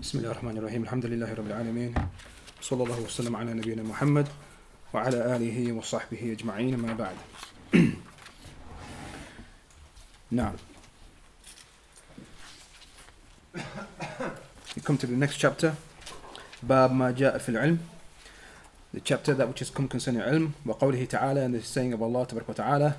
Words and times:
بسم 0.00 0.18
الله 0.18 0.30
الرحمن 0.30 0.58
الرحيم 0.58 0.82
الحمد 0.82 1.06
لله 1.06 1.34
رب 1.34 1.46
العالمين 1.46 1.94
صلى 2.60 2.82
الله 2.84 3.00
وسلم 3.00 3.36
على 3.36 3.52
نبينا 3.54 3.82
محمد 3.82 4.28
وعلى 4.94 5.36
آله 5.36 5.72
وصحبه 5.72 6.32
أجمعين 6.32 6.76
ما 6.76 6.92
بعد 6.94 7.16
نعم 10.30 10.54
We 14.76 14.82
come 14.82 14.98
to 14.98 15.06
the 15.06 15.16
next 15.16 15.36
chapter. 15.38 15.72
باب 16.62 16.92
ما 16.92 17.10
جاء 17.10 17.38
في 17.38 17.48
العلم 17.48 17.78
The 18.94 19.00
chapter 19.00 19.34
that 19.34 19.48
which 19.48 19.62
is 19.62 19.70
come 19.70 19.88
concerning 19.88 20.20
علم 20.20 20.52
وقوله 20.66 21.04
تعالى 21.04 21.46
and 21.46 21.54
the 21.54 21.62
saying 21.62 21.92
of 21.92 22.02
Allah 22.02 22.26
تبارك 22.26 22.48
وتعالى 22.48 22.92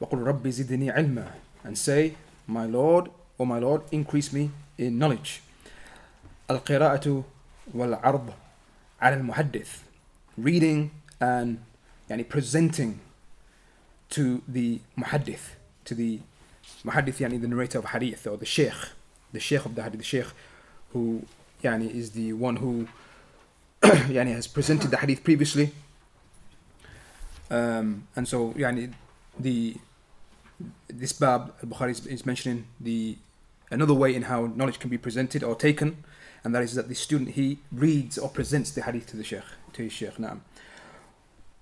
وقل 0.00 0.18
ربي 0.18 0.50
زدني 0.50 0.90
علما 0.90 1.30
and 1.64 1.76
say 1.78 2.12
my 2.46 2.66
Lord 2.66 3.10
O 3.38 3.44
my 3.44 3.58
Lord 3.58 3.82
increase 3.92 4.32
me 4.32 4.50
in 4.78 4.98
knowledge. 4.98 5.42
القراءة 6.49 7.23
والعرض 7.73 8.33
على 9.01 9.15
المحدث 9.15 9.79
reading 10.37 10.89
and 11.21 11.57
يعني 12.09 12.23
presenting 12.23 12.99
to 14.09 14.41
the 14.47 14.79
muhaddith 14.97 15.55
to 15.85 15.95
the 15.95 16.19
muhaddith 16.85 17.19
يعني 17.19 17.39
the 17.39 17.47
narrator 17.47 17.79
of 17.79 17.85
hadith 17.85 18.27
or 18.27 18.37
the 18.37 18.45
sheikh 18.45 18.73
the 19.33 19.39
sheikh 19.39 19.65
of 19.65 19.75
the 19.75 19.83
hadith 19.83 19.99
the 19.99 20.03
sheikh 20.03 20.27
who 20.93 21.25
يعني 21.63 21.93
is 21.93 22.11
the 22.11 22.33
one 22.33 22.57
who 22.57 22.87
يعني 23.83 24.35
has 24.35 24.47
presented 24.47 24.91
the 24.91 24.97
hadith 24.97 25.23
previously 25.23 25.71
um, 27.49 28.07
and 28.15 28.27
so 28.27 28.53
يعني 28.57 28.93
the 29.39 29.77
this 30.89 31.13
bab 31.13 31.53
al-Bukhari 31.63 31.91
is, 31.91 32.05
is 32.05 32.25
mentioning 32.25 32.65
the 32.79 33.17
another 33.69 33.93
way 33.93 34.13
in 34.13 34.23
how 34.23 34.47
knowledge 34.47 34.79
can 34.79 34.89
be 34.89 34.97
presented 34.97 35.43
or 35.43 35.55
taken 35.55 36.03
and 36.45 36.55
that 36.55 36.63
is 36.63 36.73
that 36.75 36.87
the 36.87 36.95
student 36.95 37.29
he 37.31 37.59
reads 37.71 38.17
or 38.17 38.29
presents 38.29 38.71
the 38.71 38.81
hadith 38.81 39.07
to 39.07 39.17
the 39.17 39.23
sheikh 39.23 39.43
to 39.73 39.83
his 39.83 39.93
sheikh 39.93 40.19
نعم 40.19 40.39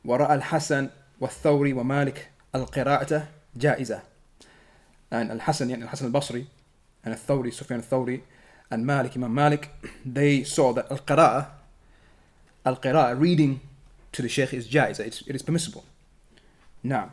ورأى 0.06 0.36
الحسن 0.36 0.90
والثوري 1.22 1.74
ومالك 1.74 2.30
القراءة 2.56 3.28
جائزة 3.56 4.02
and 5.12 5.32
الحسن 5.32 5.70
يعني 5.70 5.84
الحسن 5.84 6.06
البصري 6.06 6.46
and 7.06 7.10
الثوري 7.10 7.52
سفيان 7.52 7.80
الثوري 7.80 8.22
and 8.72 8.86
Malik 8.86 9.16
Imam 9.16 9.34
Malik 9.34 9.70
they 10.06 10.44
saw 10.44 10.74
that 10.74 10.92
القراءة 10.92 11.52
القراءة 12.68 13.20
reading 13.20 13.60
to 14.12 14.22
the 14.22 14.30
sheikh 14.30 14.54
is 14.54 14.68
جائزة 14.68 15.06
it's, 15.06 15.22
it 15.28 15.36
is 15.36 15.42
permissible 15.42 15.84
نعم 16.84 17.10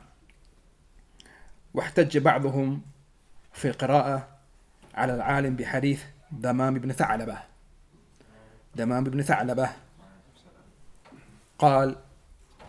واحتج 1.75 2.19
بعضهم 2.19 2.83
في 3.53 3.69
القراءة 3.69 4.29
على 4.95 5.15
العالم 5.15 5.57
بحديث 5.57 6.03
دمام 6.33 6.79
بن 6.79 6.93
ثعلبة 6.93 7.39
دمام 8.76 9.04
بن 9.04 9.22
ثعلبة. 9.22 9.70
قال 11.60 11.96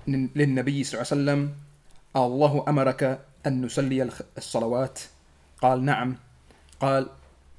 للنبي 0.08 0.84
صلى 0.84 1.00
الله 1.00 1.12
عليه 1.12 1.22
وسلم 1.22 1.54
الله 2.16 2.64
أمرك 2.68 3.20
أن 3.46 3.64
نصلي 3.64 4.10
الصلوات. 4.38 5.00
قال 5.62 5.84
نعم. 5.84 6.16
قال 6.80 7.08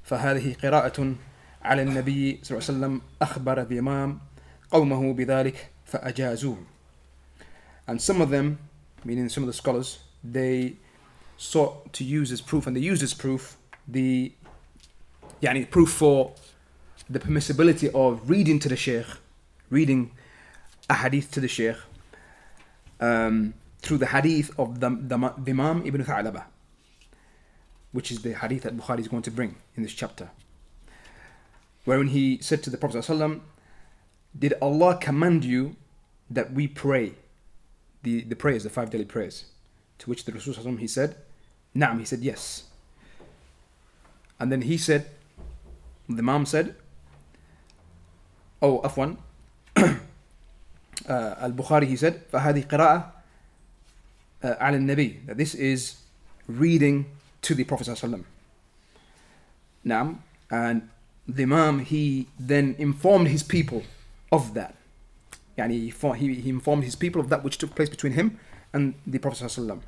فهذه 0.04 0.56
قراءة 0.62 1.14
على 1.62 1.82
النبي 1.82 2.40
صلى 2.42 2.58
الله 2.58 2.68
عليه 2.68 2.78
وسلم 2.78 3.00
أخبر 3.22 3.62
الإمام 3.62 4.20
قومه 4.70 5.12
بذلك 5.12 5.70
فأجازوه. 5.86 6.56
And 7.86 8.00
some 8.00 8.20
of 8.20 8.30
them 8.30 8.58
meaning 9.04 9.28
some 9.28 9.42
of 9.42 9.46
the 9.46 9.52
scholars 9.52 9.98
they 10.22 10.76
sought 11.36 11.92
to 11.92 12.04
use 12.04 12.32
as 12.32 12.40
proof 12.40 12.66
and 12.66 12.76
they 12.76 12.80
used 12.80 13.02
as 13.02 13.14
proof 13.14 13.56
the 13.88 14.32
يعني 15.42 15.70
proof 15.70 15.90
for 15.90 16.32
the 17.08 17.18
permissibility 17.18 17.92
of 17.94 18.28
reading 18.28 18.58
to 18.58 18.68
the 18.68 18.76
sheikh 18.76 19.06
reading 19.70 20.10
a 20.88 20.94
hadith 20.94 21.30
to 21.30 21.40
the 21.40 21.48
sheikh 21.48 21.76
um, 23.00 23.54
through 23.80 23.98
the 23.98 24.06
hadith 24.06 24.50
of 24.58 24.80
the, 24.80 24.90
the, 24.90 25.34
the 25.38 25.50
Imam 25.50 25.86
Ibn 25.86 26.04
Tha'laba 26.04 26.44
which 27.94 28.10
is 28.10 28.22
the 28.22 28.34
hadith 28.34 28.64
that 28.64 28.76
Bukhari 28.76 28.98
is 28.98 29.08
going 29.08 29.22
to 29.22 29.30
bring 29.30 29.54
in 29.76 29.84
this 29.84 29.92
chapter. 29.92 30.28
Wherein 31.84 32.08
he 32.08 32.38
said 32.40 32.60
to 32.64 32.70
the 32.70 32.76
Prophet 32.76 32.96
ﷺ, 32.98 33.40
did 34.36 34.54
Allah 34.60 34.98
command 35.00 35.44
you 35.44 35.76
that 36.28 36.52
we 36.52 36.66
pray 36.66 37.12
the, 38.02 38.22
the 38.22 38.34
prayers, 38.34 38.64
the 38.64 38.70
five 38.70 38.90
daily 38.90 39.04
prayers? 39.04 39.44
To 39.98 40.10
which 40.10 40.24
the 40.24 40.32
Rasul 40.32 40.54
ﷺ, 40.54 40.80
he 40.80 40.88
said 40.88 41.14
Naam, 41.76 42.00
he 42.00 42.04
said 42.04 42.18
yes. 42.18 42.64
And 44.40 44.50
then 44.50 44.62
he 44.62 44.76
said 44.76 45.06
the 46.08 46.18
Imam 46.18 46.46
said 46.46 46.74
oh 48.63 48.81
afwan 48.81 49.17
uh, 49.77 51.35
Al-Bukhari 51.39 51.85
he 51.87 51.95
said 51.95 52.21
فهذه 52.31 52.67
قراءة 52.67 53.11
uh, 54.43 54.55
على 54.59 54.77
النبي 54.77 55.25
that 55.27 55.37
this 55.37 55.55
is 55.55 55.95
reading 56.47 57.05
to 57.41 57.55
the 57.55 57.63
Prophet 57.63 57.87
ﷺ 57.87 58.23
Naam 59.85 60.17
and 60.51 60.89
the 61.27 61.43
Imam 61.43 61.79
he 61.79 62.27
then 62.39 62.75
informed 62.77 63.27
his 63.27 63.43
people 63.43 63.83
of 64.31 64.53
that 64.53 64.75
يعني 65.57 65.93
he, 66.17 66.33
he 66.35 66.49
informed 66.49 66.83
his 66.83 66.95
people 66.95 67.21
of 67.21 67.29
that 67.29 67.43
which 67.43 67.57
took 67.57 67.75
place 67.75 67.89
between 67.89 68.13
him 68.13 68.39
and 68.73 68.93
the 69.05 69.19
Prophet 69.19 69.45
ﷺ 69.45 69.79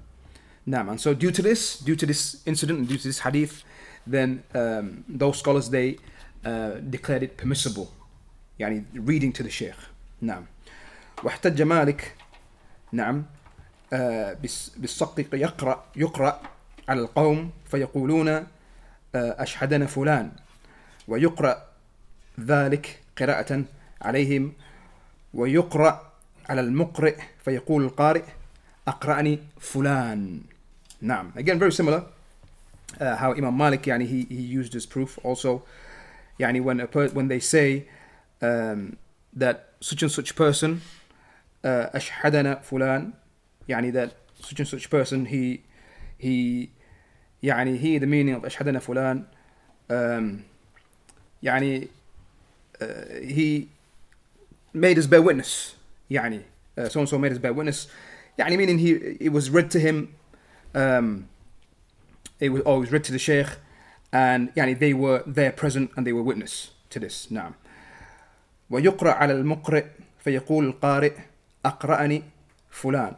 Naam 0.68 0.90
and 0.90 1.02
so 1.02 1.14
due 1.14 1.32
to 1.32 1.42
this 1.42 1.80
due 1.80 1.96
to 1.96 2.06
this 2.06 2.42
incident 2.46 2.80
and 2.80 2.88
due 2.88 2.98
to 2.98 3.08
this 3.08 3.20
hadith 3.20 3.64
then 4.06 4.44
um, 4.54 5.04
those 5.08 5.40
scholars 5.40 5.70
they 5.70 5.98
uh, 6.46 6.72
declared 6.90 7.24
it 7.24 7.38
permissible 7.38 7.92
يعني 8.59 8.85
reading 8.95 9.33
to 9.39 9.43
the 9.43 9.51
sheikh. 9.51 9.79
نعم. 10.21 10.45
واحتج 11.25 11.63
مالك. 11.63 12.15
نعم. 12.93 13.25
آه 13.93 14.37
بالسقط 14.77 15.35
يقرأ 15.35 15.85
يقرأ 15.97 16.41
على 16.89 17.01
القوم 17.01 17.51
فيقولون 17.71 18.29
آه 18.29 18.47
أشهدنا 19.15 19.87
فلان. 19.87 20.33
ويقرأ 21.09 21.67
ذلك 22.41 23.01
قراءة 23.19 23.65
عليهم. 24.03 24.53
ويقرأ 25.35 26.13
على 26.49 26.61
المقرئ 26.61 27.17
فيقول 27.45 27.85
القارئ 27.85 28.25
أقرأني 28.89 29.39
فلان. 29.61 30.41
نعم. 31.01 31.33
Again 31.37 31.59
very 31.59 31.73
similar. 31.73 32.03
uh, 33.01 33.17
how 33.17 33.33
Imam 33.33 33.57
Malik 33.57 33.87
يعني 33.87 34.07
he, 34.07 34.27
he 34.29 34.43
used 34.43 34.75
as 34.75 34.87
proof 34.87 35.19
also. 35.23 35.63
يعني 36.39 36.61
when 36.63 36.81
a 36.81 36.87
when 37.15 37.29
they 37.29 37.41
say 37.41 37.85
um, 38.42 38.98
that 39.34 39.74
such 39.80 40.04
and 40.04 40.12
such 40.12 40.36
person 40.36 40.82
uh, 41.64 41.96
أشهدنا 41.96 42.62
فلان 42.62 43.14
يعني 43.70 43.92
that 43.92 44.12
such 44.42 44.60
and 44.60 44.68
such 44.68 44.90
person 44.90 45.26
he 45.26 45.62
he 46.18 46.70
يعني 47.44 47.80
he 47.80 47.98
the 47.98 48.08
meaning 48.08 48.36
of 48.36 48.46
أشهدنا 48.46 48.80
فلان 48.80 49.26
um, 49.90 50.44
يعني 51.44 51.88
uh, 52.82 52.86
he 53.24 53.68
made 54.74 54.98
us 54.98 55.08
bear 55.08 55.22
witness 55.22 55.76
يعني 56.10 56.42
uh, 56.78 56.90
so 56.90 57.00
and 57.00 57.10
so 57.10 57.18
made 57.18 57.32
us 57.32 57.38
bear 57.38 57.54
witness 57.54 57.88
يعني 58.40 58.58
meaning 58.58 58.80
he 58.80 58.92
it 59.20 59.32
was 59.32 59.50
read 59.50 59.70
to 59.72 59.80
him 59.80 60.16
um, 60.74 61.28
it 62.40 62.50
was 62.50 62.62
always 62.64 62.92
read 62.92 63.04
to 63.04 63.12
the 63.12 63.20
sheikh 63.20 63.58
and 64.12 64.50
يعني 64.56 64.80
they 64.80 64.94
were 64.94 65.24
there 65.28 65.52
present 65.52 65.92
and 65.96 66.06
they 66.06 66.14
were 66.14 66.24
witness 66.24 66.72
to 66.90 67.00
this 67.00 67.32
نعم 67.32 67.54
ويقرأ 68.71 69.11
على 69.13 69.33
المقرئ 69.33 69.87
فيقول 70.19 70.65
القارئ 70.67 71.17
أقرأني 71.65 72.23
فلان 72.71 73.17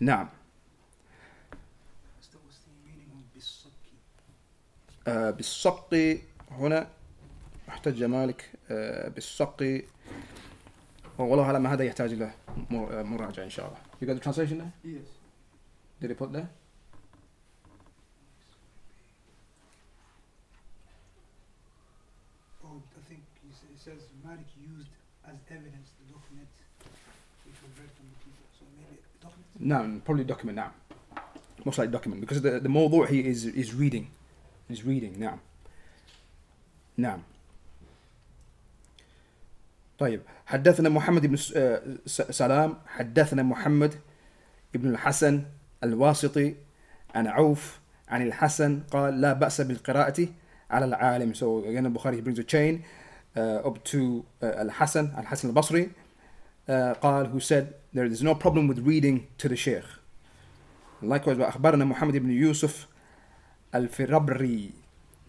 نعم 0.00 0.28
آه 5.08 5.30
بالسق 5.30 5.94
هنا 6.50 6.88
أحتج 7.68 8.04
مالك 8.04 8.50
آه 8.70 9.08
بالسق 9.08 9.82
والله 11.18 11.44
أعلم 11.44 11.66
هذا 11.66 11.84
يحتاج 11.84 12.12
إلى 12.12 12.30
مراجعة 13.04 13.44
إن 13.44 13.50
شاء 13.50 13.66
الله 13.66 13.78
You 14.00 14.06
got 14.06 14.14
the 14.14 14.20
translation 14.20 14.58
there? 14.58 14.72
Yes. 14.84 15.08
Did 16.00 16.10
it 16.10 16.18
put 16.18 16.32
there? 16.32 16.48
Oh, 22.64 22.82
I 22.98 23.02
think 23.08 23.22
he 23.42 23.50
sa- 23.52 23.70
it 23.74 23.78
says 23.80 24.02
Malik 24.24 24.46
used 24.58 24.90
as 25.26 25.35
evidence 25.50 25.88
the 26.00 26.12
document 26.12 26.48
read 27.78 27.90
from 27.96 28.06
the 28.10 28.18
people. 28.24 28.46
So 28.58 28.64
maybe 28.78 28.98
document. 29.20 29.60
No, 29.60 30.00
probably 30.04 30.24
document 30.24 30.56
now. 30.56 30.70
Most 31.64 31.78
likely 31.78 31.92
document 31.92 32.20
because 32.20 32.40
the 32.42 32.60
the 32.60 32.68
موضوع 32.68 33.08
he 33.08 33.20
is 33.20 33.44
is 33.44 33.74
reading, 33.74 34.10
is 34.70 34.84
reading 34.84 35.18
نعم. 35.18 35.38
نعم. 36.98 37.22
طيب 39.98 40.20
حدثنا 40.46 40.88
محمد 40.88 41.26
بن 41.26 41.36
آه، 41.56 41.82
سلام 42.06 42.76
حدثنا 42.86 43.42
محمد 43.42 43.94
بن 44.74 44.90
الحسن 44.90 45.42
الواسطي 45.84 46.54
عن 47.14 47.26
عوف 47.26 47.80
عن 48.08 48.22
الحسن 48.22 48.80
قال 48.90 49.20
لا 49.20 49.32
بأس 49.32 49.60
بالقراءة 49.60 50.28
على 50.70 50.84
العالم 50.84 51.34
so 51.34 51.64
again 51.64 51.92
Bukhari 51.92 52.22
brings 52.22 52.38
a 52.38 52.44
chain 52.44 52.82
uh, 52.82 53.05
up 53.35 53.83
to 53.83 54.25
uh, 54.41 54.45
Al-Hasan 54.65 55.13
Al-Hasan 55.17 55.49
al-Basri 55.55 55.89
uh, 56.67 56.93
قال 57.01 57.31
who 57.31 57.39
said 57.39 57.75
there 57.93 58.05
is 58.05 58.21
no 58.21 58.35
problem 58.35 58.67
with 58.67 58.79
reading 58.79 59.27
to 59.37 59.47
the 59.47 59.55
sheikh 59.55 59.85
likewise 61.01 61.37
أخبرنا 61.39 61.85
محمد 61.85 62.17
بن 62.17 62.31
يوسف 62.31 62.87
الفربري 63.75 64.69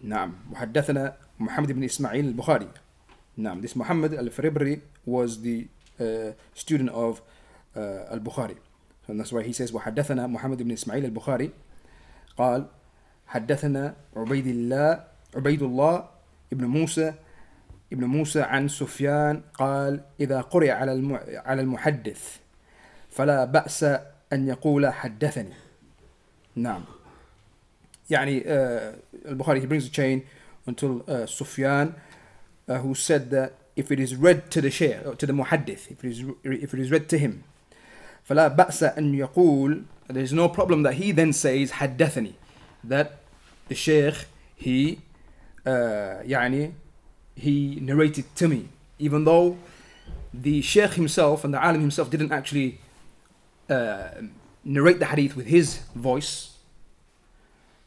نعم 0.03 0.33
وحدثنا 0.51 1.13
محمد 1.39 1.71
بن 1.71 1.83
إسماعيل 1.83 2.25
البخاري 2.25 2.67
نعم 3.37 3.61
this 3.61 3.75
Muhammad 3.75 4.13
al-Firibri 4.13 4.81
was 5.05 5.41
the 5.41 5.67
uh, 5.99 6.31
student 6.53 6.89
of 6.89 7.21
uh, 7.75 8.11
al-Bukhari 8.11 8.57
and 9.07 9.19
that's 9.19 9.31
why 9.31 9.43
he 9.43 9.53
says 9.53 9.71
وحدثنا 9.71 10.27
محمد 10.27 10.61
بن 10.63 10.71
إسماعيل 10.71 11.05
البخاري 11.05 11.51
قال 12.37 12.65
حدثنا 13.27 13.95
عبيد 14.15 14.47
الله 14.47 15.03
عبيد 15.35 15.61
الله 15.63 16.09
ابن 16.53 16.65
موسى 16.65 17.13
ابن 17.92 18.04
موسى 18.04 18.40
عن 18.40 18.68
سفيان 18.68 19.42
قال 19.54 20.00
إذا 20.20 20.40
قرئ 20.40 20.70
على 20.70 21.20
على 21.46 21.62
المحدث 21.62 22.36
فلا 23.10 23.44
بأس 23.44 23.84
أن 24.32 24.48
يقول 24.48 24.88
حدثني 24.92 25.54
نعم 26.54 26.84
يعني 28.10 28.40
uh, 28.40 28.46
البخاري 29.28 29.60
he 29.60 29.66
brings 29.66 29.86
a 29.86 29.90
chain 29.90 30.22
until 30.66 31.02
uh, 31.08 31.26
Sufyan 31.26 31.94
uh, 32.68 32.78
who 32.78 32.94
said 32.94 33.30
that 33.30 33.52
if 33.76 33.90
it 33.90 34.00
is 34.00 34.16
read 34.16 34.50
to 34.50 34.60
the 34.60 34.70
sheikh 34.70 34.98
or 35.06 35.14
to 35.14 35.26
the 35.26 35.32
muhaddith 35.32 35.90
if 35.90 36.04
it 36.04 36.10
is 36.10 36.24
if 36.44 36.74
it 36.74 36.80
is 36.80 36.90
read 36.90 37.08
to 37.08 37.18
him 37.18 37.42
فلا 38.24 38.48
بأس 38.48 38.82
أن 38.82 39.14
يقول 39.14 39.84
there 40.08 40.22
is 40.22 40.32
no 40.32 40.48
problem 40.48 40.82
that 40.82 40.94
he 40.94 41.12
then 41.12 41.32
says 41.32 41.70
حدثني 41.70 42.32
that 42.84 43.20
the 43.68 43.74
sheikh 43.74 44.26
he 44.56 45.00
uh, 45.66 46.22
يعني 46.24 46.72
he 47.38 47.78
narrated 47.80 48.24
to 48.36 48.48
me, 48.48 48.68
even 48.98 49.24
though 49.24 49.58
the 50.32 50.60
Sheikh 50.60 50.92
himself 50.92 51.44
and 51.44 51.54
the 51.54 51.64
Alim 51.64 51.80
himself 51.80 52.10
didn't 52.10 52.32
actually 52.32 52.80
uh, 53.68 54.08
narrate 54.64 54.98
the 54.98 55.06
hadith 55.06 55.36
with 55.36 55.46
his 55.46 55.78
voice, 55.94 56.56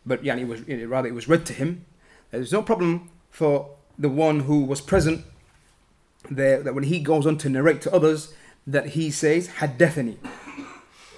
but 0.06 0.24
yani, 0.24 0.42
it 0.42 0.48
was 0.48 0.62
rather 0.88 1.07
it 1.07 1.13
was 1.13 1.27
read 1.27 1.45
to 1.48 1.53
him. 1.53 1.86
There's 2.31 2.51
no 2.51 2.62
problem 2.62 3.09
for 3.30 3.75
the 4.00 4.09
one 4.09 4.42
who 4.42 4.63
was 4.63 4.81
present 4.81 5.25
there 6.30 6.62
that 6.63 6.74
when 6.74 6.86
he 6.86 7.00
goes 7.00 7.25
on 7.25 7.38
to 7.39 7.50
narrate 7.50 7.81
to 7.81 7.94
others 7.94 8.33
that 8.65 8.88
he 8.88 9.09
says 9.09 9.47
haddathani 9.47 10.18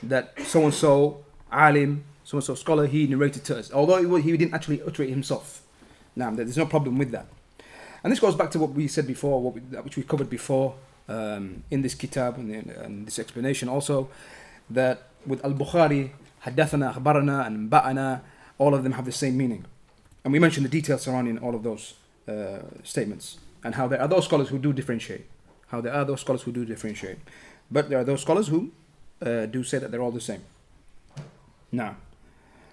that 0.01 0.33
so 0.41 0.63
and 0.63 0.73
so 0.73 1.25
alim 1.51 2.03
so 2.23 2.37
and 2.37 2.43
so 2.43 2.55
scholar 2.55 2.87
he 2.87 3.05
narrated 3.07 3.43
to 3.45 3.57
us. 3.57 3.71
Although 3.71 4.15
he 4.15 4.37
didn't 4.37 4.53
actually 4.53 4.81
utter 4.81 5.03
it 5.03 5.09
himself. 5.09 5.61
Now 6.15 6.31
there's 6.31 6.57
no 6.57 6.65
problem 6.65 6.97
with 6.97 7.11
that. 7.11 7.27
and 8.02 8.12
this 8.12 8.20
goes 8.20 8.34
back 8.34 8.50
to 8.50 8.58
what 8.58 8.70
we 8.70 8.88
said 8.88 9.06
before 9.06 9.40
what 9.42 9.54
we, 9.54 9.60
which 9.60 9.96
we 9.96 10.02
covered 10.02 10.30
before 10.30 10.74
um, 11.08 11.62
in 11.70 11.82
this 11.82 11.94
kitab 11.94 12.36
and, 12.38 12.50
in- 12.50 12.70
and 12.84 13.06
this 13.06 13.18
explanation 13.18 13.68
also 13.68 14.08
that 14.70 15.02
with 15.26 15.44
al-Bukhari 15.44 16.10
حدثنا 16.46 16.90
أخبرنا 16.96 17.46
and 17.46 17.70
بأنا 17.70 18.20
all 18.58 18.74
of 18.74 18.82
them 18.84 18.92
have 18.92 19.04
the 19.04 19.12
same 19.12 19.36
meaning 19.36 19.64
and 20.24 20.32
we 20.32 20.38
mentioned 20.38 20.64
the 20.66 20.70
details 20.70 21.02
surrounding 21.02 21.38
all 21.38 21.54
of 21.54 21.62
those 21.62 21.94
uh, 22.28 22.58
statements 22.84 23.38
and 23.64 23.74
how 23.74 23.86
there 23.88 24.00
are 24.00 24.08
those 24.08 24.24
scholars 24.24 24.48
who 24.48 24.58
do 24.58 24.72
differentiate 24.72 25.26
how 25.68 25.80
there 25.80 25.92
are 25.94 26.04
those 26.04 26.20
scholars 26.20 26.42
who 26.42 26.52
do 26.52 26.64
differentiate 26.64 27.18
but 27.70 27.88
there 27.90 27.98
are 27.98 28.04
those 28.04 28.20
scholars 28.22 28.48
who 28.48 28.70
uh, 29.22 29.46
do 29.46 29.62
say 29.64 29.78
that 29.78 29.90
they're 29.90 30.02
all 30.02 30.12
the 30.12 30.20
same 30.20 30.42
نعم 31.72 31.94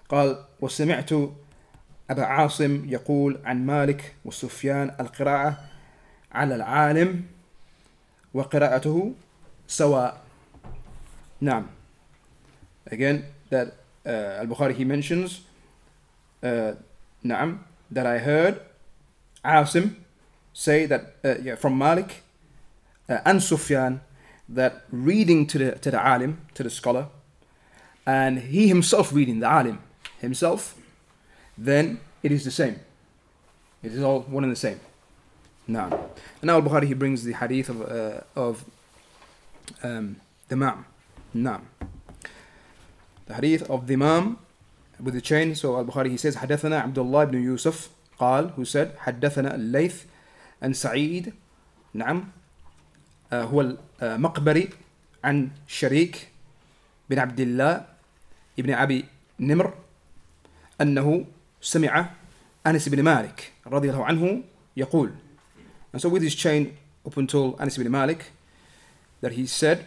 قال 0.08 0.36
وسمعت 0.60 1.10
أبا 2.11 2.25
عاصم 2.25 2.89
يقول 2.89 3.39
عن 3.45 3.65
مالك 3.65 4.15
وسفيان 4.25 4.91
القراءة 4.99 5.57
على 6.31 6.55
العالم 6.55 7.23
وقراءته 8.33 9.13
سواء 9.67 10.21
نعم 11.41 11.67
again 12.91 13.23
that 13.49 13.67
uh, 14.05 14.41
al-Bukhari 14.41 14.73
he 14.73 14.83
mentions 14.85 15.41
uh, 16.43 16.73
نعم 17.23 17.57
that 17.91 18.05
I 18.05 18.17
heard 18.19 18.59
Asim 19.45 19.95
say 20.53 20.85
that 20.85 21.15
uh, 21.23 21.35
yeah, 21.41 21.55
from 21.55 21.77
Malik 21.77 22.23
uh, 23.09 23.19
and 23.25 23.41
Sufyan 23.41 24.01
that 24.49 24.83
reading 24.91 25.47
to 25.47 25.57
the 25.57 25.71
to 25.79 25.91
the 25.91 26.05
alim 26.05 26.41
to 26.55 26.63
the 26.63 26.69
scholar 26.69 27.07
and 28.05 28.39
he 28.39 28.67
himself 28.67 29.13
reading 29.13 29.39
the 29.39 29.47
alim 29.49 29.79
himself 30.19 30.75
then 31.58 32.00
it 32.22 32.32
is 32.32 32.44
the 32.44 32.50
same 32.50 32.78
it 33.82 33.92
is 33.92 34.02
all 34.02 34.20
one 34.20 34.44
and 34.44 34.52
the 34.52 34.56
same 34.56 34.80
now 35.66 35.86
and 36.40 36.44
now 36.44 36.56
al-Bukhari 36.56 36.86
he 36.86 36.94
brings 36.94 37.24
the 37.24 37.32
hadith 37.32 37.68
of 37.68 37.82
uh, 37.82 38.20
of 38.34 38.64
um, 39.82 40.16
Dimam 40.50 40.84
now 41.34 41.60
the 43.26 43.34
hadith 43.34 43.68
of 43.70 43.86
Dimam 43.86 44.36
with 45.00 45.14
the 45.14 45.20
chain 45.20 45.54
so 45.54 45.76
al-Bukhari 45.76 46.10
he 46.10 46.16
says 46.16 46.36
حدثنا 46.36 46.80
عبد 46.80 46.98
الله 46.98 47.24
بن 47.24 47.42
يوسف 47.42 47.90
قال 48.18 48.54
who 48.56 48.64
said 48.64 48.96
حدثنا 48.98 49.54
الليث 49.54 50.04
عن 50.62 50.72
سعيد 50.72 51.32
نعم 51.94 52.28
آه، 53.32 53.42
هو 53.42 53.76
المقبري 54.02 54.68
عن 55.24 55.50
شريك 55.66 56.28
بن 57.10 57.18
عبد 57.18 57.40
الله 57.40 57.86
ابن 58.58 58.72
أبي 58.74 59.04
نمر 59.40 59.74
أنه 60.80 61.24
سمع 61.61 62.09
أنس 62.67 62.89
بن 62.89 63.03
مالك 63.03 63.51
رضي 63.67 63.89
الله 63.89 64.05
عنه 64.05 64.43
يقول 64.77 65.11
and 65.93 66.01
so 66.01 66.09
with 66.09 66.21
his 66.21 66.35
chain 66.35 66.77
up 67.05 67.17
until 67.17 67.55
Anas 67.59 67.77
ibn 67.77 67.91
Malik 67.91 68.31
that 69.21 69.33
he 69.33 69.45
said 69.45 69.85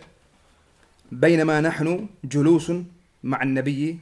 بينما 1.12 1.60
نحن 1.60 2.08
جلوس 2.24 2.72
مع 3.24 3.42
النبي 3.42 3.98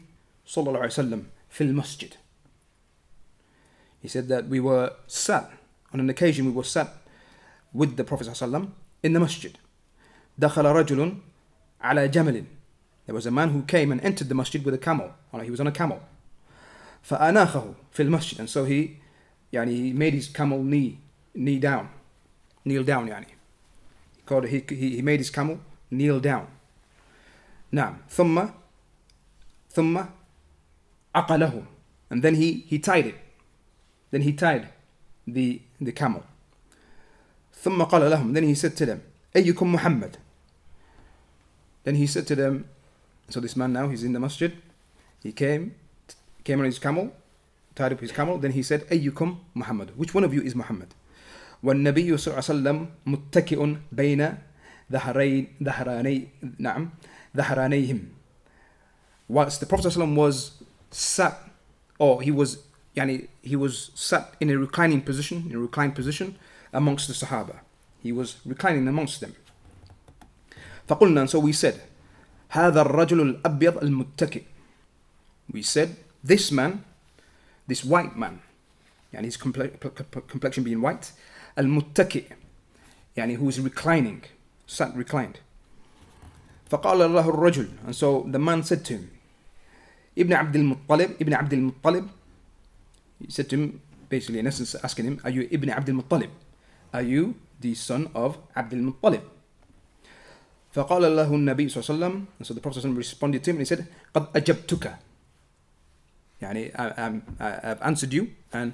صلى 0.47 0.69
الله 0.69 0.79
عليه 0.79 0.89
وسلم 0.89 1.25
في 1.51 1.65
المسجد 1.65 2.13
he 4.03 4.09
said 4.09 4.29
that 4.29 4.49
we 4.49 4.61
were 4.61 4.93
sat 5.07 5.51
on 5.95 6.01
an 6.01 6.11
occasion 6.11 6.47
we 6.47 6.53
were 6.53 6.65
sat 6.65 6.89
with 7.73 7.97
the 7.97 8.05
Prophet 8.05 8.27
صلى 8.27 8.33
الله 8.33 8.59
عليه 8.59 8.67
وسلم 8.67 8.69
in 9.07 9.13
the 9.13 9.21
masjid 9.21 9.53
دخل 10.39 10.65
رجل 10.65 11.17
على 11.81 12.09
جمل 12.09 12.45
there 13.07 13.15
was 13.15 13.27
a 13.27 13.31
man 13.31 13.51
who 13.51 13.63
came 13.63 13.91
and 13.93 14.01
entered 14.03 14.29
the 14.29 14.35
masjid 14.35 14.65
with 14.65 14.75
a 14.75 14.79
camel 14.79 15.11
he 15.43 15.51
was 15.51 15.61
on 15.61 15.67
a 15.67 15.73
camel 15.73 16.01
فأناخه 17.04 17.74
في 17.92 18.04
المسجد 18.04 18.42
and 18.42 18.50
so 18.50 18.66
he 18.66 18.98
يعني 19.54 19.72
he 19.72 19.94
made 19.94 20.14
his 20.14 20.28
camel 20.28 20.64
knee 20.64 21.00
knee 21.36 21.60
down 21.60 21.88
kneel 22.66 22.84
down 22.84 23.08
يعني 23.08 23.28
he, 24.18 24.22
called, 24.26 24.46
he, 24.46 24.64
he, 24.70 24.96
he 24.98 25.02
made 25.02 25.20
his 25.20 25.30
camel 25.30 25.60
kneel 25.92 26.20
down 26.20 26.48
نعم 27.72 27.98
ثم 28.10 28.50
ثم 29.70 30.04
عقله 31.16 31.64
and 32.10 32.22
then 32.22 32.36
he, 32.36 32.66
he 32.68 32.80
tied 32.80 33.06
it 33.06 33.16
then 34.12 34.22
he 34.22 34.34
tied 34.34 34.68
the, 35.28 35.62
the 35.82 35.92
camel 35.92 36.24
ثم 37.64 37.84
قال 37.84 38.10
لهم 38.12 38.34
then 38.34 38.44
he 38.44 38.56
said 38.56 38.76
to 38.76 38.86
them 38.86 39.00
أيكم 39.36 39.74
محمد 39.74 40.18
then 41.84 41.96
he 41.96 42.08
said 42.08 42.28
to 42.28 42.36
them 42.36 42.66
so 43.30 43.40
this 43.40 43.56
man 43.56 43.74
now 43.74 43.88
he's 43.88 44.04
in 44.04 44.14
the 44.14 44.20
masjid 44.20 44.52
he 45.24 45.32
came 45.32 45.76
came 46.44 46.60
on 46.60 46.66
his 46.66 46.80
camel 46.80 47.12
tied 47.76 47.94
up 47.94 48.00
his 48.00 48.12
camel 48.12 48.38
then 48.38 48.52
he 48.52 48.64
said 48.64 48.82
أيكم 48.92 49.38
محمد 49.56 49.90
which 49.98 50.14
one 50.14 50.24
of 50.24 50.34
you 50.34 50.42
is 50.42 50.56
Muhammad 50.56 50.94
والنبي 51.64 52.18
صلى 52.18 52.28
الله 52.28 52.36
عليه 52.36 52.38
وسلم 52.38 52.88
متكئ 53.06 53.76
بين 53.92 54.38
ظهرين 54.92 55.48
ظهراني 55.64 56.28
نعم 56.60 56.90
ظهرانيهم 57.38 58.00
whilst 59.30 59.60
the 59.60 59.66
Prophet 59.66 59.92
ﷺ 59.92 60.16
was 60.16 60.64
sat 60.92 61.38
or 62.00 62.22
he 62.22 62.32
was 62.32 62.58
يعني 62.96 63.28
he 63.44 63.56
was 63.56 63.92
sat 63.96 64.34
in 64.40 64.50
a 64.50 64.58
reclining 64.58 65.02
position 65.02 65.46
in 65.50 65.56
a 65.56 65.60
reclined 65.60 65.96
position 65.96 66.36
amongst 66.74 67.08
the 67.08 67.14
Sahaba 67.14 67.60
he 68.02 68.12
was 68.12 68.38
reclining 68.46 68.88
amongst 68.88 69.20
them 69.22 69.34
فقلنا 70.88 71.22
and 71.22 71.30
so 71.30 71.40
we 71.40 71.52
said 71.52 71.82
هذا 72.50 72.82
الرجل 72.82 73.22
الأبيض 73.22 73.78
المتكئ 73.84 74.44
we 75.54 75.62
said 75.62 75.96
this 76.24 76.52
man 76.52 76.84
this 77.68 77.84
white 77.84 78.16
man 78.16 78.40
يعني 79.14 79.32
his 79.32 79.38
comple- 79.38 79.72
complexion 80.28 80.64
being 80.64 80.82
white 80.82 81.12
المتكئ 81.60 82.26
يعني 83.18 83.38
who 83.38 83.50
is 83.50 83.60
reclining 83.60 84.22
sat 84.68 84.92
reclined 84.96 85.38
فقال 86.70 87.00
له 87.14 87.30
الرجل 87.30 87.68
and 87.88 87.96
so 87.96 88.28
the 88.32 88.40
man 88.40 88.64
said 88.64 88.84
to 88.86 88.94
him 88.94 89.08
ابن 90.18 90.34
عبد 90.34 90.56
المطلب 90.56 91.12
ابن 91.22 91.34
عبد 91.34 91.54
المطلب 91.54 92.08
he 93.24 93.32
said 93.32 93.50
to 93.50 93.56
him 93.56 93.80
basically 94.10 94.40
in 94.40 94.48
essence 94.48 94.76
asking 94.84 95.06
him 95.06 95.20
are 95.24 95.30
you 95.32 95.48
ابن 95.54 95.70
عبد 95.70 95.90
المطلب 95.90 96.30
are 96.94 97.02
you 97.04 97.34
the 97.62 97.74
son 97.76 98.08
of 98.16 98.36
عبد 98.56 98.74
المطلب 98.74 99.22
فقال 100.72 101.16
له 101.16 101.36
النبي 101.36 101.70
صلى 101.70 101.82
الله 101.82 101.88
عليه 101.90 101.96
وسلم 101.98 102.26
and 102.40 102.46
so 102.48 102.54
the 102.54 102.62
Prophet 102.62 102.80
صلى 102.80 102.86
الله 102.86 102.96
عليه 102.96 103.00
وسلم 103.00 103.02
responded 103.02 103.42
to 103.44 103.50
him 103.52 103.58
and 103.58 103.66
he 103.66 103.70
said 103.76 103.86
قد 104.14 104.28
أجبتك 104.36 104.96
يعني 106.43 106.73
I'm- 106.73 107.23
I've 107.41 107.83
answered 107.83 108.13
you 108.13 108.27
and 108.53 108.73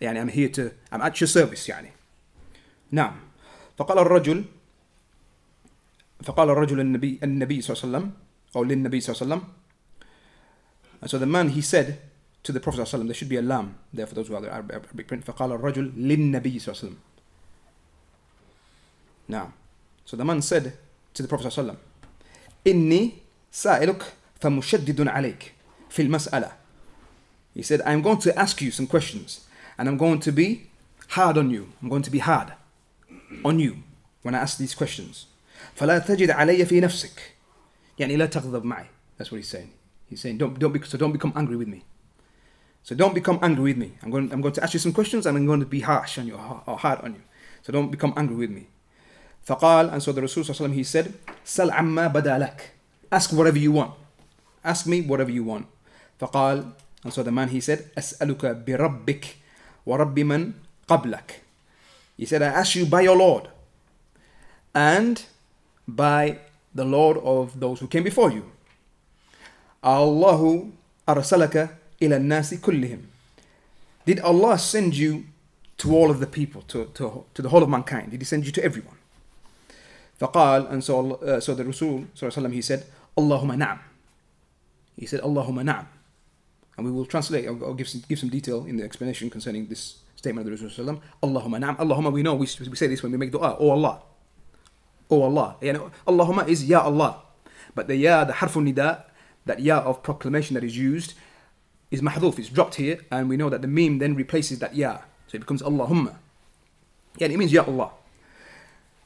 يعني 0.00 0.20
I'm 0.20 0.28
here 0.28 0.48
to 0.48 0.70
I'm 0.92 1.00
at 1.00 1.20
your 1.20 1.28
service 1.28 1.68
يعني. 1.68 1.90
نعم. 2.90 3.16
فقال 3.78 3.98
الرجل 3.98 4.44
فقال 6.22 6.50
الرجل 6.50 6.80
النبي 6.80 7.20
النبي 7.22 7.60
صلى 7.60 7.76
الله 7.76 7.82
عليه 7.84 7.98
وسلم 7.98 8.12
أو 8.56 8.64
للنبي 8.64 9.00
صلى 9.00 9.14
الله 9.14 9.22
عليه 9.22 9.34
وسلم. 9.34 9.52
And 11.02 11.10
so 11.10 11.18
the 11.18 11.26
man 11.26 11.48
he 11.48 11.62
said 11.62 11.98
to 12.42 12.52
the 12.52 12.60
Prophet 12.60 12.82
صلى 12.82 12.84
الله 12.84 12.88
عليه 12.88 12.94
وسلم 12.94 13.08
there 13.08 13.14
should 13.14 13.28
be 13.28 13.36
a 13.36 13.42
lamb 13.42 13.74
there 13.94 14.06
for 14.06 14.14
those 14.14 14.28
who 14.28 14.34
are 14.34 14.40
the 14.40 14.52
Arabic 14.52 15.06
print. 15.08 15.24
فقال 15.24 15.52
الرجل 15.52 15.92
للنبي 15.96 16.58
صلى 16.58 16.68
الله 16.68 16.78
عليه 16.78 16.88
وسلم. 16.88 16.96
نعم. 19.28 19.52
So 20.04 20.16
the 20.16 20.24
man 20.24 20.42
said 20.42 20.72
to 21.14 21.22
the 21.22 21.28
Prophet 21.28 21.48
صلى 21.48 21.58
الله 21.58 21.58
عليه 21.58 21.72
وسلم 21.72 21.78
إني 22.66 23.12
سائلك 23.52 24.12
فمشدد 24.40 25.08
عليك 25.08 25.52
في 25.90 26.02
المسألة. 26.02 26.61
He 27.53 27.63
said, 27.63 27.81
I'm 27.85 28.01
going 28.01 28.19
to 28.19 28.37
ask 28.37 28.61
you 28.61 28.71
some 28.71 28.87
questions 28.87 29.45
and 29.77 29.87
I'm 29.87 29.97
going 29.97 30.19
to 30.21 30.31
be 30.31 30.69
hard 31.09 31.37
on 31.37 31.49
you. 31.49 31.69
I'm 31.81 31.89
going 31.89 32.03
to 32.03 32.11
be 32.11 32.19
hard 32.19 32.53
on 33.43 33.59
you 33.59 33.83
when 34.21 34.35
I 34.35 34.39
ask 34.39 34.57
these 34.57 34.75
questions. 34.75 35.25
فلا 35.75 35.99
تجد 35.99 36.29
علي 36.31 36.65
في 36.65 36.81
نفسك. 36.81 37.19
يعني 37.99 38.17
لا 38.17 38.25
تغضب 38.25 38.63
معي. 38.63 38.85
That's 39.17 39.31
what 39.31 39.37
he's 39.37 39.47
saying. 39.47 39.71
He's 40.09 40.21
saying, 40.21 40.37
don't, 40.37 40.57
don't, 40.59 40.71
be, 40.71 40.81
so 40.83 40.97
don't 40.97 41.11
become 41.11 41.33
angry 41.35 41.55
with 41.55 41.67
me. 41.67 41.83
So 42.83 42.95
don't 42.95 43.13
become 43.13 43.39
angry 43.41 43.73
with 43.73 43.77
me. 43.77 43.97
I'm 44.01 44.11
going, 44.11 44.31
I'm 44.31 44.41
going 44.41 44.53
to 44.53 44.63
ask 44.63 44.73
you 44.73 44.79
some 44.79 44.93
questions 44.93 45.25
and 45.25 45.37
I'm 45.37 45.45
going 45.45 45.59
to 45.59 45.65
be 45.65 45.81
harsh 45.81 46.17
on 46.17 46.27
you 46.27 46.35
or 46.35 46.77
hard 46.77 47.01
on 47.01 47.15
you. 47.15 47.21
So 47.63 47.73
don't 47.73 47.91
become 47.91 48.13
angry 48.15 48.35
with 48.35 48.49
me. 48.49 48.67
فقال, 49.45 49.91
and 49.91 50.01
so 50.03 50.11
the 50.11 50.21
Rasul 50.21 50.43
صلى 50.43 50.55
الله 50.55 50.61
عليه 50.61 50.71
وسلم, 50.71 50.75
he 50.75 50.83
said, 50.83 51.13
سل 51.45 51.71
عما 51.71 52.13
بدا 52.13 52.39
لك. 52.39 52.59
Ask 53.11 53.33
whatever 53.33 53.57
you 53.57 53.71
want. 53.71 53.91
Ask 54.63 54.85
me 54.85 55.01
whatever 55.01 55.31
you 55.31 55.43
want. 55.43 55.65
فقال, 56.21 56.71
and 57.03 57.13
so 57.13 57.23
the 57.23 57.31
man 57.31 57.49
he 57.49 57.61
said, 57.61 57.89
أسألك 57.97 58.65
بربك 58.65 59.25
ورب 59.85 60.19
من 60.19 60.53
قبلك. 60.87 61.41
He 62.17 62.25
said, 62.25 62.41
I 62.41 62.47
ask 62.47 62.75
you 62.75 62.85
by 62.85 63.01
your 63.01 63.15
Lord 63.15 63.47
and 64.73 65.23
by 65.87 66.39
the 66.73 66.85
Lord 66.85 67.17
of 67.17 67.59
those 67.59 67.79
who 67.79 67.87
came 67.87 68.03
before 68.03 68.31
you. 68.31 68.43
الله 69.83 70.69
أرسلك 71.07 71.69
إلى 72.01 72.17
الناس 72.17 72.53
كلهم. 72.55 72.99
Did 74.05 74.19
Allah 74.21 74.57
send 74.57 74.95
you 74.95 75.25
to 75.77 75.95
all 75.95 76.09
of 76.09 76.19
the 76.19 76.27
people, 76.27 76.61
to, 76.63 76.85
to, 76.95 77.25
to 77.33 77.41
the 77.41 77.49
whole 77.49 77.63
of 77.63 77.69
mankind? 77.69 78.11
Did 78.11 78.21
He 78.21 78.25
send 78.25 78.45
you 78.45 78.51
to 78.53 78.63
everyone? 78.63 78.97
فقال, 80.19 80.71
and 80.71 80.83
so, 80.83 81.13
uh, 81.15 81.39
so 81.39 81.53
the 81.53 81.63
Rasul 81.63 82.07
وسلم, 82.15 82.51
he 82.51 82.61
said, 82.61 82.83
اللهم 83.17 83.57
نعم. 83.57 83.79
He 84.97 85.05
said, 85.05 85.21
اللهم 85.21 85.63
نعم. 85.63 85.85
And 86.77 86.85
we 86.85 86.91
will 86.91 87.05
translate, 87.05 87.47
I'll, 87.47 87.63
I'll 87.65 87.73
give, 87.73 87.89
some, 87.89 88.03
give 88.07 88.19
some 88.19 88.29
detail 88.29 88.65
in 88.65 88.77
the 88.77 88.83
explanation 88.83 89.29
concerning 89.29 89.67
this 89.67 89.97
statement 90.15 90.47
of 90.47 90.59
the 90.59 90.65
Rasul. 90.67 91.01
Allahumma 91.23 91.59
na'am. 91.59 91.77
Allahumma, 91.77 92.11
we 92.11 92.23
know, 92.23 92.35
we, 92.35 92.47
we 92.69 92.75
say 92.75 92.87
this 92.87 93.01
when 93.01 93.11
we 93.11 93.17
make 93.17 93.31
dua. 93.31 93.57
Oh 93.59 93.71
Allah. 93.71 94.01
Oh 95.09 95.23
Allah. 95.23 95.55
You 95.61 95.73
know, 95.73 95.91
Allahumma 96.07 96.47
is 96.47 96.65
Ya 96.65 96.81
Allah. 96.81 97.23
But 97.73 97.87
the 97.87 97.95
Ya, 97.95 98.23
the 98.23 98.33
harful 98.33 98.61
nida, 98.61 99.03
that 99.45 99.59
Ya 99.59 99.79
of 99.79 100.03
proclamation 100.03 100.53
that 100.55 100.63
is 100.63 100.77
used, 100.77 101.13
is 101.89 102.01
mahdhuf, 102.01 102.37
it's 102.37 102.49
dropped 102.49 102.75
here, 102.75 102.99
and 103.09 103.29
we 103.29 103.37
know 103.37 103.49
that 103.49 103.61
the 103.61 103.67
meme 103.67 103.99
then 103.99 104.15
replaces 104.15 104.59
that 104.59 104.75
Ya. 104.75 104.99
So 105.27 105.35
it 105.35 105.39
becomes 105.39 105.61
Allahumma. 105.61 106.15
Yeah, 107.17 107.27
it 107.27 107.37
means 107.37 107.51
Ya 107.51 107.63
Allah. 107.63 107.91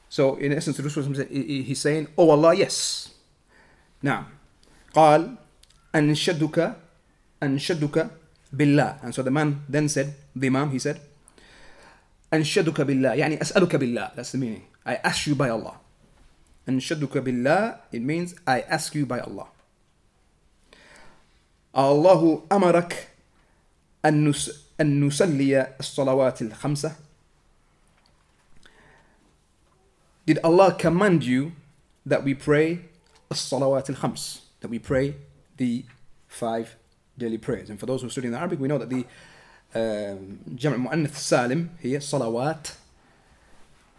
So 0.10 0.36
in 0.36 0.52
essence, 0.52 0.76
the 0.78 0.84
Rasul 0.84 1.04
he's 1.30 1.80
saying, 1.80 2.08
Oh 2.18 2.30
Allah, 2.32 2.54
yes. 2.54 3.14
Now, 4.02 4.28
قال 4.94 5.38
أنشدك 5.96 6.76
أنشدك 7.44 8.10
بالله 8.54 9.00
and 9.04 9.16
so 9.16 9.22
the 9.22 9.32
man 9.32 9.64
then 9.70 9.88
said 9.90 10.14
the 10.36 10.48
imam 10.48 10.72
he 10.72 10.80
said 10.80 11.00
أنشدك 12.34 12.82
بالله 12.82 13.14
يعني 13.14 13.42
أسألك 13.42 13.76
بالله 13.76 14.16
that's 14.16 14.32
the 14.32 14.38
meaning 14.38 14.64
I 14.86 14.96
ask 15.04 15.28
you 15.28 15.36
by 15.36 15.50
Allah 15.50 15.76
أنشدك 16.70 17.18
بالله 17.18 17.76
it 17.92 18.02
means 18.02 18.36
I 18.48 18.62
ask 18.62 18.96
you 18.96 19.06
by 19.06 19.20
Allah 19.20 19.48
الله 21.76 22.44
أمرك 22.52 23.08
أن 24.06 24.34
أن 24.82 25.08
نصلي 25.08 25.76
الصلوات 25.80 26.42
الخمسة 26.42 26.92
Did 30.26 30.38
Allah 30.44 30.78
command 30.78 31.24
you 31.24 31.54
that 32.06 32.24
we 32.24 32.34
pray 32.34 32.80
الصلوات 33.32 33.90
الخمس 33.90 34.42
that 34.62 34.70
we 34.70 34.80
pray 34.80 35.16
the 35.58 35.86
five 36.28 36.76
daily 37.18 37.38
prayers. 37.38 37.70
And 37.70 37.80
for 37.80 37.86
those 37.86 38.02
who 38.02 38.10
study 38.10 38.28
in 38.28 38.34
Arabic, 38.34 38.60
we 38.60 38.68
know 38.68 38.78
that 38.78 38.90
the 38.90 39.06
um, 39.74 40.40
جمع 40.56 40.78
مؤنث 40.78 41.18
سالم 41.18 41.68
هي 41.82 42.00
صلوات. 42.00 42.68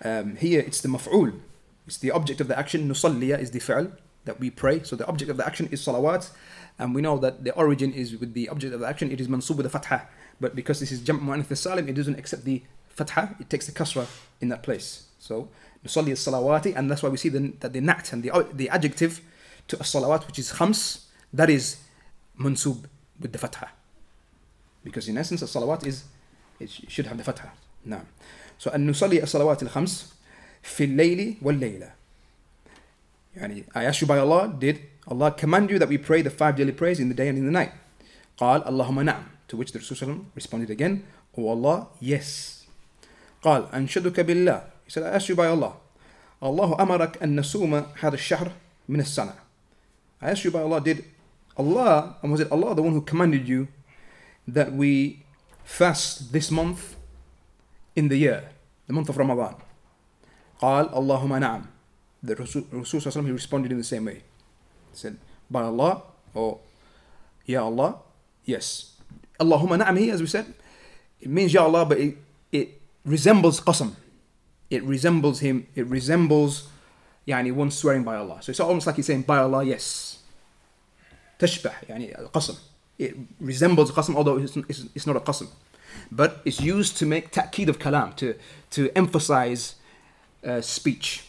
Um, 0.05 0.37
here 0.37 0.61
it's 0.61 0.81
the 0.81 0.89
maf'ul. 0.89 1.41
It's 1.87 1.99
the 1.99 2.11
object 2.11 2.41
of 2.41 2.49
the 2.49 2.59
action. 2.59 2.89
نصلي 2.89 3.39
is 3.41 3.51
the 3.51 3.61
fi'l 3.61 3.93
that 4.25 4.39
we 4.39 4.51
pray. 4.51 4.83
So 4.83 4.97
the 4.97 5.07
object 5.07 5.31
of 5.31 5.37
the 5.37 5.47
action 5.47 5.69
is 5.71 5.81
salawat. 5.81 6.31
And 6.79 6.95
we 6.95 7.03
know 7.03 7.19
that 7.19 7.45
the 7.45 7.53
origin 7.55 7.93
is 7.93 8.17
with 8.17 8.35
the 8.35 8.49
object 8.49 8.75
of 8.75 8.81
the 8.81 8.87
action. 8.87 9.11
It 9.11 9.21
is 9.21 9.29
mansub 9.29 9.57
with 9.57 9.65
the 9.65 9.71
fatha. 9.71 10.09
But 10.41 10.55
because 10.55 10.81
this 10.81 10.93
is 10.93 11.01
جمع 11.01 11.21
مؤنث 11.21 11.57
salim, 11.57 11.89
it 11.89 11.95
doesn't 11.95 12.19
accept 12.19 12.45
the 12.45 12.63
fatha. 12.89 13.37
It 13.41 13.49
takes 13.49 13.67
the 13.67 13.73
kasra 13.73 14.07
in 14.41 14.49
that 14.49 14.63
place. 14.63 15.05
So 15.19 15.49
نصلي 15.87 16.13
الصلوات 16.13 16.77
and 16.77 16.91
that's 16.91 17.03
why 17.03 17.09
we 17.09 17.17
see 17.17 17.29
the, 17.29 17.53
that 17.61 17.73
the 17.73 17.81
nat 17.81 18.13
and 18.13 18.23
the, 18.23 18.47
the 18.53 18.69
adjective 18.69 19.21
to 19.69 19.77
a 19.77 19.83
salawat 19.83 20.27
which 20.27 20.39
is 20.39 20.53
khams 20.53 21.05
that 21.33 21.51
is 21.51 21.79
mansub 22.39 22.85
with 23.21 23.33
the 23.33 23.39
fatha. 23.39 23.69
Because 24.85 25.09
in 25.09 25.17
essence, 25.17 25.41
the 25.41 25.47
salawat 25.47 25.87
is, 25.87 26.05
it 26.59 26.71
should 26.71 27.07
have 27.07 27.19
the 27.19 27.25
fatha. 27.25 27.51
نعم. 27.87 28.05
So 28.59 28.71
أن 28.71 28.91
نصلي 28.91 29.23
الصلوات 29.23 29.63
الخمس 29.63 30.13
في 30.63 30.85
الليل 30.85 31.37
والليلة. 31.43 31.93
يعني 33.37 33.65
I 33.75 33.85
ask 33.85 34.01
you 34.01 34.07
by 34.07 34.19
Allah, 34.19 34.55
did 34.59 34.81
Allah 35.09 35.33
command 35.33 35.71
you 35.71 35.79
that 35.79 35.89
we 35.89 35.99
pray 35.99 36.23
the 36.23 36.31
five 36.31 36.57
daily 36.57 36.73
prayers 36.73 37.01
in 37.01 37.09
the 37.09 37.15
day 37.15 37.29
and 37.29 37.39
in 37.39 37.45
the 37.45 37.51
night? 37.51 37.73
قال 38.39 38.67
اللهم 38.67 39.05
نعم. 39.05 39.25
To 39.49 39.57
which 39.57 39.73
the 39.73 39.79
Rasul 39.79 40.25
responded 40.35 40.71
again, 40.71 41.05
Oh 41.37 41.49
Allah, 41.49 41.89
yes. 42.01 42.65
قال 43.43 43.71
أنشدك 43.73 44.21
بالله. 44.21 44.65
He 44.85 44.91
said, 44.91 45.03
I 45.03 45.17
ask 45.17 45.29
you 45.29 45.35
by 45.35 45.47
Allah. 45.47 45.77
الله 46.43 46.81
أمرك 46.81 47.23
أن 47.23 47.37
نصوم 47.41 47.75
هذا 48.01 48.15
الشهر 48.15 48.53
من 48.89 49.01
السنة. 49.01 49.35
I 50.21 50.31
ask 50.31 50.45
you 50.45 50.51
by 50.51 50.61
Allah, 50.61 50.81
did 50.81 51.05
Allah, 51.57 52.17
and 52.23 52.33
was 52.33 52.41
it 52.41 52.51
Allah 52.51 52.75
the 52.75 52.83
one 52.83 52.93
who 52.93 53.03
commanded 53.03 53.49
you 53.49 53.69
that 54.49 54.73
we 54.73 55.25
fast 55.65 56.33
this 56.33 56.51
month 56.51 56.97
in 57.95 58.09
the 58.09 58.17
year, 58.17 58.51
the 58.87 58.93
month 58.93 59.09
of 59.09 59.17
Ramadan? 59.17 59.57
قال 60.61 60.95
اللهم 60.95 61.41
نعم. 61.41 61.67
The 62.23 62.37
Rasul, 62.37 62.63
Rasul 62.71 63.25
he 63.25 63.33
responded 63.33 63.73
in 63.73 63.79
the 63.79 63.85
same 63.85 64.05
way. 64.05 64.23
He 64.93 64.97
said, 64.97 65.19
by 65.51 65.63
Allah, 65.63 66.03
or 66.35 66.61
Ya 67.45 67.65
Allah, 67.65 67.97
yes. 68.45 68.95
Allahumma 69.41 69.83
na'am 69.83 69.99
here, 69.99 70.15
as 70.15 70.21
we 70.21 70.29
said, 70.29 70.47
it 71.21 71.29
means 71.29 71.53
Ya 71.53 71.65
Allah, 71.65 71.85
but 71.85 71.99
it, 71.99 72.17
it 72.53 72.81
resembles 73.05 73.61
qasam. 73.61 73.95
It 74.71 74.85
resembles 74.85 75.41
him, 75.41 75.67
it 75.75 75.87
resembles 75.87 76.69
يعني 77.27 77.55
one 77.55 77.71
swearing 77.71 78.05
by 78.05 78.17
Allah. 78.17 78.39
So 78.41 78.51
it's 78.51 78.61
almost 78.61 78.87
like 78.87 78.97
he's 78.97 79.07
saying, 79.07 79.23
by 79.23 79.39
Allah, 79.39 79.65
yes. 79.65 80.16
تشبه 81.39 81.73
يعني 81.89 82.19
القسم 82.19 82.55
it 83.03 83.15
resembles 83.41 83.91
قسم 83.91 84.17
although 84.17 84.39
it's, 84.39 84.57
it's, 84.57 84.85
it's 84.95 85.07
not 85.07 85.17
a 85.17 85.21
قسم 85.21 85.47
but 86.11 86.41
it's 86.45 86.61
used 86.61 86.97
to 86.97 87.07
make 87.07 87.31
تأكيد 87.31 87.69
of 87.69 87.79
kalam 87.79 88.15
to, 88.17 88.35
to 88.71 88.91
emphasize 88.97 89.75
uh, 90.45 90.61
speech 90.61 91.25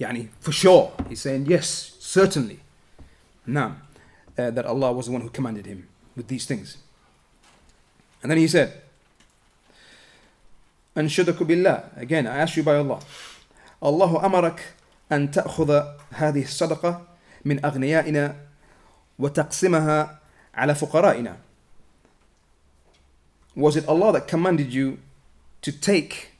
يعني 0.00 0.28
for 0.40 0.52
sure 0.52 0.92
he's 1.08 1.20
saying 1.20 1.46
yes 1.46 1.96
certainly 2.00 2.58
نعم 3.46 3.76
uh, 4.38 4.50
that 4.50 4.66
Allah 4.66 4.92
was 4.92 5.06
the 5.06 5.12
one 5.12 5.22
who 5.22 5.30
commanded 5.30 5.66
him 5.66 5.88
with 6.16 6.28
these 6.28 6.46
things 6.46 6.76
and 8.22 8.30
then 8.30 8.38
he 8.38 8.48
said 8.48 8.72
أنشدك 10.96 11.42
بالله 11.42 11.84
again 11.96 12.26
I 12.26 12.38
ask 12.38 12.56
you 12.56 12.62
by 12.62 12.76
Allah 12.76 13.00
الله 13.82 14.26
أمرك 14.26 14.74
أن 15.12 15.30
تأخذ 15.30 15.84
هذه 16.10 16.42
الصدقة 16.42 17.06
من 17.44 17.64
أغنيائنا 17.64 18.36
وتقسمها 19.18 20.18
على 20.54 20.74
فقرائنا 20.74 21.36
Was 23.56 23.76
it 23.76 23.88
Allah 23.88 24.12
that 24.12 24.28
commanded 24.28 24.72
you 24.72 24.98
to 25.62 25.72
take 25.72 26.30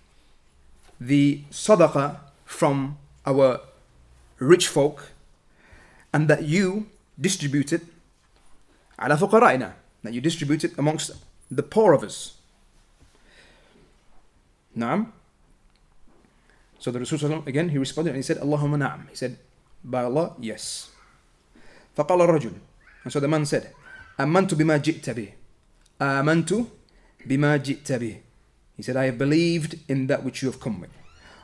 the 1.01 1.43
sadaqah 1.51 2.19
from 2.45 2.97
our 3.27 3.61
rich 4.39 4.69
folk 4.69 5.11
and 6.13 6.29
that 6.29 6.45
you 6.45 6.87
distribute 7.21 7.73
it 7.73 7.83
على 8.99 9.19
فقرائنا 9.19 9.73
that 10.05 10.13
you 10.13 10.21
distribute 10.21 10.65
it 10.65 10.79
amongst 10.79 11.11
the 11.51 11.63
poor 11.63 11.93
of 11.93 12.03
us 12.03 12.37
نعم 14.77 15.07
So 16.79 16.93
the 16.93 17.01
Rasul 17.01 17.43
again 17.47 17.71
he 17.71 17.79
responded 17.79 18.11
and 18.11 18.17
he 18.17 18.23
said 18.23 18.39
Allahumma 18.39 18.79
na'am 18.79 19.09
he 19.11 19.17
said 19.17 19.39
by 19.83 20.05
Allah 20.05 20.35
yes 20.39 20.91
فقال 21.98 22.22
الرجل 22.22 22.52
so 23.10 23.20
the 23.20 23.28
man 23.28 23.46
said 23.46 23.68
آمنت 24.20 24.54
بما 24.54 24.78
جئت 24.78 25.10
به 25.10 25.34
آمنت 26.02 26.54
بما 27.26 27.58
جئت 27.58 27.92
به. 27.92 28.18
He 28.78 28.82
said, 28.82 28.98
I 28.98 29.06
have 29.06 29.18
believed 29.18 29.80
in 29.88 30.08
that 30.08 30.24
which 30.24 30.42
you 30.42 30.50
have 30.52 30.60
come 30.60 30.82
with. 30.82 30.90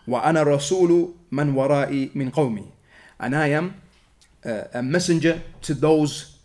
وأنا 0.07 0.43
رسول 0.43 1.13
من 1.31 1.53
ورائي 1.55 2.11
من 2.15 2.31
قومي. 2.31 2.65
And 3.19 3.35
I 3.35 3.47
am 3.47 3.75
uh, 4.45 4.63
a 4.73 4.81
messenger 4.81 5.41
to 5.61 5.73
those 5.73 6.37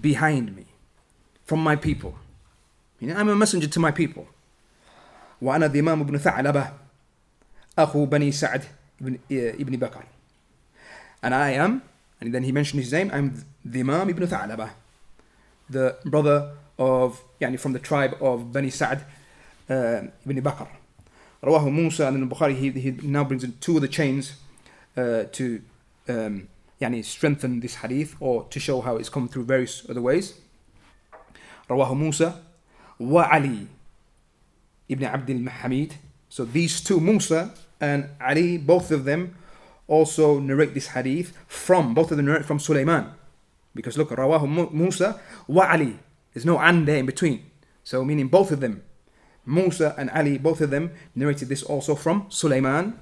behind 0.00 0.56
me, 0.56 0.66
from 1.44 1.60
my 1.60 1.76
people. 1.76 2.14
You 3.00 3.08
know, 3.08 3.16
I'm 3.16 3.28
a 3.28 3.36
messenger 3.36 3.68
to 3.68 3.80
my 3.80 3.90
people. 3.90 4.26
وأنا 5.42 5.68
ذمام 5.68 6.04
بن 6.04 6.18
ثعلبة 6.18 6.72
أخو 7.78 8.06
بني 8.06 8.32
سعد 8.32 8.64
ibn, 9.00 9.18
ibn 9.28 9.78
Bakr. 9.78 10.04
And 11.22 11.34
I 11.34 11.50
am, 11.50 11.82
And 12.20 12.32
then 12.32 12.44
he 12.44 12.52
mentioned 12.52 12.82
his 12.82 12.92
name, 12.92 13.10
I'm 13.12 13.44
the 13.64 13.80
Imam 13.80 14.08
ibn 14.08 14.26
Tha'labah, 14.26 14.70
the 15.68 15.96
brother 16.04 16.52
of, 16.78 17.22
yani 17.40 17.58
from 17.58 17.72
the 17.72 17.78
tribe 17.78 18.16
of 18.20 18.52
Bani 18.52 18.70
Sa'd 18.70 19.04
uh, 19.68 20.02
ibn 20.24 20.42
Bakr. 20.42 20.68
Rawahu 21.42 21.70
Musa, 21.72 22.06
and 22.06 22.16
then 22.16 22.30
Bukhari, 22.30 22.56
he, 22.56 22.70
he 22.70 22.90
now 23.02 23.24
brings 23.24 23.44
in 23.44 23.52
two 23.60 23.76
of 23.76 23.82
the 23.82 23.88
chains 23.88 24.34
uh, 24.96 25.24
to 25.32 25.60
um, 26.08 26.48
yani 26.80 27.04
strengthen 27.04 27.60
this 27.60 27.76
hadith 27.76 28.16
or 28.20 28.44
to 28.44 28.58
show 28.58 28.80
how 28.80 28.96
it's 28.96 29.10
come 29.10 29.28
through 29.28 29.44
various 29.44 29.88
other 29.88 30.00
ways. 30.00 30.34
Rawahu 31.68 31.96
Musa 31.96 32.40
wa 32.98 33.28
Ali 33.30 33.68
ibn 34.88 35.04
Abdul 35.04 35.36
Mahamid. 35.36 35.92
So 36.28 36.44
these 36.44 36.80
two, 36.80 37.00
Musa 37.00 37.52
and 37.80 38.08
Ali, 38.20 38.56
both 38.56 38.90
of 38.90 39.04
them 39.04 39.36
also 39.86 40.38
narrate 40.40 40.74
this 40.74 40.88
hadith 40.88 41.36
from, 41.46 41.94
both 41.94 42.10
of 42.10 42.16
them 42.16 42.26
narrate 42.26 42.44
from 42.44 42.58
Sulaiman. 42.58 43.12
Because 43.74 43.98
look, 43.98 44.10
Rawahu 44.10 44.72
Musa 44.72 45.20
wa 45.48 45.70
Ali. 45.70 45.98
There's 46.32 46.46
no 46.46 46.58
and 46.58 46.86
there 46.86 46.98
in 46.98 47.06
between. 47.06 47.50
So 47.82 48.04
meaning 48.04 48.28
both 48.28 48.50
of 48.50 48.60
them, 48.60 48.82
Musa 49.46 49.94
and 49.98 50.10
Ali, 50.10 50.38
both 50.38 50.60
of 50.60 50.70
them 50.70 50.92
narrated 51.14 51.48
this 51.48 51.62
also 51.62 51.94
from 51.94 52.26
Sulaiman, 52.28 52.98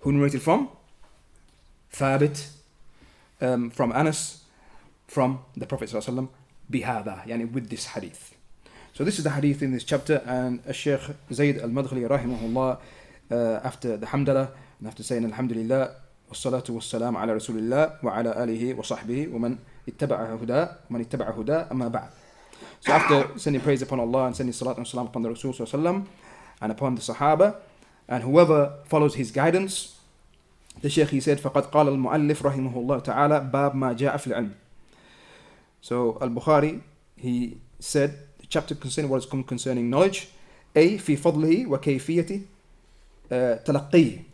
who 0.00 0.12
narrated 0.12 0.42
from 0.42 0.70
Thabit, 1.92 2.48
um, 3.40 3.70
from 3.70 3.92
Anas, 3.92 4.44
from 5.06 5.40
the 5.56 5.66
Prophet 5.66 5.90
ﷺ, 5.90 6.28
bihada, 6.70 7.26
yani 7.26 7.50
with 7.52 7.68
this 7.68 7.86
hadith. 7.86 8.34
So 8.94 9.04
this 9.04 9.18
is 9.18 9.24
the 9.24 9.30
hadith 9.30 9.62
in 9.62 9.72
this 9.72 9.84
chapter, 9.84 10.22
and 10.24 10.62
Sheikh 10.74 11.00
Zayd 11.32 11.58
al-Madkhali 11.58 12.08
rahimahullah, 12.08 12.78
uh, 13.30 13.60
after 13.62 13.96
the 13.96 14.06
hamdalah, 14.06 14.50
and 14.78 14.88
after 14.88 15.02
saying 15.02 15.24
alhamdulillah, 15.24 15.94
والصلاة 16.32 16.64
والسلام 16.68 17.16
على 17.16 17.32
رسول 17.34 17.58
الله 17.58 17.92
وعلى 18.02 18.44
آله 18.44 18.74
وصحبه 18.74 19.28
ومن 19.32 19.56
اتبع 19.88 20.16
هدى 20.16 20.66
ومن 20.90 21.00
اتبع 21.00 21.30
هدى 21.30 21.52
أما 21.52 21.88
بعد. 21.88 22.08
So 22.80 22.92
after 22.92 23.38
sending 23.38 23.60
praise 23.60 23.82
upon 23.82 24.00
Allah 24.00 24.26
and 24.26 24.36
sending 24.36 24.54
salat 24.54 24.78
and 24.78 24.88
salam 24.88 25.06
upon 25.08 25.22
the 25.22 25.28
Rasul 25.28 25.52
sallam 25.52 26.06
and 26.62 26.72
upon 26.72 26.94
the 26.94 27.02
Sahaba 27.02 27.56
and 28.08 28.24
whoever 28.24 28.78
follows 28.86 29.14
his 29.14 29.30
guidance, 29.30 30.00
the 30.80 30.88
Shaykh 30.88 31.10
he 31.10 31.20
said 31.20 31.38
فقد 31.38 31.70
قال 31.70 31.88
المؤلف 31.88 32.42
رحمه 32.42 32.76
الله 32.76 32.98
تعالى 32.98 33.50
باب 33.52 33.76
ما 33.76 33.92
جاء 33.92 34.16
في 34.16 34.26
العلم. 34.26 34.54
So 35.82 36.16
Al-Bukhari 36.22 36.80
he 37.16 37.58
said 37.78 38.16
the 38.40 38.46
chapter 38.46 38.74
concerning 38.74 39.10
what 39.10 39.18
is 39.18 39.26
concerning 39.26 39.90
knowledge 39.90 40.28
A 40.74 40.96
في 40.96 41.16
فضله 41.16 41.66
وكيفية 41.66 42.40
تلقيه 43.64 44.31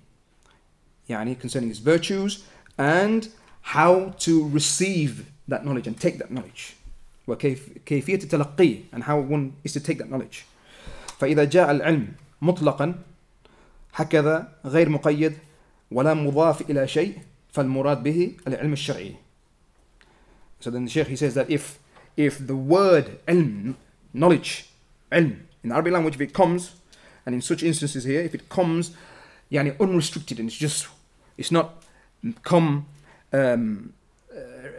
يعني 1.10 1.36
concerning 1.40 1.70
his 1.70 1.80
virtues 1.80 2.44
and 2.78 3.30
how 3.62 4.14
to 4.20 4.48
receive 4.50 5.26
that 5.48 5.66
knowledge 5.66 5.88
and 5.88 6.00
take 6.00 6.18
that 6.18 6.32
knowledge 6.32 6.76
وكيفية 7.28 8.30
تلقيه 8.30 8.80
and 8.94 9.04
how 9.04 9.20
one 9.20 9.54
is 9.64 9.74
to 9.74 9.80
take 9.80 9.98
that 9.98 10.10
knowledge 10.10 10.46
فإذا 11.20 11.44
جاء 11.44 11.72
العلم 11.72 12.08
مطلقا 12.42 12.96
هكذا 13.94 14.48
غير 14.66 14.90
مقيد 14.90 15.38
ولا 15.92 16.14
مضاف 16.14 16.70
إلى 16.70 16.88
شيء 16.88 17.18
فالمراد 17.54 18.04
به 18.04 18.34
العلم 18.48 18.74
الشرعي 18.74 19.16
So 20.60 20.72
then 20.72 20.86
the 20.86 20.92
Shaykh 20.92 21.08
he 21.08 21.18
says 21.18 21.34
that 21.34 21.50
if 21.50 21.78
if 22.16 22.46
the 22.46 22.56
word 22.56 23.20
ilm, 23.28 23.76
knowledge, 24.14 24.70
ilm, 25.12 25.40
in 25.64 25.70
the 25.70 25.76
Arabic 25.76 25.94
language, 25.94 26.16
if 26.16 26.22
it 26.22 26.34
comes, 26.34 26.76
and 27.26 27.36
in 27.36 27.42
such 27.42 27.64
instances 27.64 28.04
here, 28.04 28.22
if 28.22 28.36
it 28.36 28.50
comes, 28.50 28.92
yani 29.52 29.78
unrestricted 29.80 30.40
and 30.40 30.50
it's 30.50 30.58
just, 30.58 30.88
it's 31.38 31.52
not 31.52 31.84
come 32.44 32.86
um, 33.32 33.94
uh, 34.34 34.70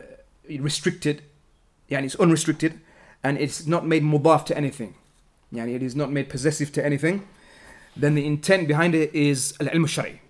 restricted, 0.49 1.23
yani 1.91 2.05
it's 2.05 2.17
unrestricted, 2.17 2.81
and 3.23 3.39
it's 3.39 3.67
not 3.67 3.87
made 3.87 4.03
mudaf 4.03 4.45
to 4.47 4.57
anything, 4.57 4.95
yani 5.53 5.75
it 5.75 5.83
is 5.83 5.95
not 5.95 6.11
made 6.11 6.29
possessive 6.29 6.73
to 6.73 6.85
anything, 6.85 7.27
then 7.97 8.15
the 8.15 8.27
intent 8.27 8.69
behind 8.69 8.95
it 8.95 9.15
is 9.15 9.55
al-ilm 9.61 9.89
shari. 9.89 10.21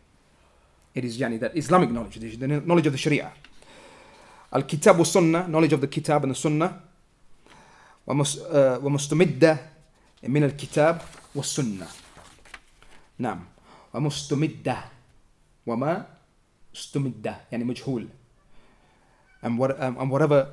It 0.94 1.04
is 1.04 1.18
yani 1.18 1.38
that 1.40 1.57
Islamic 1.57 1.90
knowledge, 1.90 2.18
the 2.38 2.46
knowledge 2.46 2.87
of 2.87 2.92
the 2.92 2.98
Sharia. 2.98 3.33
Al-Kitab 4.52 4.98
wa 4.98 5.04
Sunnah, 5.04 5.48
knowledge 5.48 5.72
of 5.72 5.80
the 5.80 5.88
Kitab 5.88 6.22
and 6.22 6.30
the 6.30 6.37
Sunnah. 6.37 6.80
ومستمدة 8.07 9.59
من 10.28 10.44
الكتاب 10.44 11.00
والسنة 11.35 11.87
نعم 13.18 13.44
ومستمدة 13.94 14.85
وما 15.66 16.07
استمدة 16.74 17.37
يعني 17.52 17.64
مجهول 17.64 18.09
and, 19.42 19.59
what, 19.59 19.80
um, 19.80 19.96
and 19.98 20.11
whatever 20.11 20.48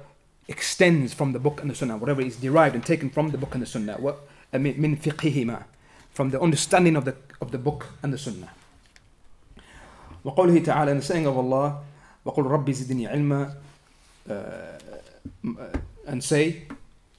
extends 0.48 1.14
from 1.14 1.34
the 1.34 1.40
book 1.40 1.62
and 1.62 1.70
the 1.70 1.76
sunnah 1.76 1.98
whatever 1.98 2.22
is 2.22 2.38
derived 2.38 2.76
and 2.76 2.86
taken 2.86 3.10
from 3.10 3.32
the 3.32 3.38
book 3.38 3.54
and 3.54 3.64
the 3.64 3.68
sunnah 3.68 3.96
what, 4.00 4.18
من 4.54 4.96
فقههما 4.96 5.64
from 6.12 6.30
the 6.30 6.42
understanding 6.42 6.96
of 6.96 7.06
the, 7.06 7.16
of 7.42 7.52
the 7.52 7.58
book 7.58 7.88
and 8.04 8.14
the 8.14 8.18
sunnah 8.18 8.50
وقوله 10.26 10.64
تعالى 10.64 10.92
in 10.92 10.98
the 10.98 11.04
saying 11.04 11.26
of 11.26 11.38
Allah 11.38 11.84
وقل 12.26 12.44
ربي 12.44 12.74
زدني 12.74 13.08
علما 13.08 13.56
uh, 14.30 14.34
and 16.06 16.24
say, 16.24 16.64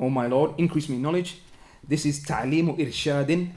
Oh 0.01 0.11
my 0.11 0.27
Lord, 0.27 0.59
increase 0.59 0.89
me 0.89 0.99
knowledge. 0.99 1.39
This 1.87 2.07
is 2.07 2.25
تعليم 2.25 2.77
إرشاد 2.81 3.49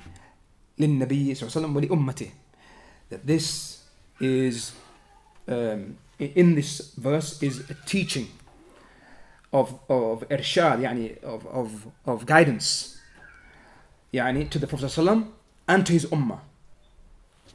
للنبي 0.79 1.35
صلى 1.35 1.47
الله 1.47 1.51
عليه 1.51 1.59
وسلم 1.59 1.75
ولأمته. 1.75 2.29
That 3.09 3.25
this 3.25 3.83
is, 4.19 4.73
um, 5.47 5.97
in 6.19 6.55
this 6.55 6.93
verse, 6.95 7.41
is 7.41 7.69
a 7.69 7.73
teaching 7.85 8.27
of, 9.53 9.79
of 9.89 10.27
irshad, 10.29 10.81
يعني 10.81 11.23
of, 11.23 11.45
of, 11.47 11.87
of 12.05 12.25
guidance 12.25 12.97
يعني 14.13 14.49
to 14.49 14.59
the 14.59 14.67
Prophet 14.67 14.85
صلى 14.85 14.97
الله 14.97 15.11
عليه 15.11 15.21
وسلم 15.21 15.27
and 15.67 15.85
to 15.85 15.93
his 15.93 16.05
ummah. 16.05 16.39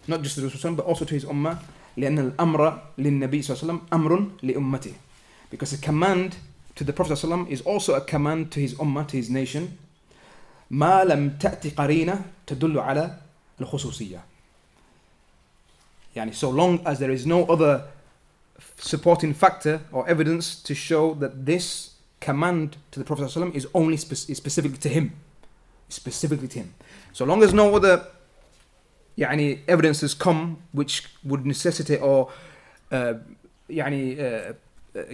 Not 0.09 0.23
just 0.23 0.35
to 0.37 0.41
the 0.43 0.51
Prophet 0.51 0.77
but 0.77 0.87
also 0.87 1.05
to 1.05 1.15
his 1.15 1.25
ummah. 1.25 1.59
لأن 1.97 2.19
الأمر 2.19 2.83
للنبي 2.99 3.43
صلى 3.43 3.63
الله 3.63 3.63
عليه 3.63 3.65
وسلم 3.65 3.81
أمر 3.93 4.31
لأمته. 4.43 4.95
Because 5.51 5.73
a 5.73 5.79
command 5.79 6.37
to 6.77 6.85
the 6.85 6.93
Prophet 6.93 7.15
ﷺ 7.15 7.51
is 7.51 7.61
also 7.63 7.95
a 7.95 8.01
command 8.01 8.53
to 8.53 8.61
his 8.61 8.75
ummah, 8.75 9.07
to 9.09 9.17
his 9.17 9.29
nation. 9.29 9.77
ما 10.71 11.05
لم 11.05 11.39
تأتي 11.39 11.71
قرينة 11.71 12.25
تدل 12.47 12.79
على 12.79 13.17
الخصوصية. 13.61 14.21
يعني 16.17 16.35
so 16.35 16.51
long 16.51 16.81
as 16.87 16.99
there 16.99 17.11
is 17.11 17.27
no 17.27 17.45
other 17.47 17.85
supporting 18.79 19.35
factor 19.35 19.81
or 19.93 20.09
evidence 20.09 20.55
to 20.63 20.75
show 20.75 21.15
that 21.15 21.47
this 21.47 21.91
command 22.21 22.77
to 22.91 22.99
the 22.99 23.05
Prophet 23.05 23.25
ﷺ 23.25 23.55
is 23.55 23.67
only 23.75 23.97
spe- 23.97 24.29
is 24.31 24.37
specifically 24.37 24.79
to 24.79 24.89
him. 24.89 25.13
Specifically 25.89 26.49
to 26.49 26.59
him. 26.61 26.75
So 27.13 27.25
long 27.25 27.43
as 27.43 27.53
no 27.53 27.75
other 27.75 28.07
يعني 29.19 29.61
evidences 29.67 30.15
come 30.15 30.59
which 30.73 31.09
would 31.25 31.45
necessitate 31.47 32.01
or 32.01 32.31
uh, 32.91 33.15
يعني 33.69 34.19
uh, 34.19 34.53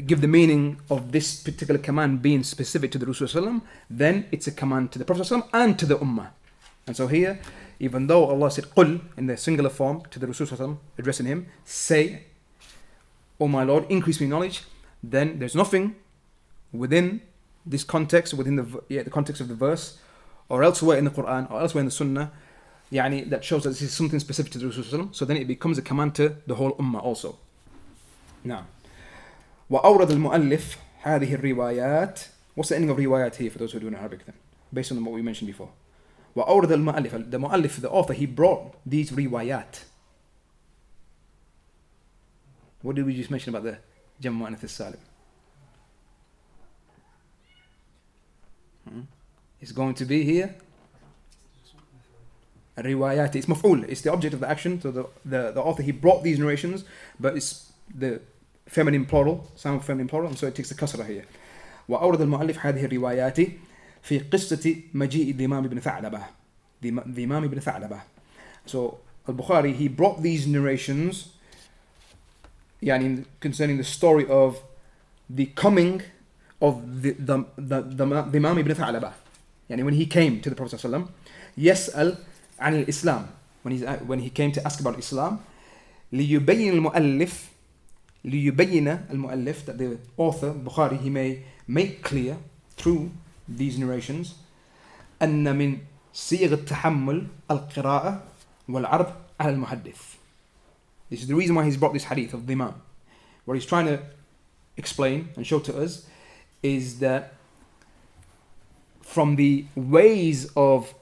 give 0.06 0.20
the 0.20 0.28
meaning 0.28 0.80
of 0.90 1.12
this 1.12 1.42
particular 1.42 1.78
command 1.78 2.22
being 2.22 2.42
specific 2.42 2.90
to 2.90 2.98
the 2.98 3.06
Rasul 3.06 3.60
then 3.90 4.26
it's 4.32 4.46
a 4.46 4.52
command 4.52 4.92
to 4.92 4.98
the 4.98 5.04
Prophet 5.04 5.30
and 5.52 5.78
to 5.78 5.86
the 5.86 5.96
Ummah. 5.96 6.28
And 6.86 6.96
so 6.96 7.08
here, 7.08 7.40
even 7.80 8.06
though 8.06 8.26
Allah 8.26 8.50
said 8.50 8.64
قل 8.76 9.00
in 9.16 9.26
the 9.26 9.36
singular 9.36 9.70
form 9.70 10.02
to 10.10 10.18
the 10.18 10.26
Rasul 10.26 10.80
addressing 10.98 11.26
him, 11.26 11.46
say, 11.64 12.24
O 13.40 13.48
my 13.48 13.64
Lord, 13.64 13.84
increase 13.90 14.20
me 14.20 14.26
knowledge, 14.26 14.62
then 15.02 15.38
there's 15.38 15.54
nothing 15.54 15.94
within 16.72 17.20
this 17.64 17.84
context, 17.84 18.34
within 18.34 18.56
the, 18.56 18.82
yeah, 18.88 19.02
the 19.02 19.10
context 19.10 19.40
of 19.40 19.48
the 19.48 19.54
verse, 19.54 19.98
or 20.48 20.62
elsewhere 20.62 20.98
in 20.98 21.04
the 21.04 21.10
Quran, 21.10 21.50
or 21.50 21.60
elsewhere 21.60 21.80
in 21.80 21.86
the 21.86 21.92
Sunnah, 21.92 22.32
yani, 22.92 23.28
that 23.28 23.44
shows 23.44 23.64
that 23.64 23.70
this 23.70 23.82
is 23.82 23.92
something 23.92 24.20
specific 24.20 24.52
to 24.52 24.58
the 24.58 24.66
Rasul 24.66 25.10
so 25.12 25.24
then 25.24 25.36
it 25.36 25.46
becomes 25.46 25.76
a 25.78 25.82
command 25.82 26.14
to 26.14 26.36
the 26.46 26.54
whole 26.54 26.72
Ummah 26.72 27.02
also. 27.02 27.38
Now, 28.44 28.66
وأورد 29.70 30.10
المؤلف 30.10 30.76
هذه 31.02 31.34
الروايات 31.34 32.20
What's 32.54 32.68
the 32.68 32.76
ending 32.76 32.90
of 32.90 32.98
روايات 32.98 33.34
here 33.34 33.50
for 33.50 33.58
those 33.58 33.72
who 33.72 33.80
do 33.80 33.88
in 33.88 33.94
Arabic 33.94 34.24
then? 34.24 34.34
Based 34.72 34.92
on 34.92 35.04
what 35.04 35.12
we 35.12 35.22
mentioned 35.22 35.48
before. 35.48 35.70
وأورد 36.36 36.72
المؤلف 36.72 37.30
The 37.30 37.38
مؤلف, 37.38 37.80
the 37.80 37.90
author, 37.90 38.12
he 38.12 38.26
brought 38.26 38.74
these 38.86 39.12
روايات. 39.12 39.76
What 42.82 42.96
did 42.96 43.06
we 43.06 43.14
just 43.14 43.30
mention 43.30 43.54
about 43.54 43.64
the 43.64 43.78
جمع 44.22 44.50
مؤنث 44.50 44.64
السالم? 44.64 44.98
Hmm? 48.88 49.00
It's 49.60 49.72
going 49.72 49.94
to 49.94 50.04
be 50.04 50.22
here 50.22 50.54
riwayati. 52.82 53.36
It's 53.36 53.46
maf'ul. 53.46 53.88
It's 53.88 54.02
the 54.02 54.12
object 54.12 54.34
of 54.34 54.40
the 54.40 54.48
action. 54.48 54.80
So 54.80 54.90
the, 54.90 55.06
the, 55.24 55.52
the 55.52 55.62
author, 55.62 55.82
he 55.82 55.92
brought 55.92 56.22
these 56.22 56.38
narrations, 56.38 56.84
but 57.18 57.36
it's 57.36 57.72
the 57.94 58.20
feminine 58.66 59.06
plural, 59.06 59.50
sound 59.56 59.84
feminine 59.84 60.08
plural, 60.08 60.28
and 60.28 60.38
so 60.38 60.46
it 60.46 60.54
takes 60.54 60.68
the 60.68 60.74
kasra 60.74 61.06
here. 61.06 61.24
وأورد 61.88 62.20
المؤلف 62.20 62.58
هذه 62.58 62.84
الروايات 62.84 63.38
في 64.02 64.18
قصة 64.18 64.76
مجيء 64.94 65.36
ذمام 65.36 65.66
بن 65.68 65.80
ثعلبة 65.80 66.22
ذمام 66.84 67.46
بن 67.46 67.60
ثعلبة 67.60 68.00
So 68.66 68.98
Al-Bukhari, 69.28 69.74
he 69.74 69.88
brought 69.88 70.22
these 70.22 70.46
narrations 70.46 71.28
يعني, 72.82 73.24
concerning 73.40 73.76
the 73.76 73.84
story 73.84 74.26
of 74.28 74.62
the 75.28 75.46
coming 75.46 76.02
of 76.60 77.02
the, 77.02 77.12
the, 77.12 77.44
the, 77.56 77.82
the, 77.82 78.04
the 78.22 78.38
Imam 78.38 78.58
ibn 78.58 78.74
Tha'laba. 78.74 79.12
يعني 79.70 79.84
when 79.84 79.94
he 79.94 80.06
came 80.06 80.40
to 80.40 80.50
the 80.50 80.56
Prophet 80.56 80.78
ﷺ, 80.80 81.08
يسأل 81.58 82.16
عن 82.60 82.84
الإسلام 82.84 83.26
when, 83.62 83.72
he's, 83.72 83.82
when 84.06 84.20
he 84.20 84.30
came 84.30 84.52
to 84.52 84.64
ask 84.64 84.80
about 84.80 84.98
Islam 84.98 85.40
ليبين 86.12 86.72
المؤلف 86.72 87.48
ليبين 88.24 88.88
المؤلف 89.10 89.66
that 89.66 89.78
the 89.78 89.98
author 90.16 90.52
Bukhari 90.52 91.00
he 91.00 91.10
may 91.10 91.42
make 91.66 92.02
clear 92.02 92.36
through 92.76 93.10
these 93.50 93.78
narrations 93.78 94.34
أن 95.22 95.56
من 95.56 95.78
صيغ 96.12 96.52
التحمل 96.52 97.26
القراءة 97.50 98.22
والعرض 98.68 99.12
على 99.40 99.52
المحدث 99.52 100.16
This 101.10 101.20
is 101.20 101.28
the 101.28 101.34
reason 101.34 101.54
why 101.54 101.64
he's 101.64 101.76
brought 101.76 101.92
this 101.92 102.04
hadith 102.04 102.34
of 102.34 102.46
the 102.46 102.54
Imam. 102.54 102.74
What 103.44 103.54
he's 103.54 103.64
trying 103.64 103.86
to 103.86 104.02
explain 104.76 105.28
and 105.36 105.46
show 105.46 105.60
to 105.60 105.78
us 105.78 106.06
is 106.62 106.98
that 106.98 107.34
from 109.02 109.36
the 109.36 109.66
ways 109.76 110.50
of 110.56 110.94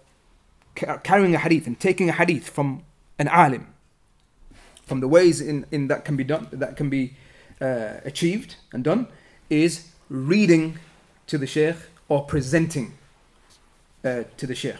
carrying 0.74 1.34
a 1.34 1.38
hadith 1.38 1.66
and 1.66 1.80
taking 1.80 2.10
a 2.10 2.12
hadith 2.12 2.50
from 2.50 2.82
an 3.18 3.28
alim, 3.28 3.66
from 4.84 5.00
the 5.00 5.08
ways 5.08 5.40
in, 5.40 5.64
in 5.70 5.88
that 5.88 6.04
can 6.04 6.16
be 6.16 6.24
done, 6.24 6.48
that 6.52 6.76
can 6.76 6.90
be 6.90 7.14
uh, 7.60 7.94
achieved 8.04 8.56
and 8.72 8.84
done, 8.84 9.06
is 9.48 9.88
reading 10.10 10.78
to 11.26 11.38
the 11.38 11.46
sheikh 11.46 11.76
or 12.08 12.24
presenting 12.24 12.94
uh, 14.04 14.24
to 14.36 14.46
the 14.46 14.54
sheikh. 14.54 14.76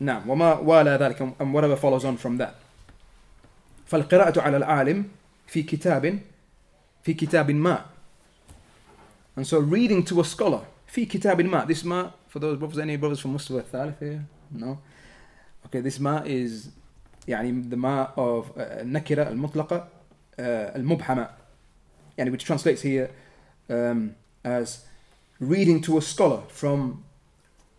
Now, 0.00 0.22
وما 0.26 0.60
ولا 0.60 0.96
ذلك 0.98 1.36
and 1.38 1.52
whatever 1.54 1.76
follows 1.76 2.04
on 2.04 2.16
from 2.16 2.38
that. 2.38 2.54
فالقراءة 3.86 4.40
على 4.40 4.56
العالم 4.56 5.04
في 5.46 5.62
كتاب 5.62 6.18
في 7.02 7.14
كتاب 7.14 7.50
ما 7.50 7.84
and 9.36 9.46
so 9.46 9.58
reading 9.58 10.02
to 10.04 10.20
a 10.20 10.24
scholar 10.24 10.62
في 10.86 11.04
كتاب 11.06 11.40
ما 11.40 11.66
this 11.66 11.84
ma 11.84 12.10
for 12.28 12.38
those 12.38 12.58
brothers 12.58 12.78
any 12.78 12.96
brothers 12.96 13.20
from 13.20 13.32
Mustafa 13.32 13.58
الثالث 13.58 13.98
here 14.00 14.24
no 14.52 14.78
okay 15.66 15.80
this 15.80 16.00
ma 16.00 16.22
is 16.24 16.68
يعني 17.28 17.70
the 17.70 17.76
ma 17.76 18.06
of 18.16 18.46
النكرة 18.56 19.24
uh, 19.24 19.28
المطلقة 19.28 19.78
uh, 19.78 20.40
المبهمة 20.40 21.28
يعني 22.18 22.30
which 22.30 22.44
translates 22.44 22.82
here 22.82 23.10
um, 23.70 24.14
as 24.44 24.78
reading 25.40 25.80
to 25.80 25.98
a 25.98 26.02
scholar 26.02 26.42
from 26.48 27.04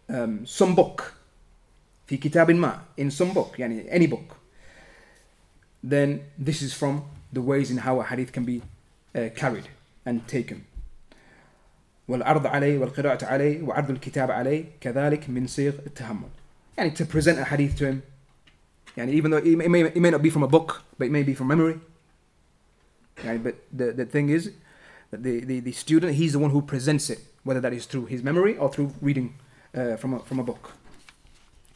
um, 0.10 0.46
some 0.46 0.76
book 0.76 1.14
في 2.08 2.18
كتاب 2.18 2.52
ما 2.52 2.82
in 2.98 3.10
some 3.12 3.34
book 3.34 3.60
يعني 3.60 3.90
any 3.90 4.08
book 4.08 4.38
then 5.84 6.20
this 6.40 6.62
is 6.62 6.74
from 6.74 7.04
the 7.34 7.42
ways 7.42 7.72
in 7.72 7.78
how 7.78 8.00
a 8.00 8.04
hadith 8.04 8.32
can 8.32 8.46
be 8.46 8.62
uh, 9.16 9.30
carried 9.36 9.68
and 10.06 10.28
taken 10.28 10.64
والعرض 12.08 12.48
عليه 12.48 12.80
والقراءة 12.80 13.26
عليه 13.26 13.62
وعرض 13.64 13.92
الكتاب 13.92 14.32
عليه 14.32 14.66
كذلك 14.82 15.30
من 15.30 15.48
صيغ 15.48 15.74
التحمل 15.86 16.30
يعني 16.78 16.92
to 16.92 17.06
present 17.06 17.40
a 17.40 17.44
hadith 17.44 17.78
to 17.78 17.86
him 17.86 18.02
يعني 18.98 19.14
even 19.14 19.32
though 19.32 19.38
it 19.38 19.70
may, 19.70 19.82
it 19.82 20.02
may 20.02 20.12
not 20.12 20.22
be 20.22 20.30
from 20.30 20.44
a 20.44 20.48
book 20.48 20.84
but 20.98 21.08
it 21.08 21.12
may 21.12 21.24
be 21.24 21.34
from 21.34 21.48
memory 21.48 21.80
يعني 23.24 23.44
but 23.44 23.56
the, 23.74 23.92
the 23.92 24.06
thing 24.06 24.30
is 24.30 24.52
that 25.12 25.24
the, 25.24 25.40
the, 25.46 25.60
the 25.62 25.72
student 25.72 26.14
he's 26.16 26.34
the 26.34 26.40
one 26.40 26.52
who 26.52 26.62
presents 26.62 27.10
it 27.10 27.20
whether 27.44 27.60
that 27.60 27.74
is 27.74 27.86
through 27.86 28.06
his 28.06 28.24
memory 28.24 28.58
or 28.58 28.72
through 28.72 28.94
reading 29.02 29.36
uh, 29.76 29.96
from, 29.96 30.14
a, 30.14 30.20
from 30.20 30.40
a 30.40 30.44
book 30.44 30.72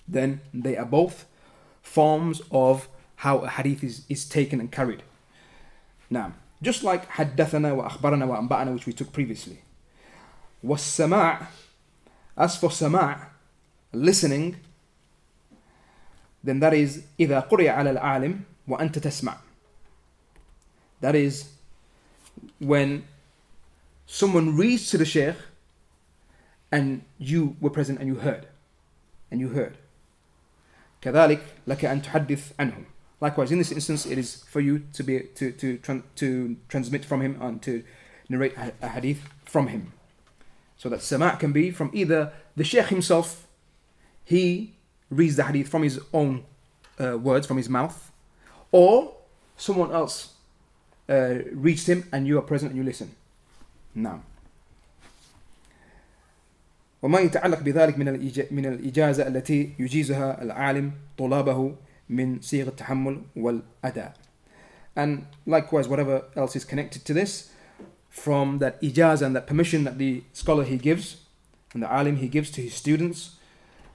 then 0.08 0.41
they 0.54 0.76
are 0.76 0.86
both 0.86 1.26
forms 1.82 2.41
of 2.52 2.88
how 3.17 3.39
a 3.39 3.50
hadith 3.50 3.84
is, 3.84 4.06
is 4.10 4.26
taken 4.26 4.60
and 4.60 4.72
carried 4.72 5.04
now 6.10 6.34
just 6.62 6.84
like 6.84 7.08
حدثنا 7.10 7.72
وأخبرنا 7.74 8.26
وأنبأنا 8.26 8.74
which 8.74 8.86
we 8.86 8.93
took 8.93 9.12
previously 9.13 9.62
والسماع 10.63 11.48
as 12.38 12.58
for 12.58 12.69
سماع 12.69 13.28
listening 13.93 14.56
then 16.43 16.60
that 16.60 16.74
is 16.74 17.04
إذا 17.19 17.39
قرئ 17.50 17.69
على 17.69 17.91
العالم 17.91 18.41
وأنت 18.67 19.00
تسمع 19.00 19.38
that 21.02 21.15
is 21.15 21.50
when 22.60 23.04
someone 24.06 24.56
reads 24.56 24.89
to 24.89 24.98
the 24.98 25.06
sheikh 25.06 25.36
and 26.74 27.04
you 27.17 27.56
were 27.60 27.69
present 27.69 28.00
and 28.00 28.08
you 28.08 28.15
heard 28.15 28.48
and 29.32 29.39
you 29.39 29.50
heard 29.50 29.78
كذلك 31.02 31.41
لك 31.67 31.86
أن 31.86 32.02
تحدث 32.02 32.54
عنهم 32.60 32.86
Likewise, 33.22 33.52
in 33.52 33.58
this 33.58 33.72
instance, 33.74 34.06
it 34.06 34.17
is 34.17 34.45
for 34.48 34.62
you 34.62 34.84
to 34.93 35.04
be 35.04 35.19
to 35.36 35.52
to 35.52 35.78
to 36.15 36.56
transmit 36.69 37.04
from 37.04 37.22
him 37.22 37.38
and 37.41 37.62
to 37.62 37.84
narrate 38.30 38.54
a 38.82 38.88
hadith 38.88 39.22
from 39.43 39.67
him. 39.67 39.91
So 40.78 40.88
that 40.88 41.02
sama' 41.02 41.36
can 41.38 41.52
be 41.52 41.72
from 41.72 41.91
either 41.93 42.32
the 42.56 42.63
sheikh 42.63 42.86
himself, 42.86 43.45
he 44.24 44.76
reads 45.10 45.36
the 45.36 45.43
hadith 45.43 45.67
from 45.67 45.84
his 45.84 46.00
own 46.13 46.45
uh, 46.98 47.17
words, 47.17 47.45
from 47.45 47.58
his 47.58 47.67
mouth, 47.67 48.12
or 48.72 49.15
someone 49.58 49.91
else 49.91 50.36
uh, 51.10 51.39
reached 51.52 51.88
him 51.88 52.08
and 52.13 52.26
you 52.26 52.38
are 52.38 52.41
present 52.41 52.72
and 52.72 52.78
you 52.78 52.86
listen. 52.86 53.12
Now. 53.93 54.22
وما 57.04 57.19
يتعلق 57.19 57.60
بذلك 57.60 57.98
من 57.98 58.06
من 58.52 58.65
الإجازة 58.65 59.28
التي 59.28 59.74
يجيزها 59.80 60.43
العالم 60.43 60.91
طلابه 61.17 61.76
من 62.10 62.41
صيغ 62.41 62.67
التحمل 62.67 63.22
والأداء. 63.36 64.13
And 64.95 65.28
likewise, 65.45 65.88
whatever 65.88 66.24
else 66.36 66.56
is 66.56 66.65
connected 66.65 67.06
to 67.06 67.13
this, 67.13 67.52
from 68.10 68.58
that 68.58 68.82
ijaz 68.82 69.22
and 69.22 69.36
that 69.36 69.48
permission 69.48 69.84
that 69.84 69.98
the 69.98 70.24
scholar 70.34 70.63
he 70.63 70.78
gives 70.78 71.17
and 71.74 71.84
the 71.84 71.91
alim 71.91 72.17
he 72.17 72.28
gives 72.28 72.50
to 72.52 72.62
his 72.62 72.74
students, 72.74 73.36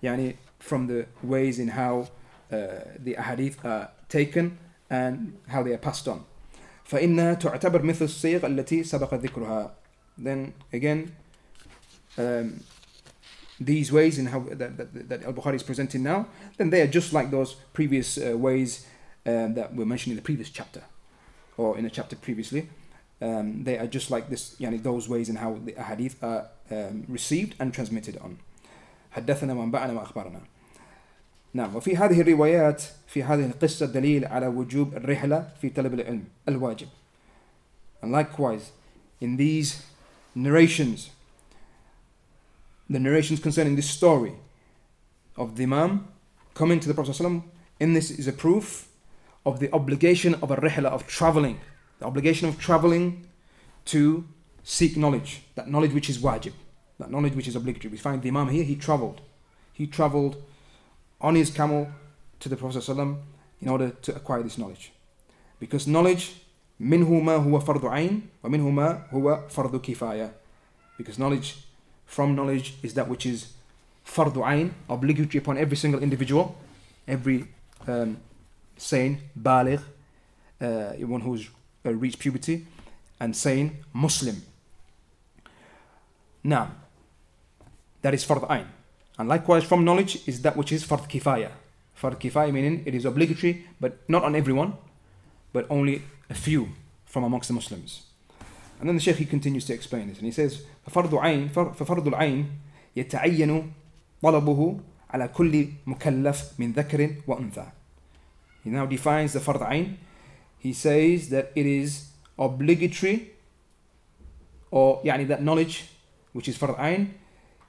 yani 0.03 0.37
from 0.59 0.87
the 0.87 1.07
ways 1.23 1.59
in 1.59 1.69
how 1.69 2.09
uh, 2.53 2.57
the 2.99 3.15
ahadith 3.15 3.63
are 3.65 3.91
taken 4.09 4.59
and 4.89 5.37
how 5.49 5.63
they 5.63 5.73
are 5.73 5.79
passed 5.79 6.09
on. 6.09 6.25
فإنها 6.85 7.35
تعتبر 7.35 7.83
مثل 7.83 8.05
الصيغ 8.05 8.47
التي 8.47 8.85
سبق 8.85 9.15
ذكرها. 9.15 9.71
Then 10.19 10.53
again, 10.73 11.13
um, 12.19 12.61
these 13.61 13.93
ways 13.93 14.19
in 14.19 14.27
how 14.27 14.41
that, 14.41 14.77
that, 14.77 15.09
that 15.09 15.23
Al 15.25 15.33
Bukhari 15.33 15.55
is 15.55 15.63
presenting 15.63 16.03
now, 16.03 16.27
then 16.57 16.71
they 16.71 16.81
are 16.81 16.87
just 16.87 17.13
like 17.13 17.31
those 17.31 17.55
previous 17.73 18.19
uh, 18.19 18.37
ways 18.37 18.87
um, 19.27 19.55
that 19.55 19.75
were 19.75 19.87
mentioned 19.87 20.13
in 20.13 20.17
the 20.17 20.23
previous 20.23 20.51
chapter 20.51 20.83
or 21.57 21.79
in 21.79 21.85
a 21.85 21.91
chapter 21.91 22.17
previously. 22.17 22.69
Um, 23.23 23.65
they 23.65 23.79
are 23.79 23.87
just 23.87 24.11
like 24.11 24.29
this, 24.29 24.57
yani 24.59 24.83
those 24.83 25.09
ways 25.09 25.29
in 25.29 25.37
how 25.37 25.59
the 25.65 25.73
hadith 25.73 26.23
are 26.23 26.49
um, 26.71 27.05
received 27.09 27.55
and 27.61 27.73
transmitted 27.73 28.19
on. 28.19 28.39
حدثنا 29.17 29.55
وانبأنا 29.55 29.93
وأخبرنا. 29.93 30.41
نعم 31.55 31.77
وفي 31.77 31.97
هذه 31.97 32.21
الروايات 32.21 32.83
في 33.07 33.23
هذه 33.23 33.47
القصة 33.47 33.87
دليل 33.87 34.25
على 34.25 34.47
وجوب 34.47 34.95
الرحلة 34.97 35.49
في 35.61 35.69
طلب 35.71 35.95
العلم 35.95 36.25
الواجب. 36.49 36.89
And 38.03 38.13
likewise, 38.13 38.73
in 39.21 39.37
these 39.37 39.83
narrations, 40.35 41.11
the 42.90 43.00
narrations 43.00 43.40
concerning 43.40 43.76
this 43.76 43.90
story 43.90 44.34
of 45.38 45.56
the 45.56 45.64
Imam 45.64 46.08
coming 46.54 46.80
to 46.80 46.88
the 46.88 46.94
Prophet 46.94 47.12
ﷺ, 47.12 47.44
in 47.80 47.94
this 47.94 48.12
is 48.12 48.28
a 48.28 48.34
proof 48.34 48.90
of 49.46 49.60
the 49.60 49.72
obligation 49.74 50.34
of 50.36 50.52
a 50.52 50.58
rihla, 50.58 50.86
of 50.86 51.08
traveling, 51.08 51.60
the 52.00 52.06
obligation 52.06 52.50
of 52.50 52.60
traveling 52.60 53.26
to 53.86 54.26
seek 54.64 54.98
knowledge, 54.98 55.42
that 55.56 55.70
knowledge 55.70 55.94
which 55.94 56.10
is 56.10 56.18
wajib, 56.18 56.52
that 56.98 57.12
knowledge 57.12 57.36
which 57.36 57.48
is 57.48 57.56
obligatory. 57.56 57.92
We 57.92 57.98
find 57.98 58.22
the 58.22 58.30
Imam 58.30 58.50
here, 58.50 58.64
he 58.64 58.76
traveled. 58.76 59.22
He 59.72 59.88
traveled 59.88 60.36
on 61.22 61.36
his 61.36 61.50
camel 61.52 61.90
to 62.40 62.50
the 62.50 62.58
Prophet 62.58 62.80
ﷺ 62.80 63.18
in 63.62 63.70
order 63.70 63.92
to 63.92 64.16
acquire 64.16 64.44
this 64.44 64.58
knowledge. 64.58 64.92
Because 65.60 65.88
knowledge, 65.88 66.42
minhu 66.82 67.22
ma 67.22 67.38
huwa 67.40 67.64
fardu 67.64 67.96
ain, 67.96 68.30
wa 68.42 68.50
ma 68.50 69.00
huwa 69.12 69.50
fardu 69.50 69.80
kifaya. 69.80 70.32
Because 70.98 71.18
knowledge 71.18 71.58
from 72.10 72.36
knowledge 72.36 72.74
is 72.82 72.96
that 72.96 73.08
which 73.08 73.28
is 73.28 73.54
fardu 74.04 74.42
ayn, 74.42 74.72
obligatory 74.90 75.38
upon 75.38 75.60
every 75.60 75.78
single 75.78 76.02
individual, 76.02 76.58
every 77.08 77.46
um, 77.88 78.18
sane, 78.76 79.22
baligh, 79.40 79.80
uh, 80.60 80.90
one 81.06 81.22
who's 81.22 81.48
uh, 81.86 81.94
reached 81.94 82.18
puberty, 82.18 82.66
and 83.20 83.38
sane 83.38 83.78
Muslim. 83.94 84.42
Now, 86.44 86.72
that 88.02 88.16
is 88.16 88.26
fard 88.26 88.48
ayn. 88.50 88.66
And 89.20 89.30
likewise, 89.30 89.64
from 89.64 89.86
knowledge 89.86 90.28
is 90.28 90.42
that 90.42 90.58
which 90.58 90.72
is 90.72 90.84
fard 90.84 91.08
kifaya. 91.08 91.52
Fard 91.96 92.20
kifaya 92.20 92.52
meaning 92.52 92.82
it 92.88 92.96
is 92.96 93.06
obligatory, 93.06 93.68
but 93.80 94.00
not 94.10 94.24
on 94.24 94.36
everyone, 94.36 94.74
but 95.54 95.68
only 95.70 96.02
a 96.28 96.34
few 96.34 96.70
from 97.06 97.24
amongst 97.24 97.50
the 97.50 97.54
Muslims. 97.54 98.09
And 98.81 98.89
then 98.89 98.97
the 98.97 99.01
Shaykh 99.01 99.17
he 99.17 99.25
continues 99.25 99.65
to 99.67 99.73
explain 99.73 100.09
this, 100.09 100.19
and 100.19 100.27
he 100.27 100.33
says, 100.33 100.63
ففرض 100.87 101.15
عين 101.15 101.49
ففرض 101.49 102.09
العين 102.09 102.47
يتعين 102.97 103.73
طلبه 104.23 104.81
على 105.11 105.29
كل 105.29 105.69
مكلف 105.87 106.61
من 106.61 106.73
ذكر 106.73 107.15
وأنثى. 107.27 107.67
He 108.65 108.71
now 108.71 108.87
defines 108.87 109.33
the 109.33 109.41
fard 109.41 109.63
ain. 109.71 109.99
He 110.59 110.73
says 110.73 111.29
that 111.31 111.53
it 111.55 111.67
is 111.67 112.09
obligatory, 112.39 113.31
or 114.71 115.01
يعني 115.05 115.29
that 115.29 115.43
knowledge, 115.43 115.85
which 116.33 116.49
is 116.49 116.59
fard 116.59 116.79
ain, 116.81 117.15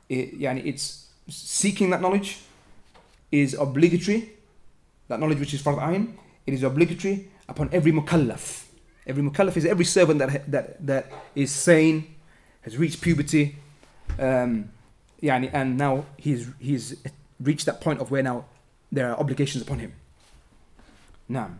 it, 0.09 0.39
يعني 0.39 0.65
it's 0.65 1.11
seeking 1.29 1.89
that 1.91 2.01
knowledge 2.01 2.39
is 3.31 3.53
obligatory. 3.53 4.31
That 5.07 5.19
knowledge 5.19 5.39
which 5.39 5.53
is 5.53 5.61
fard 5.61 5.81
ain, 5.87 6.17
it 6.47 6.53
is 6.53 6.63
obligatory 6.63 7.29
upon 7.47 7.69
every 7.71 7.91
mukallaf. 7.91 8.65
Every 9.09 9.23
mukallaf 9.23 9.55
is 9.57 9.65
every 9.65 9.85
servant 9.85 10.19
that 10.19 10.51
that 10.51 10.85
that 10.85 11.11
is 11.35 11.51
sane, 11.51 12.15
has 12.61 12.77
reached 12.77 13.01
puberty, 13.01 13.55
um, 14.19 14.69
يعني, 15.21 15.51
and 15.53 15.77
now 15.77 16.05
he's 16.17 16.47
he's 16.59 16.95
reached 17.39 17.65
that 17.65 17.81
point 17.81 17.99
of 18.01 18.11
where 18.11 18.23
now 18.23 18.45
there 18.91 19.11
are 19.11 19.19
obligations 19.19 19.61
upon 19.61 19.79
him. 19.79 19.93
Now, 21.29 21.51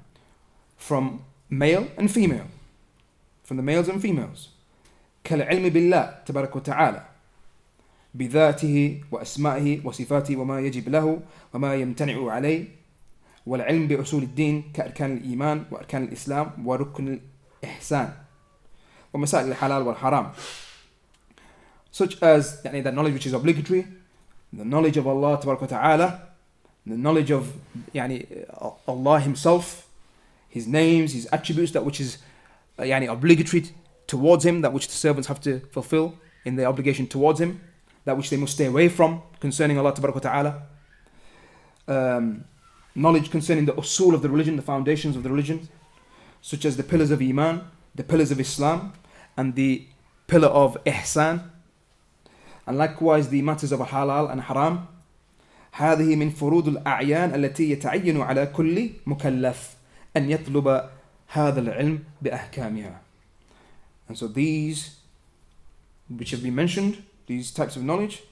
from 0.78 1.24
male 1.50 1.88
and 1.98 2.12
female, 2.12 2.48
from 3.44 3.58
the 3.58 3.64
males 3.64 3.88
and 3.88 4.02
females, 4.02 4.50
كالعلم 5.24 5.70
بالله 5.70 6.26
تبارك 6.26 6.56
وتعالى 6.56 7.06
بذاته 8.16 9.02
وأسمائه 9.12 9.86
وصفاته 9.86 10.36
وما 10.36 10.60
يجب 10.60 10.90
له 10.90 11.20
وما 11.54 11.76
يمتنع 11.76 12.32
عليه 12.32 12.66
والعلم 13.46 13.88
بأصول 13.88 14.24
الدين 14.24 14.64
كأركان 14.74 15.18
الإيمان 15.18 15.66
وأركان 15.72 16.04
الإسلام 16.04 16.68
وركن 16.68 17.20
الإحسان 17.64 18.14
ومسائل 19.14 19.48
الحلال 19.52 19.82
والحرام 19.82 20.32
such 21.92 22.22
as 22.22 22.62
يعني, 22.66 22.84
that 22.84 22.94
knowledge 22.94 23.14
which 23.14 23.26
is 23.26 23.34
obligatory 23.34 23.88
the 24.54 24.66
knowledge 24.66 24.98
of 24.98 25.08
Allah 25.08 25.40
تبارك 25.40 25.62
وتعالى 25.62 26.20
the 26.88 26.98
knowledge 26.98 27.32
of 27.32 27.54
يعني, 27.94 28.46
Allah 28.88 29.20
himself 29.20 29.88
his 30.50 30.68
names 30.68 31.14
his 31.14 31.28
attributes 31.32 31.72
that 31.72 31.84
which 31.86 32.00
is 32.00 32.18
يعني, 32.80 33.10
obligatory 33.10 33.72
towards 34.08 34.46
him 34.46 34.62
that 34.62 34.74
which 34.74 34.88
the 34.88 34.94
servants 34.94 35.28
have 35.28 35.42
to 35.42 35.60
fulfill 35.72 36.18
in 36.46 36.56
their 36.56 36.68
obligation 36.68 37.08
towards 37.08 37.40
him 37.40 37.62
that 38.06 38.16
which 38.18 38.30
they 38.30 38.38
must 38.38 38.54
stay 38.54 38.66
away 38.66 38.88
from 38.88 39.22
concerning 39.40 39.78
Allah 39.78 39.94
تبارك 39.94 40.16
وتعالى 40.16 40.62
um, 41.88 42.46
knowledge 42.96 43.32
concerning 43.32 43.66
the 43.66 43.74
usul 43.74 44.14
of 44.14 44.22
the 44.22 44.30
religion 44.30 44.56
the 44.56 44.62
foundations 44.62 45.16
of 45.16 45.24
the 45.24 45.30
religion 45.30 45.68
such 46.42 46.66
as 46.66 46.78
the 46.78 46.84
pillars 46.84 47.12
of 47.12 47.22
Iman 47.22 47.62
the 47.96 48.04
pillars 48.04 48.32
of 48.32 48.40
Islam 48.40 48.94
and 49.38 49.56
the 49.56 49.88
pillar 50.28 50.48
of 50.50 50.78
Ihsan 50.86 51.50
and 52.68 52.78
likewise 52.78 53.30
the 53.30 53.42
matters 53.42 53.72
of 53.72 53.80
halal 53.80 54.32
and 54.32 54.42
haram 54.42 54.88
هذه 55.76 56.16
من 56.16 56.30
فروض 56.32 56.68
الأعيان 56.68 57.36
التي 57.36 57.72
يتعين 57.72 58.22
على 58.22 58.46
كل 58.46 58.90
مكلف 59.06 59.76
أن 60.18 60.32
يطلب 60.32 60.90
هذا 61.28 61.60
العلم 61.60 62.04
بأحكامها 62.22 63.00
and 64.08 64.18
so 64.18 64.28
these 64.28 64.96
which 66.08 66.32
have 66.32 66.42
been 66.44 66.56
mentioned 66.56 67.04
these 67.28 67.52
types 67.52 67.76
of 67.76 67.84
knowledge 67.84 68.24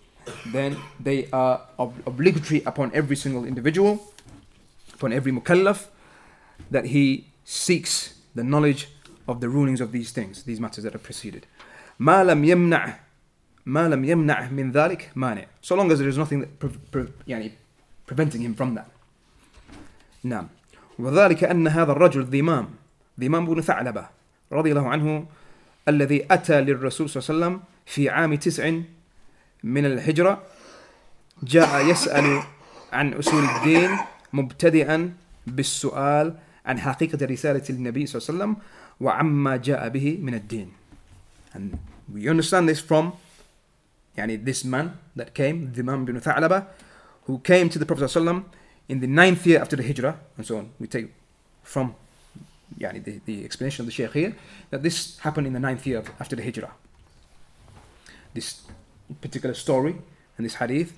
then 0.53 0.77
they 0.99 1.27
are 1.33 1.61
ob- 1.79 2.01
obligatory 2.07 2.61
upon 2.65 2.91
every 2.93 3.15
single 3.15 3.43
individual 3.43 3.99
upon 4.93 5.11
every 5.11 5.31
mukallaf 5.31 5.87
that 6.71 6.85
he 6.85 7.26
seeks 7.48 8.14
the 8.34 8.44
knowledge 8.44 8.88
of 9.26 9.40
the 9.40 9.48
rulings 9.48 9.80
of 9.80 9.90
these 9.90 10.10
things 10.12 10.42
these 10.42 10.60
matters 10.60 10.84
that 10.84 10.92
have 10.92 11.02
preceded. 11.02 11.46
ما 11.98 12.24
لم 12.24 12.44
يمنع 12.44 12.94
ما 13.66 13.88
لم 13.88 14.04
يمنع 14.04 14.48
من 14.50 14.72
ذلك 14.72 15.10
مانع 15.16 15.44
so 15.62 15.74
long 15.74 15.90
as 15.90 15.98
there 15.98 16.08
is 16.08 16.18
nothing 16.18 16.40
that 16.40 16.58
pre- 16.58 16.78
pre- 16.92 17.12
يعني 17.28 17.50
preventing 18.06 18.42
him 18.42 18.54
from 18.54 18.74
that. 18.74 18.90
نعم 20.24 20.48
وذلك 20.98 21.44
أن 21.44 21.68
هذا 21.68 21.92
الرجل 21.92 22.24
ذمام 22.24 22.68
ذمام 23.20 23.46
بن 23.46 23.60
ثعلبة 23.60 24.08
رضي 24.52 24.70
الله 24.72 24.88
عنه 24.88 25.26
الذي 25.88 26.26
أتى 26.30 26.60
للرسول 26.60 27.10
صلى 27.10 27.22
الله 27.34 27.46
عليه 27.46 27.56
وسلم 27.56 27.62
في 27.86 28.08
عام 28.08 28.34
تسع 28.34 28.80
من 29.64 29.86
الهجرة 29.86 30.42
جاء 31.42 31.86
يسأل 31.86 32.42
عن 32.92 33.14
أصول 33.14 33.44
الدين 33.44 33.90
مبتدئا 34.32 35.14
بالسؤال 35.46 36.34
عن 36.67 36.79
حقيقة 36.79 37.25
رسالة 37.25 37.63
النبي 37.69 38.05
صلى 38.05 38.19
الله 38.19 38.27
عليه 38.29 38.33
وسلم 38.37 38.57
وعما 39.01 39.57
جاء 39.57 39.89
به 39.89 40.17
من 40.21 40.33
الدين 40.33 40.71
and 41.53 41.77
we 42.13 42.27
understand 42.29 42.69
this 42.69 42.79
from 42.79 43.13
يعني 44.17 44.43
this 44.45 44.63
man 44.63 44.97
that 45.15 45.33
came 45.33 45.71
Dhimam 45.73 46.05
bin 46.05 46.19
Tha'laba 46.19 46.67
who 47.25 47.39
came 47.39 47.69
to 47.69 47.79
the 47.79 47.85
Prophet 47.85 48.05
صلى 48.05 48.21
الله 48.21 48.31
عليه 48.31 48.31
وسلم 48.31 48.43
in 48.89 48.99
the 48.99 49.07
ninth 49.07 49.45
year 49.45 49.59
after 49.61 49.75
the 49.75 49.83
hijrah 49.83 50.19
and 50.37 50.45
so 50.45 50.57
on 50.57 50.69
we 50.79 50.87
take 50.87 51.07
from 51.63 51.95
يعني 52.79 53.03
the, 53.03 53.19
the 53.25 53.45
explanation 53.45 53.83
of 53.83 53.87
the 53.87 53.91
Shaykh 53.91 54.13
here 54.13 54.35
that 54.71 54.83
this 54.83 55.19
happened 55.19 55.47
in 55.47 55.53
the 55.53 55.59
ninth 55.59 55.85
year 55.85 56.03
after 56.19 56.35
the 56.35 56.43
hijrah 56.43 56.71
this 58.33 58.61
particular 59.21 59.53
story 59.53 59.95
and 60.37 60.45
this 60.45 60.55
hadith 60.55 60.97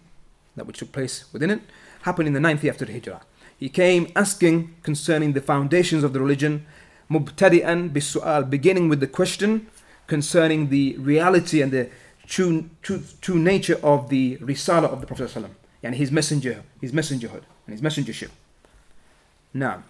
that 0.56 0.66
which 0.66 0.80
took 0.80 0.92
place 0.92 1.26
within 1.34 1.50
it 1.50 1.62
happened 2.04 2.28
in 2.28 2.34
the 2.34 2.40
ninth 2.40 2.64
year 2.64 2.72
after 2.72 2.86
the 2.86 2.94
hijrah 2.94 3.22
he 3.61 3.69
came 3.69 4.11
asking 4.17 4.75
concerning 4.83 5.35
the 5.35 5.41
foundations 5.41 6.03
of 6.03 6.13
the 6.13 6.21
religion 6.21 6.67
mubtadi'an 7.11 7.91
bisu'al 7.91 8.49
beginning 8.49 8.89
with 8.89 9.01
the 9.01 9.07
question 9.07 9.69
concerning 10.07 10.71
the 10.71 10.97
reality 10.99 11.63
and 11.63 11.71
the 11.71 11.89
true, 12.27 12.71
true, 12.83 13.03
true 13.21 13.39
nature 13.39 13.79
of 13.83 14.09
the 14.09 14.39
risala 14.39 14.85
of 14.85 15.01
the 15.01 15.07
Prophet 15.07 15.37
and 15.83 15.95
his 15.95 16.11
messenger, 16.11 16.63
his 16.81 16.93
messengerhood 16.93 17.43
and 17.67 17.79
his 17.79 17.83
messengership. 17.83 18.31
Now, 19.53 19.83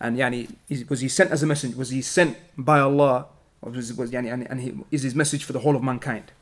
and 0.00 0.16
yani, 0.16 0.54
was 0.88 1.00
he 1.00 1.08
sent 1.08 1.30
as 1.30 1.42
a 1.42 1.46
messenger? 1.46 1.76
Was 1.76 1.90
he 1.90 2.02
sent 2.02 2.36
by 2.56 2.80
Allah? 2.80 3.26
Or 3.62 3.70
was, 3.70 3.92
was 3.94 4.10
yani, 4.10 4.32
and, 4.32 4.48
and 4.50 4.60
he, 4.60 4.74
is 4.90 5.02
his 5.02 5.14
message 5.14 5.44
for 5.44 5.52
the 5.52 5.60
whole 5.60 5.76
of 5.76 5.82
mankind? 5.82 6.32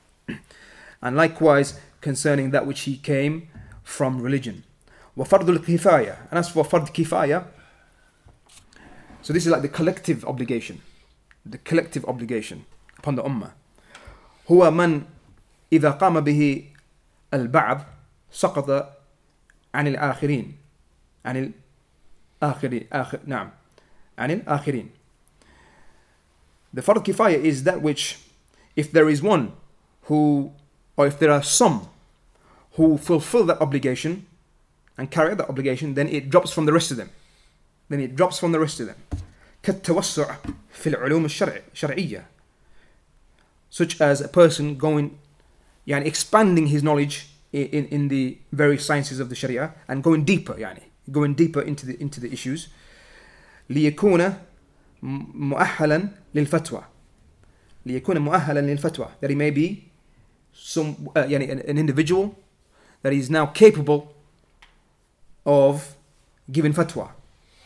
and 1.02 1.16
likewise 1.16 1.78
concerning 2.00 2.50
that 2.50 2.66
which 2.66 2.80
he 2.82 2.96
came 2.96 3.48
from 3.82 4.20
religion. 4.20 4.64
وفرض 5.17 5.49
الكفاية 5.49 6.17
and 6.31 6.37
as 6.37 6.49
for 6.49 6.63
فرض 6.63 6.89
كفاية 6.89 7.45
so 9.21 9.33
this 9.33 9.45
is 9.45 9.47
like 9.47 9.61
the 9.61 9.69
collective 9.69 10.25
obligation 10.25 10.79
the 11.45 11.57
collective 11.57 12.05
obligation 12.05 12.65
upon 12.99 13.15
the 13.15 13.23
ummah 13.23 13.51
هو 14.51 14.71
من 14.71 15.01
إذا 15.73 15.91
قام 15.91 16.19
به 16.19 16.63
البعض 17.33 17.85
سقط 18.31 18.97
عن 19.75 19.87
الآخرين 19.87 20.57
عن 21.25 21.53
الآخرين 22.41 22.87
آخر 22.93 23.19
نعم 23.25 23.49
عن 24.19 24.31
الآخرين 24.31 24.89
The 26.73 26.81
fard 26.81 27.03
kifaya 27.03 27.39
is 27.41 27.63
that 27.63 27.81
which 27.81 28.19
if 28.75 28.91
there 28.91 29.09
is 29.09 29.21
one 29.21 29.53
who 30.03 30.51
or 30.95 31.07
if 31.07 31.17
there 31.19 31.31
are 31.31 31.43
some 31.43 31.89
who 32.73 32.97
fulfill 32.97 33.45
that 33.45 33.59
obligation 33.61 34.25
and 34.97 35.11
carry 35.11 35.31
out 35.31 35.37
that 35.37 35.49
obligation 35.49 35.93
then 35.93 36.07
it 36.07 36.29
drops 36.29 36.51
from 36.51 36.65
the 36.65 36.73
rest 36.73 36.91
of 36.91 36.97
them 36.97 37.09
then 37.89 37.99
it 37.99 38.15
drops 38.15 38.39
from 38.39 38.51
the 38.51 38.59
rest 38.59 38.79
of 38.79 38.87
them 38.87 38.97
كالتوسع 39.63 40.35
في 40.73 40.89
العلوم 40.89 41.25
الشرع 41.25 41.61
شرعية 41.73 42.25
such 43.69 44.01
as 44.01 44.21
a 44.21 44.27
person 44.27 44.77
going 44.77 45.09
يعني 45.87 46.05
expanding 46.05 46.67
his 46.67 46.83
knowledge 46.83 47.27
in, 47.53 47.67
in, 47.71 47.85
in 47.85 48.07
the 48.07 48.37
various 48.53 48.85
sciences 48.85 49.19
of 49.19 49.29
the 49.29 49.35
Sharia 49.35 49.73
and 49.87 50.03
going 50.03 50.23
deeper 50.23 50.57
يعني 50.57 50.81
going 51.11 51.33
deeper 51.33 51.61
into 51.61 51.85
the 51.85 52.01
into 52.01 52.19
the 52.19 52.31
issues 52.31 52.69
ليكون 53.69 54.27
م- 54.27 54.33
مؤهلا 55.49 56.09
للفتوى 56.35 56.83
ليكون 57.85 58.17
مؤهلا 58.17 58.59
للفتوى 58.59 59.09
that 59.21 59.29
he 59.29 59.35
may 59.35 59.51
be 59.51 59.83
some 60.53 61.09
uh, 61.15 61.19
يعني 61.19 61.51
an, 61.51 61.59
an 61.69 61.77
individual 61.77 62.35
that 63.03 63.13
is 63.13 63.29
now 63.29 63.45
capable 63.45 64.10
of 65.45 65.95
giving 66.51 66.73
fatwa 66.73 67.09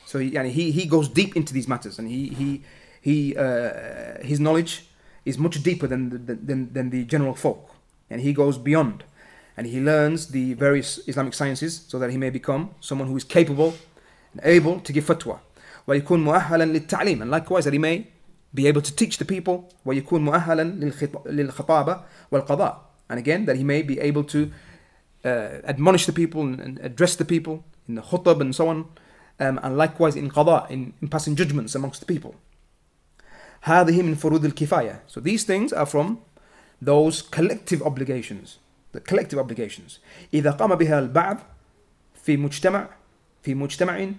so 0.05 0.19
he, 0.19 0.31
يعني 0.31 0.51
he, 0.51 0.71
he 0.71 0.85
goes 0.85 1.07
deep 1.07 1.35
into 1.35 1.53
these 1.53 1.67
matters 1.67 1.97
and 1.99 2.07
he 2.09 2.27
he 2.29 2.61
he 3.01 3.35
uh, 3.35 4.21
his 4.21 4.39
knowledge 4.39 4.85
is 5.25 5.37
much 5.37 5.61
deeper 5.63 5.87
than 5.87 6.09
the, 6.09 6.35
than, 6.35 6.73
than 6.73 6.89
the 6.89 7.03
general 7.05 7.33
folk 7.35 7.75
and 8.09 8.21
he 8.21 8.33
goes 8.33 8.57
beyond 8.57 9.03
and 9.57 9.67
he 9.67 9.79
learns 9.79 10.27
the 10.27 10.53
various 10.55 10.99
Islamic 11.07 11.33
sciences 11.33 11.85
so 11.87 11.99
that 11.99 12.09
he 12.09 12.17
may 12.17 12.29
become 12.29 12.71
someone 12.79 13.07
who 13.07 13.15
is 13.17 13.23
capable 13.23 13.73
and 14.33 14.41
able 14.43 14.79
to 14.79 14.91
give 14.93 15.05
fatwa 15.05 15.39
ويكون 15.87 16.23
مؤهلا 16.23 16.63
للتعليم 16.65 17.21
and 17.21 17.31
likewise 17.31 17.63
that 17.65 17.73
he 17.73 17.79
may 17.79 18.07
be 18.53 18.67
able 18.67 18.81
to 18.81 18.95
teach 18.95 19.17
the 19.17 19.25
people 19.25 19.63
ويكون 19.85 20.21
مؤهلا 20.25 20.63
للخط- 20.79 21.27
للخطابة 21.27 22.01
والقضاء 22.31 22.81
and 23.09 23.17
again 23.19 23.45
that 23.45 23.55
he 23.57 23.63
may 23.63 23.81
be 23.81 23.99
able 23.99 24.23
to 24.23 24.43
uh, 24.45 24.49
admonish 25.25 26.05
the 26.05 26.13
people 26.13 26.41
and, 26.41 26.59
and 26.59 26.79
address 26.79 27.15
the 27.15 27.25
people 27.25 27.63
in 27.87 27.95
the 27.95 28.01
khutab 28.01 28.41
and 28.41 28.55
so 28.55 28.67
on, 28.67 28.85
um, 29.39 29.59
and 29.63 29.77
likewise 29.77 30.15
in 30.15 30.29
qada, 30.29 30.69
in, 30.69 30.93
in 31.01 31.07
passing 31.07 31.35
judgments 31.35 31.75
amongst 31.75 31.99
the 31.99 32.05
people. 32.05 32.35
هذه 33.63 34.01
من 34.01 34.15
فروض 34.15 34.45
الكفاية. 34.45 35.01
So 35.07 35.19
these 35.19 35.43
things 35.43 35.71
are 35.71 35.85
from 35.85 36.19
those 36.81 37.21
collective 37.21 37.81
obligations, 37.83 38.57
the 38.91 38.99
collective 38.99 39.37
obligations. 39.39 39.99
إذا 40.33 40.51
قام 40.51 40.75
بها 40.75 40.99
البعض 40.99 41.37
في 42.25 42.37
مجتمع 42.37 42.89
في 43.43 43.55
مجتمع 43.55 44.11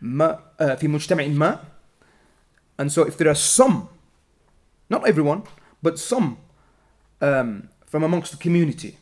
ما 0.00 0.38
uh, 0.60 0.64
في 0.74 0.88
مجتمع 0.88 1.26
ما 1.26 1.64
and 2.78 2.90
so 2.90 3.02
if 3.02 3.16
there 3.16 3.28
are 3.28 3.34
some 3.34 3.88
not 4.90 5.06
everyone 5.06 5.42
but 5.82 5.98
some 5.98 6.38
um, 7.20 7.68
from 7.86 8.02
amongst 8.02 8.32
the 8.32 8.38
community 8.38 8.98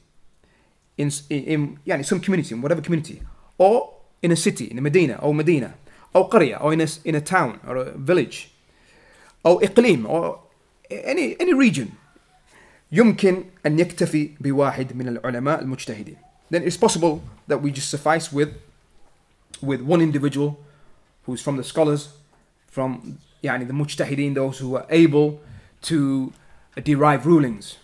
in, 0.98 1.10
in, 1.30 1.44
in 1.44 1.78
يعني 1.86 2.04
some 2.04 2.20
community 2.20 2.54
in 2.54 2.62
whatever 2.62 2.80
community 2.80 3.22
or 3.58 3.94
in 4.22 4.32
a 4.32 4.36
city 4.36 4.64
in 4.70 4.78
a 4.78 4.80
Medina 4.80 5.18
or 5.22 5.34
Medina 5.34 5.74
or 6.14 6.28
قرية 6.28 6.60
or 6.60 6.72
in 6.72 6.80
a, 6.80 6.88
in 7.04 7.14
a 7.14 7.20
town 7.20 7.60
or 7.66 7.76
a 7.76 7.90
village 7.92 8.48
أو 9.46 9.60
إقليم 9.60 10.06
or 10.06 10.38
any 10.90 11.36
any 11.40 11.54
region 11.54 11.88
يمكن 12.92 13.44
أن 13.66 13.78
يكتفي 13.78 14.30
بواحد 14.40 14.96
من 14.96 15.08
العلماء 15.08 15.60
المجتهدين 15.62 16.16
then 16.50 16.62
it's 16.62 16.76
possible 16.76 17.22
that 17.46 17.62
we 17.62 17.70
just 17.70 17.90
suffice 17.90 18.32
with 18.32 18.48
with 19.62 19.80
one 19.80 20.00
individual 20.00 20.58
who's 21.26 21.40
from 21.40 21.56
the 21.56 21.64
scholars 21.64 22.08
from 22.66 23.18
يعني 23.42 23.66
the 23.66 23.72
mujtahideen 23.72 24.34
those 24.34 24.58
who 24.58 24.76
are 24.76 24.86
able 24.90 25.40
to 25.82 26.32
derive 26.82 27.26
rulings 27.26 27.76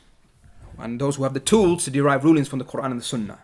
and 0.79 1.01
those 1.01 1.17
who 1.17 1.23
have 1.23 1.35
the 1.35 1.41
tools 1.41 1.85
to 1.85 1.91
derive 1.91 2.25
rulings 2.25 2.49
from 2.49 2.59
the 2.59 2.65
Quran 2.65 2.91
and 2.93 3.01
the 3.01 3.05
Sunnah 3.05 3.39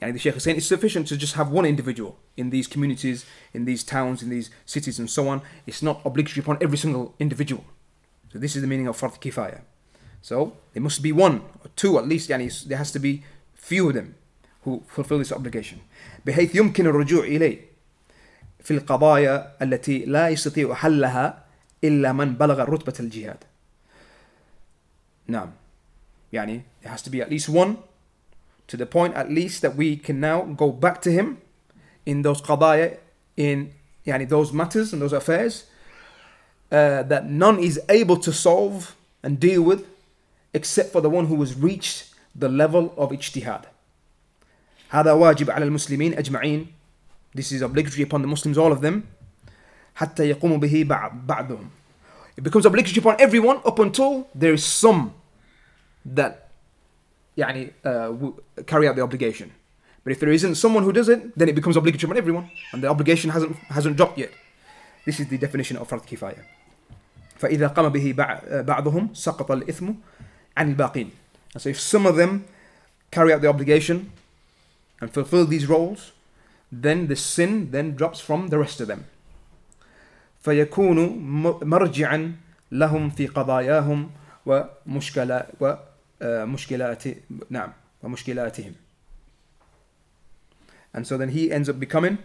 يعني 0.00 0.12
the 0.12 0.18
Shaykh 0.18 0.36
is 0.36 0.42
saying 0.42 0.56
it's 0.56 0.66
sufficient 0.66 1.06
to 1.08 1.16
just 1.16 1.34
have 1.34 1.50
one 1.50 1.64
individual 1.64 2.18
in 2.36 2.50
these 2.50 2.66
communities, 2.66 3.24
in 3.52 3.64
these 3.64 3.82
towns, 3.82 4.22
in 4.22 4.28
these 4.28 4.50
cities, 4.66 4.98
and 4.98 5.08
so 5.08 5.28
on. 5.28 5.40
It's 5.66 5.82
not 5.82 6.00
obligatory 6.04 6.42
upon 6.42 6.58
every 6.60 6.76
single 6.76 7.14
individual. 7.18 7.64
So 8.32 8.38
this 8.38 8.56
is 8.56 8.62
the 8.62 8.68
meaning 8.68 8.88
of 8.88 9.00
Fard 9.00 9.20
Kifaya. 9.20 9.60
So 10.20 10.56
there 10.72 10.82
must 10.82 11.02
be 11.02 11.12
one 11.12 11.42
or 11.62 11.70
two 11.76 11.98
at 11.98 12.08
least. 12.08 12.28
يعني 12.28 12.66
there 12.68 12.78
has 12.78 12.90
to 12.92 12.98
be 12.98 13.22
few 13.54 13.88
of 13.88 13.94
them 13.94 14.16
who 14.62 14.82
fulfill 14.88 15.18
this 15.18 15.32
obligation. 15.32 15.80
بحيث 16.26 16.54
يمكن 16.54 16.86
الرجوع 16.86 17.24
إليه 17.24 17.60
في 18.60 18.70
القضايا 18.70 19.62
التي 19.62 20.04
لا 20.04 20.28
يستطيع 20.28 20.74
حلها 20.74 21.44
إلا 21.84 22.12
من 22.12 22.34
بلغ 22.34 22.64
رتبة 22.64 22.94
الجهاد. 23.00 23.44
نعم. 25.26 25.50
يعني 26.32 26.62
there 26.82 26.90
has 26.90 27.02
to 27.02 27.10
be 27.10 27.20
at 27.20 27.30
least 27.30 27.48
one 27.48 27.78
to 28.66 28.76
the 28.76 28.86
point 28.86 29.14
at 29.14 29.30
least 29.30 29.62
that 29.62 29.76
we 29.76 29.96
can 29.96 30.20
now 30.20 30.42
go 30.42 30.70
back 30.70 31.00
to 31.02 31.10
him 31.10 31.38
in 32.06 32.22
those 32.22 32.40
qadaya, 32.40 32.98
in 33.36 33.72
yani 34.06 34.28
those 34.28 34.52
matters 34.52 34.92
and 34.92 35.00
those 35.02 35.12
affairs 35.12 35.64
uh, 36.72 37.02
that 37.02 37.28
none 37.28 37.58
is 37.58 37.80
able 37.88 38.16
to 38.16 38.32
solve 38.32 38.96
and 39.22 39.38
deal 39.38 39.62
with 39.62 39.86
except 40.52 40.92
for 40.92 41.00
the 41.00 41.10
one 41.10 41.26
who 41.26 41.38
has 41.40 41.54
reached 41.54 42.14
the 42.34 42.48
level 42.48 42.94
of 42.96 43.10
ijtihad. 43.10 43.64
هذا 44.90 45.12
واجب 45.12 45.50
على 45.50 45.64
المسلمين 45.64 46.14
أجمعين. 46.14 46.66
This 47.34 47.50
is 47.52 47.62
obligatory 47.62 48.02
upon 48.02 48.22
the 48.22 48.28
Muslims, 48.28 48.56
all 48.56 48.72
of 48.72 48.80
them. 48.80 49.08
حتى 49.96 50.34
يقوموا 50.34 50.58
به 50.58 50.84
بعضهم. 51.26 51.70
It 52.36 52.42
becomes 52.42 52.66
obligatory 52.66 52.98
upon 52.98 53.20
everyone 53.20 53.60
up 53.64 53.78
until 53.78 54.28
there 54.34 54.52
is 54.52 54.64
some 54.64 55.14
that 56.04 56.48
يعني, 57.36 57.72
uh, 57.84 58.64
carry 58.66 58.88
out 58.88 58.96
the 58.96 59.02
obligation. 59.02 59.50
But 60.04 60.12
if 60.12 60.20
there 60.20 60.30
isn't 60.30 60.56
someone 60.56 60.82
who 60.82 60.92
does 60.92 61.08
it, 61.08 61.36
then 61.36 61.48
it 61.48 61.54
becomes 61.54 61.76
obligatory 61.76 62.10
on 62.10 62.16
everyone, 62.18 62.50
and 62.72 62.82
the 62.82 62.88
obligation 62.88 63.30
hasn't 63.30 63.56
hasn't 63.68 63.96
dropped 63.96 64.18
yet. 64.18 64.30
This 65.06 65.18
is 65.20 65.28
the 65.28 65.38
definition 65.38 65.76
of 65.76 65.88
فرض 65.88 66.04
كفاية. 66.04 66.44
فإذا 67.38 67.66
قام 67.68 67.88
به 67.88 68.14
بعضهم 68.62 69.14
سقط 69.14 69.50
الإثم 69.50 69.92
عن 70.56 70.74
الباقين. 70.76 71.10
And 71.54 71.62
so 71.62 71.68
if 71.68 71.80
some 71.80 72.06
of 72.06 72.16
them 72.16 72.44
carry 73.10 73.32
out 73.32 73.40
the 73.40 73.48
obligation 73.48 74.12
and 75.00 75.10
fulfill 75.10 75.46
these 75.46 75.66
roles, 75.66 76.12
then 76.70 77.06
the 77.06 77.16
sin 77.16 77.70
then 77.70 77.94
drops 77.96 78.20
from 78.20 78.48
the 78.48 78.58
rest 78.58 78.80
of 78.80 78.88
them. 78.88 79.04
فيكون 80.44 81.18
مرجعا 81.62 82.32
لهم 82.72 83.10
في 83.10 83.26
قضاياهم 83.26 84.10
ومشكلة 84.46 85.46
ومشكلات 86.22 87.04
نعم 87.50 87.72
ومشكلاتهم. 88.02 88.74
And 90.94 91.06
so 91.06 91.18
then 91.18 91.30
he 91.30 91.50
ends 91.50 91.68
up 91.68 91.80
becoming 91.80 92.18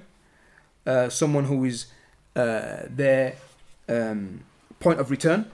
uh, 0.86 1.10
someone 1.10 1.46
who 1.46 1.66
is 1.66 1.88
uh, 2.36 2.84
their 2.88 3.34
um, 3.88 4.42
point 4.80 5.00
of 5.00 5.10
return, 5.10 5.46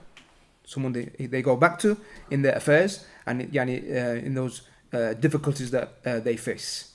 someone 0.64 0.92
they, 0.92 1.26
they 1.26 1.42
go 1.42 1.56
back 1.56 1.78
to 1.78 1.96
in 2.30 2.42
their 2.42 2.54
affairs 2.54 3.06
and 3.26 3.42
يعني, 3.52 3.82
uh, 3.90 4.24
in 4.26 4.34
those 4.34 4.62
uh, 4.92 5.14
difficulties 5.14 5.70
that 5.70 5.94
uh, 6.04 6.20
they 6.20 6.36
face. 6.36 6.92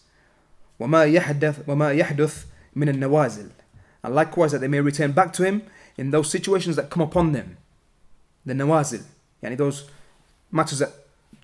وما 0.80 1.06
يحدث 1.06 1.67
وما 1.67 1.91
يحدث 1.91 2.45
من 2.76 2.89
النوازل 2.89 3.50
and 4.04 4.15
likewise 4.15 4.52
that 4.52 4.60
they 4.62 4.67
may 4.67 4.80
return 4.80 5.12
back 5.12 5.32
to 5.34 5.43
him 5.43 5.62
in 5.97 6.10
those 6.10 6.32
situations 6.32 6.76
that 6.76 6.89
come 6.89 7.04
upon 7.04 7.34
them 7.34 7.58
the 8.45 8.54
nawazil 8.54 9.04
يعني 9.43 9.58
those 9.58 9.89
matters 10.52 10.80
that 10.80 10.91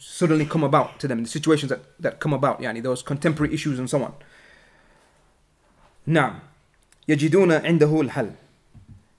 suddenly 0.02 0.46
come 0.46 0.64
about 0.64 1.00
to 1.00 1.08
them 1.08 1.24
the 1.24 1.30
situations 1.30 1.70
that, 1.70 1.82
that 2.00 2.20
come 2.20 2.34
about 2.34 2.60
يعني 2.60 2.84
those 2.84 3.02
contemporary 3.02 3.54
issues 3.54 3.80
and 3.80 3.90
so 3.90 4.04
on 4.04 4.14
نعم 6.08 6.40
يجدون 7.08 7.52
عنده 7.52 8.02
الحل 8.02 8.32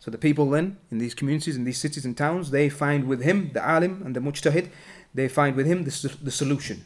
so 0.00 0.10
the 0.10 0.18
people 0.18 0.50
then 0.50 0.76
in 0.90 0.98
these 0.98 1.14
communities 1.14 1.56
in 1.56 1.64
these 1.64 1.78
cities 1.78 2.04
and 2.04 2.16
towns 2.16 2.50
they 2.50 2.68
find 2.68 3.04
with 3.04 3.22
him 3.22 3.50
the 3.52 3.60
alim 3.60 4.02
and 4.04 4.14
the 4.14 4.20
mujtahid 4.20 4.68
they 5.14 5.28
find 5.28 5.56
with 5.56 5.66
him 5.66 5.84
the, 5.84 6.16
the 6.22 6.30
solution 6.30 6.76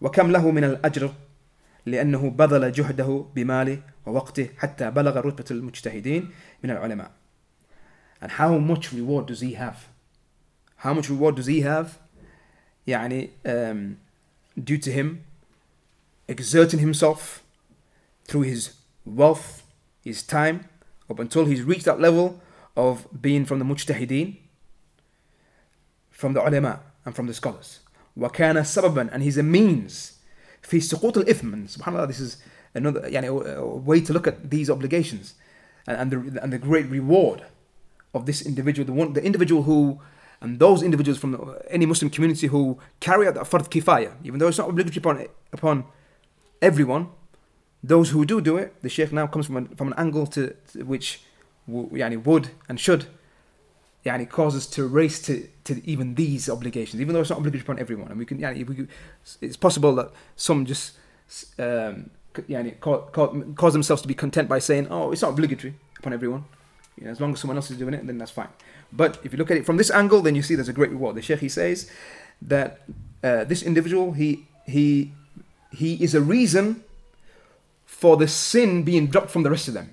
وكم 0.00 0.30
له 0.30 0.50
من 0.50 0.64
الأجر 0.64 1.12
لأنه 1.86 2.30
بذل 2.30 2.72
جهده 2.72 3.26
بماله 3.34 3.82
ووقته 4.06 4.48
حتى 4.58 4.90
بلغ 4.90 5.20
رتبة 5.20 5.44
المجتهدين 5.50 6.30
من 6.64 6.70
العلماء 6.70 7.10
and 8.22 8.30
how 8.32 8.58
much 8.58 8.92
reward 8.92 9.26
does 9.26 9.40
he 9.40 9.54
have 9.54 9.88
how 10.76 10.94
much 10.94 11.10
reward 11.10 11.34
does 11.36 11.46
he 11.46 11.60
have 11.60 11.98
يعني 12.88 13.30
um, 13.44 13.96
due 14.62 14.78
to 14.78 14.90
him 14.90 15.24
exerting 16.28 16.80
himself 16.80 17.42
through 18.24 18.42
his 18.42 18.74
wealth, 19.04 19.62
his 20.02 20.22
time, 20.22 20.68
up 21.10 21.18
until 21.18 21.44
he's 21.44 21.62
reached 21.62 21.84
that 21.84 22.00
level 22.00 22.40
of 22.76 23.06
being 23.20 23.44
from 23.44 23.58
the 23.58 23.64
mujtahideen, 23.64 24.36
from 26.10 26.32
the 26.32 26.40
ulama 26.40 26.80
and 27.04 27.14
from 27.14 27.26
the 27.26 27.34
scholars. 27.34 27.80
وكان 28.16 28.64
سببا 28.64 29.12
and 29.12 29.22
he's 29.22 29.36
a 29.36 29.42
means 29.42 30.12
في 30.62 30.80
سقوط 30.80 31.18
الإثم 31.18 31.52
and 31.52 31.68
subhanallah 31.68 32.06
this 32.06 32.20
is 32.20 32.38
another 32.74 33.00
يعني, 33.02 33.28
a 33.28 33.66
way 33.66 34.00
to 34.00 34.12
look 34.12 34.26
at 34.26 34.50
these 34.50 34.70
obligations 34.70 35.34
and, 35.86 35.96
and, 35.96 36.10
the, 36.10 36.42
and 36.42 36.52
the 36.52 36.58
great 36.58 36.86
reward 36.86 37.44
of 38.14 38.26
this 38.26 38.40
individual 38.40 38.86
the 38.86 38.92
one 38.92 39.12
the 39.12 39.24
individual 39.24 39.64
who 39.64 39.98
and 40.41 40.59
those 40.59 40.81
individuals 40.83 41.19
from 41.19 41.55
any 41.69 41.85
Muslim 41.85 42.09
community 42.09 42.47
who 42.47 42.79
carry 42.99 43.27
out 43.27 43.33
the 43.33 43.41
fard 43.41 43.69
kifaya 43.69 44.13
even 44.23 44.39
though 44.39 44.47
it's 44.47 44.57
not 44.57 44.69
obligatory 44.69 44.99
upon, 44.99 45.27
upon 45.51 45.83
everyone 46.61 47.09
those 47.83 48.09
who 48.09 48.25
do 48.25 48.41
do 48.41 48.57
it, 48.57 48.75
the 48.81 48.89
Sheikh 48.89 49.11
now 49.11 49.27
comes 49.27 49.45
from 49.45 49.57
an, 49.57 49.67
from 49.69 49.87
an 49.87 49.93
angle 49.97 50.27
to, 50.27 50.53
to 50.73 50.83
which 50.83 51.21
yani, 51.69 52.23
would 52.23 52.49
and 52.67 52.79
should 52.79 53.05
yani, 54.05 54.27
cause 54.27 54.55
us 54.55 54.65
to 54.67 54.87
race 54.87 55.21
to, 55.21 55.47
to 55.63 55.81
even 55.87 56.15
these 56.15 56.49
obligations, 56.49 57.01
even 57.01 57.13
though 57.13 57.21
it's 57.21 57.29
not 57.29 57.39
obligatory 57.39 57.63
upon 57.63 57.79
everyone. 57.79 58.09
And 58.09 58.19
we 58.19 58.25
can, 58.25 58.39
yani, 58.39 58.67
we 58.67 58.87
it's 59.41 59.57
possible 59.57 59.95
that 59.95 60.11
some 60.35 60.65
just 60.65 60.97
um, 61.57 62.09
yani, 62.33 62.79
cause 62.79 63.73
themselves 63.73 64.01
to 64.01 64.07
be 64.07 64.13
content 64.13 64.49
by 64.49 64.59
saying, 64.59 64.87
oh, 64.89 65.11
it's 65.11 65.21
not 65.21 65.31
obligatory 65.31 65.75
upon 65.97 66.13
everyone. 66.13 66.45
You 66.99 67.05
know, 67.05 67.11
as 67.11 67.21
long 67.21 67.33
as 67.33 67.39
someone 67.39 67.57
else 67.57 67.71
is 67.71 67.77
doing 67.77 67.93
it, 67.93 68.05
then 68.05 68.17
that's 68.17 68.31
fine. 68.31 68.49
But 68.91 69.19
if 69.23 69.31
you 69.31 69.37
look 69.37 69.51
at 69.51 69.57
it 69.57 69.65
from 69.65 69.77
this 69.77 69.89
angle, 69.89 70.21
then 70.21 70.35
you 70.35 70.41
see 70.41 70.55
there's 70.55 70.69
a 70.69 70.73
great 70.73 70.91
reward. 70.91 71.15
The 71.15 71.21
Sheikh 71.21 71.39
he 71.39 71.49
says 71.49 71.89
that 72.41 72.81
uh, 73.23 73.45
this 73.45 73.63
individual 73.63 74.11
he 74.13 74.47
he 74.65 75.13
he 75.71 76.03
is 76.03 76.13
a 76.13 76.21
reason 76.21 76.83
for 77.85 78.17
the 78.17 78.27
sin 78.27 78.83
being 78.83 79.07
dropped 79.07 79.29
from 79.31 79.43
the 79.43 79.49
rest 79.49 79.67
of 79.67 79.73
them. 79.73 79.91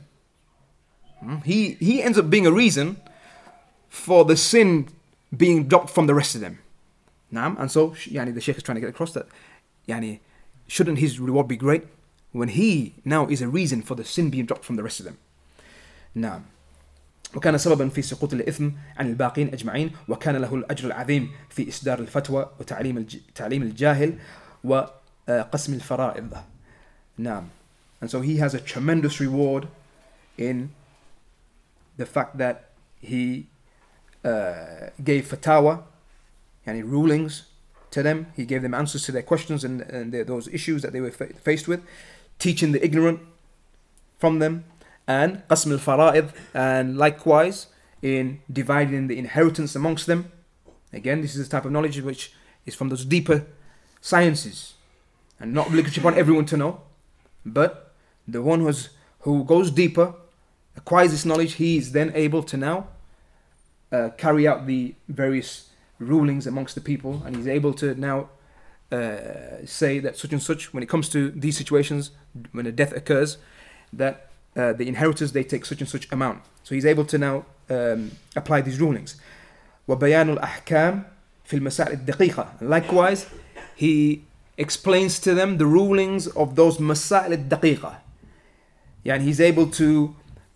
Hmm? 1.20 1.36
He 1.38 1.74
he 1.74 2.02
ends 2.02 2.18
up 2.18 2.28
being 2.28 2.46
a 2.46 2.52
reason 2.52 3.00
for 3.88 4.24
the 4.24 4.36
sin 4.36 4.88
being 5.36 5.68
dropped 5.68 5.90
from 5.90 6.06
the 6.06 6.14
rest 6.14 6.34
of 6.34 6.40
them. 6.40 6.58
Nam 7.30 7.56
And 7.58 7.70
so 7.70 7.90
yani, 7.90 8.34
the 8.34 8.40
Sheikh 8.40 8.56
is 8.56 8.62
trying 8.62 8.76
to 8.76 8.80
get 8.80 8.90
across 8.90 9.12
that 9.12 9.26
yani, 9.86 10.20
shouldn't 10.66 10.98
his 10.98 11.20
reward 11.20 11.46
be 11.46 11.56
great 11.56 11.84
when 12.32 12.48
he 12.48 12.94
now 13.04 13.26
is 13.26 13.42
a 13.42 13.48
reason 13.48 13.82
for 13.82 13.94
the 13.94 14.04
sin 14.04 14.30
being 14.30 14.46
dropped 14.46 14.64
from 14.64 14.76
the 14.76 14.82
rest 14.82 14.98
of 15.00 15.06
them? 15.06 15.18
Nam. 16.14 16.46
وكان 17.34 17.58
سببا 17.58 17.88
في 17.88 18.02
سقوط 18.02 18.32
الإثم 18.32 18.68
عن 18.96 19.06
الباقين 19.06 19.48
أجمعين 19.48 19.90
وكان 20.08 20.36
له 20.36 20.54
الأجر 20.54 20.86
العظيم 20.86 21.30
في 21.50 21.68
إصدار 21.68 21.98
الفتوى 21.98 22.50
وتعليم 22.60 23.06
تعليم 23.34 23.62
الجاهل 23.62 24.18
وقسم 24.64 25.74
الفرائض 25.74 26.36
نعم 27.18 27.48
And 28.00 28.10
so 28.10 28.20
he 28.20 28.36
has 28.36 28.54
a 28.54 28.60
tremendous 28.60 29.20
reward 29.20 29.68
in 30.36 30.70
the 31.96 32.04
fact 32.04 32.36
that 32.36 32.70
he 33.00 33.46
uh, 34.22 34.90
gave 35.02 35.24
fatawa, 35.26 35.82
and 36.66 36.84
rulings 36.84 37.44
to 37.92 38.02
them. 38.02 38.26
He 38.34 38.44
gave 38.44 38.62
them 38.62 38.74
answers 38.74 39.04
to 39.04 39.12
their 39.12 39.22
questions 39.22 39.64
and, 39.64 39.80
and 39.82 40.12
their, 40.12 40.24
those 40.24 40.48
issues 40.48 40.82
that 40.82 40.92
they 40.92 41.00
were 41.00 41.12
fa- 41.12 41.32
faced 41.34 41.68
with, 41.68 41.82
teaching 42.38 42.72
the 42.72 42.84
ignorant 42.84 43.20
from 44.18 44.40
them, 44.40 44.64
and 45.06 45.42
qasm 45.48 45.72
al 45.72 45.78
fara'id, 45.78 46.32
and 46.54 46.96
likewise 46.96 47.68
in 48.02 48.40
dividing 48.52 49.08
the 49.08 49.18
inheritance 49.18 49.74
amongst 49.74 50.06
them. 50.06 50.30
Again, 50.92 51.20
this 51.20 51.34
is 51.34 51.48
the 51.48 51.50
type 51.50 51.64
of 51.64 51.72
knowledge 51.72 52.00
which 52.00 52.32
is 52.64 52.74
from 52.74 52.88
those 52.88 53.04
deeper 53.04 53.46
sciences 54.00 54.74
and 55.40 55.52
not 55.52 55.68
obligatory 55.68 56.02
upon 56.02 56.18
everyone 56.18 56.46
to 56.46 56.56
know. 56.56 56.80
But 57.44 57.94
the 58.26 58.42
one 58.42 58.60
who's, 58.60 58.90
who 59.20 59.44
goes 59.44 59.70
deeper, 59.70 60.14
acquires 60.76 61.10
this 61.10 61.24
knowledge, 61.24 61.54
he 61.54 61.76
is 61.76 61.92
then 61.92 62.12
able 62.14 62.42
to 62.44 62.56
now 62.56 62.88
uh, 63.92 64.10
carry 64.16 64.46
out 64.46 64.66
the 64.66 64.94
various 65.08 65.70
rulings 65.98 66.46
amongst 66.46 66.74
the 66.74 66.80
people, 66.80 67.22
and 67.24 67.36
he's 67.36 67.48
able 67.48 67.72
to 67.74 67.94
now 67.94 68.28
uh, 68.92 69.64
say 69.64 69.98
that 69.98 70.16
such 70.16 70.32
and 70.32 70.42
such, 70.42 70.72
when 70.72 70.82
it 70.82 70.88
comes 70.88 71.08
to 71.08 71.30
these 71.30 71.56
situations, 71.56 72.10
when 72.52 72.66
a 72.66 72.72
death 72.72 72.92
occurs, 72.92 73.38
that 73.92 74.30
uh, 74.55 74.73
the 74.73 74.87
inheritors 74.87 75.31
they 75.31 75.43
take 75.43 75.65
such 75.65 75.81
and 75.81 75.89
such 75.89 76.11
amount. 76.11 76.41
So 76.63 76.75
he's 76.75 76.85
able 76.85 77.05
to 77.05 77.17
now 77.17 77.45
um, 77.69 78.11
apply 78.35 78.61
these 78.61 78.79
rulings. 78.79 79.15
وبيان 79.87 80.37
الأحكام 80.37 81.03
في 81.45 81.57
المسائل 81.57 82.05
الدقيقة. 82.05 82.61
Likewise, 82.61 83.25
he 83.75 84.23
explains 84.57 85.19
to 85.19 85.33
them 85.33 85.57
the 85.57 85.65
rulings 85.65 86.27
of 86.27 86.55
those 86.55 86.77
مسائل 86.77 87.33
الدقيقة. 87.33 87.95
يعني 89.05 89.23
he's 89.23 89.39
able 89.39 89.67
to 89.67 90.15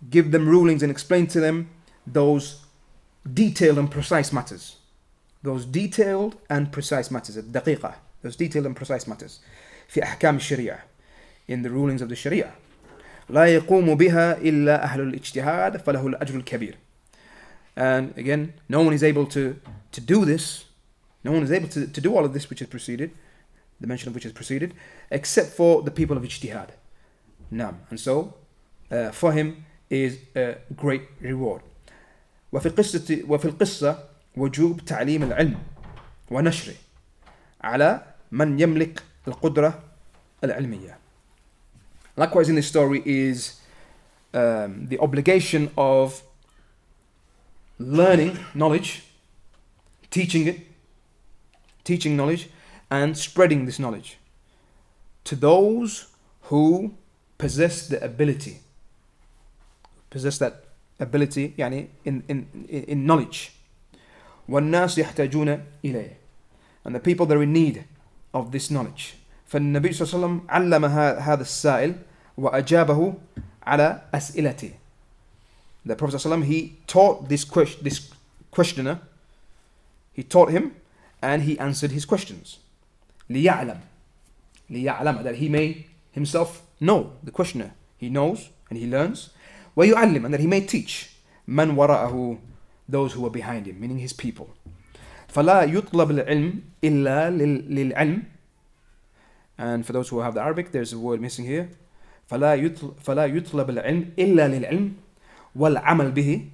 give 0.09 0.31
them 0.31 0.47
rulings 0.47 0.83
and 0.83 0.91
explain 0.91 1.25
to 1.27 1.39
them 1.39 1.69
those 2.05 2.65
detailed 3.33 3.77
and 3.77 3.89
precise 3.89 4.31
matters. 4.31 4.77
Those 5.41 5.65
detailed 5.65 6.35
and 6.49 6.71
precise 6.71 7.09
matters. 7.09 7.37
الدقيقة. 7.37 7.95
Those 8.21 8.35
detailed 8.35 8.65
and 8.65 8.75
precise 8.75 9.07
matters. 9.07 9.39
في 9.87 10.03
أحكام 10.03 10.35
الشريعة. 10.35 10.79
In 11.47 11.63
the 11.63 11.69
rulings 11.69 12.01
of 12.01 12.09
the 12.09 12.15
Sharia. 12.15 12.53
لا 13.30 13.44
يقوم 13.46 13.94
بها 13.94 14.38
إلا 14.38 14.82
أهل 14.84 15.00
الاجتهاد 15.00 15.76
فله 15.76 16.06
الأجر 16.06 16.34
الكبير. 16.34 16.76
And 17.76 18.12
again, 18.16 18.52
no 18.68 18.82
one 18.82 18.92
is 18.92 19.02
able 19.02 19.26
to, 19.26 19.56
to 19.92 20.00
do 20.00 20.24
this. 20.24 20.64
No 21.24 21.32
one 21.32 21.42
is 21.42 21.52
able 21.52 21.68
to, 21.68 21.86
to 21.86 22.00
do 22.00 22.16
all 22.16 22.24
of 22.24 22.32
this 22.32 22.50
which 22.50 22.58
has 22.58 22.68
preceded, 22.68 23.10
the 23.80 23.86
mention 23.86 24.08
of 24.08 24.14
which 24.14 24.24
has 24.24 24.32
preceded, 24.32 24.74
except 25.10 25.48
for 25.52 25.82
the 25.82 25.90
people 25.90 26.16
of 26.16 26.22
ijtihad. 26.22 26.70
Nam. 27.50 27.80
And 27.90 27.98
so, 27.98 28.34
uh, 28.90 29.10
for 29.10 29.32
him 29.32 29.64
is 29.88 30.18
a 30.36 30.56
great 30.76 31.02
reward. 31.20 31.62
وفي 32.52 32.66
القصة 32.66 33.22
وفي 33.28 33.44
القصة 33.44 34.04
وجوب 34.36 34.84
تعليم 34.84 35.22
العلم 35.22 35.58
ونشره 36.30 36.74
على 37.60 38.02
من 38.30 38.60
يملك 38.60 39.02
القدرة 39.28 39.82
العلمية. 40.44 40.99
Likewise, 42.19 42.49
in 42.49 42.55
this 42.55 42.67
story 42.67 43.01
is 43.05 43.59
um, 44.33 44.87
the 44.87 44.99
obligation 44.99 45.71
of 45.77 46.23
learning 47.79 48.37
knowledge, 48.53 49.03
teaching 50.09 50.47
it, 50.47 50.59
teaching 51.83 52.15
knowledge, 52.15 52.49
and 52.89 53.17
spreading 53.17 53.65
this 53.65 53.79
knowledge 53.79 54.17
to 55.25 55.35
those 55.35 56.07
who 56.43 56.93
possess 57.37 57.87
the 57.87 58.01
ability, 58.03 58.59
possess 60.09 60.37
that 60.37 60.65
ability 60.99 61.53
يعني 61.57 61.87
in, 62.05 62.23
in, 62.29 62.47
in 62.69 63.05
knowledge. 63.05 63.51
والناس 64.49 64.97
يحتاجون 64.97 65.63
إليه. 65.83 66.15
And 66.85 66.95
the 66.95 66.99
people 66.99 67.25
that 67.25 67.35
are 67.35 67.43
in 67.43 67.53
need 67.53 67.83
of 68.33 68.51
this 68.51 68.69
knowledge. 68.69 69.15
فالنبي 69.47 69.93
صلى 69.93 70.01
الله 70.01 70.15
عليه 70.15 70.25
وسلم 70.25 70.41
علم 70.49 70.85
هذا 71.19 71.41
السائل 71.41 71.95
وأجابه 72.39 73.15
على 73.65 74.01
أسئلته. 74.13 74.71
The 75.85 75.95
Prophet 75.95 76.15
صلى 76.15 76.25
الله 76.25 76.37
عليه 76.37 76.43
وسلم, 76.43 76.45
he 76.45 76.77
taught 76.87 77.29
this, 77.29 77.43
question, 77.43 77.83
this 77.83 78.09
questioner, 78.51 79.01
he 80.13 80.23
taught 80.23 80.49
him 80.49 80.75
and 81.21 81.43
he 81.43 81.59
answered 81.59 81.91
his 81.91 82.05
questions. 82.05 82.59
ليعلم 83.29 83.79
ليعلم 84.69 85.23
that 85.23 85.35
he 85.35 85.49
may 85.49 85.87
himself 86.11 86.63
know 86.79 87.13
the 87.23 87.31
questioner. 87.31 87.73
He 87.97 88.09
knows 88.09 88.49
and 88.69 88.79
he 88.79 88.87
learns. 88.87 89.29
ويعلم 89.77 90.25
and 90.25 90.33
that 90.33 90.39
he 90.39 90.47
may 90.47 90.61
teach 90.61 91.11
من 91.47 91.75
وراءه 91.75 92.37
those 92.87 93.13
who 93.13 93.25
are 93.25 93.29
behind 93.29 93.65
him 93.65 93.79
meaning 93.79 93.99
his 93.99 94.13
people. 94.13 94.49
فلا 95.27 95.63
يطلب 95.63 96.11
العلم 96.11 96.61
إلا 96.83 97.29
للعلم 97.29 98.23
and 99.57 99.85
for 99.85 99.93
those 99.93 100.09
who 100.09 100.19
have 100.19 100.33
the 100.33 100.41
Arabic 100.41 100.71
there's 100.71 100.93
a 100.93 100.99
word 100.99 101.21
missing 101.21 101.45
here 101.45 101.69
فلا 102.29 102.55
يطلب, 102.55 102.93
فلا 103.03 103.25
يطلب 103.25 103.69
العلم 103.69 104.11
إلا 104.19 104.47
للعلم 104.47 104.93
والعمل 105.55 106.11
به 106.11 106.45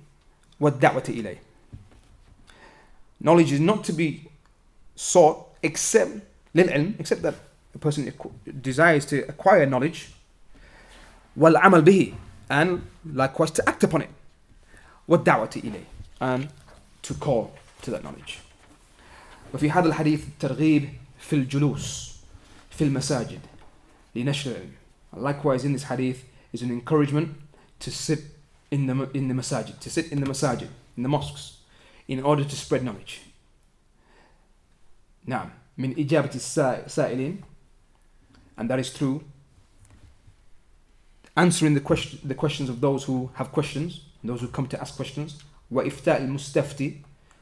والدعوة 0.59 1.03
إليه 1.09 1.41
Knowledge 3.23 3.51
is 3.51 3.59
not 3.59 3.83
to 3.83 3.93
be 3.93 4.29
sought 4.95 5.37
except 5.63 6.09
للعلم 6.55 6.95
except 6.99 7.21
that 7.21 7.35
a 7.75 7.79
person 7.79 8.11
desires 8.61 9.05
to 9.05 9.27
acquire 9.29 9.65
knowledge 9.65 10.09
والعمل 11.37 11.81
به 11.81 12.13
and 12.49 12.81
likewise 13.13 13.51
to 13.51 13.69
act 13.69 13.83
upon 13.83 14.01
it 14.01 14.09
والدعوة 15.07 15.49
إليه 15.55 15.85
and 16.21 16.47
to 17.01 17.13
call 17.13 17.51
to 17.81 17.91
that 17.91 18.03
knowledge 18.03 18.39
وفي 19.53 19.71
هذا 19.71 19.87
الحديث 19.87 20.23
ترغيب 20.39 20.89
في 21.19 21.35
الجلوس 21.35 22.15
في 22.69 22.83
المساجد 22.83 23.39
لنشر 24.15 24.51
العلم 24.51 24.71
Likewise, 25.16 25.64
in 25.64 25.72
this 25.72 25.84
hadith 25.84 26.24
is 26.52 26.62
an 26.62 26.70
encouragement 26.70 27.36
to 27.80 27.90
sit 27.90 28.20
in 28.70 28.86
the, 28.86 29.10
in 29.14 29.28
the 29.28 29.34
masajid, 29.34 29.78
to 29.80 29.90
sit 29.90 30.12
in 30.12 30.20
the 30.20 30.26
masajid, 30.26 30.68
in 30.96 31.02
the 31.02 31.08
mosques, 31.08 31.58
in 32.06 32.22
order 32.22 32.44
to 32.44 32.56
spread 32.56 32.84
knowledge. 32.84 33.22
Now, 35.26 35.50
min 35.76 35.94
ijabati 35.94 36.38
sa'ilin, 36.38 37.38
and 38.56 38.70
that 38.70 38.78
is 38.78 38.92
true. 38.92 39.22
answering 41.36 41.74
the, 41.74 41.80
question, 41.80 42.18
the 42.24 42.34
questions 42.34 42.68
of 42.68 42.80
those 42.80 43.04
who 43.04 43.30
have 43.34 43.52
questions, 43.52 44.00
those 44.24 44.40
who 44.40 44.48
come 44.48 44.66
to 44.68 44.80
ask 44.80 44.96
questions, 44.96 45.42
wa 45.70 45.82
ifta' 45.82 46.20
al 46.20 46.26
mustafti, 46.26 46.96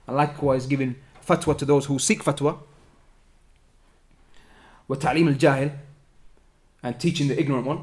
and 0.06 0.16
likewise 0.16 0.66
giving 0.66 0.96
fatwa 1.26 1.56
to 1.56 1.64
those 1.64 1.86
who 1.86 1.98
seek 1.98 2.22
fatwa, 2.22 2.58
wa 4.88 4.96
ta'lim 4.96 5.28
al 5.28 5.34
jahil, 5.34 5.72
and 6.83 6.99
teaching 6.99 7.27
the 7.27 7.39
ignorant 7.39 7.65
one. 7.65 7.79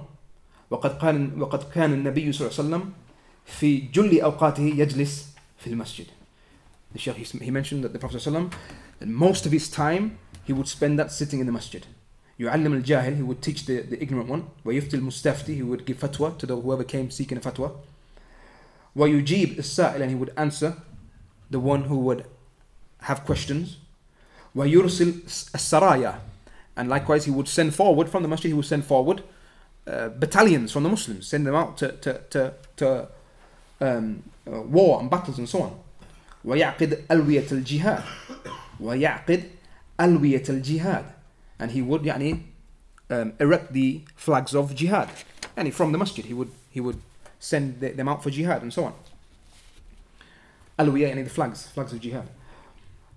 وقد 0.70 0.98
كان 0.98 1.42
وقد 1.42 1.70
كان 1.72 1.92
النبي 1.92 2.32
صلى 2.32 2.48
الله 2.48 2.58
عليه 2.58 2.68
وسلم 2.68 2.92
في 3.46 3.78
جل 3.78 4.20
أوقاته 4.20 4.62
يجلس 4.62 5.26
في 5.58 5.66
المسجد. 5.70 6.06
The 6.92 6.98
Shaykh 6.98 7.16
he 7.16 7.50
mentioned 7.50 7.84
that 7.84 7.92
the 7.92 7.98
Prophet 7.98 8.20
صلى 8.20 8.26
الله 8.26 8.38
عليه 8.38 8.46
وسلم 8.46 8.50
that 9.00 9.08
most 9.08 9.46
of 9.46 9.52
his 9.52 9.68
time 9.68 10.18
he 10.44 10.52
would 10.52 10.68
spend 10.68 10.98
that 10.98 11.10
sitting 11.12 11.40
in 11.40 11.46
the 11.46 11.52
masjid. 11.52 11.84
يعلم 12.40 12.82
الجاهل 12.82 13.16
he 13.16 13.22
would 13.22 13.42
teach 13.42 13.66
the, 13.66 13.80
the 13.82 14.02
ignorant 14.02 14.28
one 14.28 14.42
ويفتي 14.64 14.96
المستفتي 14.96 15.56
he 15.56 15.62
would 15.62 15.84
give 15.86 15.98
fatwa 15.98 16.36
to 16.38 16.46
the, 16.46 16.56
whoever 16.56 16.84
came 16.84 17.10
seeking 17.10 17.38
a 17.38 17.40
fatwa 17.40 17.70
ويجيب 18.96 19.58
السائل 19.58 20.02
and 20.02 20.10
he 20.10 20.14
would 20.14 20.32
answer 20.36 20.74
the 21.50 21.58
one 21.60 21.84
who 21.84 21.96
would 21.96 22.24
have 23.02 23.24
questions 23.24 23.78
ويرسل 24.54 25.14
السرايا 25.54 26.20
and 26.80 26.88
likewise 26.88 27.24
he 27.24 27.30
would 27.30 27.48
send 27.48 27.74
forward 27.74 28.08
from 28.08 28.22
the 28.22 28.28
masjid 28.28 28.48
he 28.48 28.54
would 28.54 28.64
send 28.64 28.84
forward 28.84 29.22
uh, 29.86 30.08
battalions 30.08 30.72
from 30.72 30.82
the 30.82 30.88
Muslims 30.88 31.26
send 31.26 31.46
them 31.46 31.54
out 31.54 31.76
to, 31.78 31.92
to, 31.92 32.20
to, 32.30 32.54
to 32.76 33.08
um, 33.80 34.22
uh, 34.46 34.60
war 34.62 35.00
and 35.00 35.10
battles 35.10 35.38
and 35.38 35.48
so 35.48 35.62
on 35.62 35.78
ويعقد 36.44 37.04
ألوية 37.10 37.46
الجهاد 37.52 38.02
ويعقد 38.80 39.42
ألوية 40.00 40.42
الجهاد 40.48 41.04
and 41.58 41.70
he 41.70 41.82
would 41.82 42.04
يعني 42.04 42.40
um, 43.10 43.32
erect 43.40 43.72
the 43.72 44.00
flags 44.16 44.54
of 44.54 44.74
jihad 44.74 45.08
and 45.56 45.74
from 45.74 45.92
the 45.92 45.98
masjid 45.98 46.24
he 46.24 46.34
would 46.34 46.50
he 46.70 46.80
would 46.80 47.00
send 47.40 47.80
them 47.80 48.08
out 48.08 48.22
for 48.22 48.30
jihad 48.30 48.62
and 48.62 48.72
so 48.72 48.84
on 48.84 48.92
ألوية 50.80 51.08
يعني 51.08 51.24
the 51.24 51.30
flags 51.30 51.66
flags 51.68 51.92
of 51.92 52.00
jihad 52.00 52.28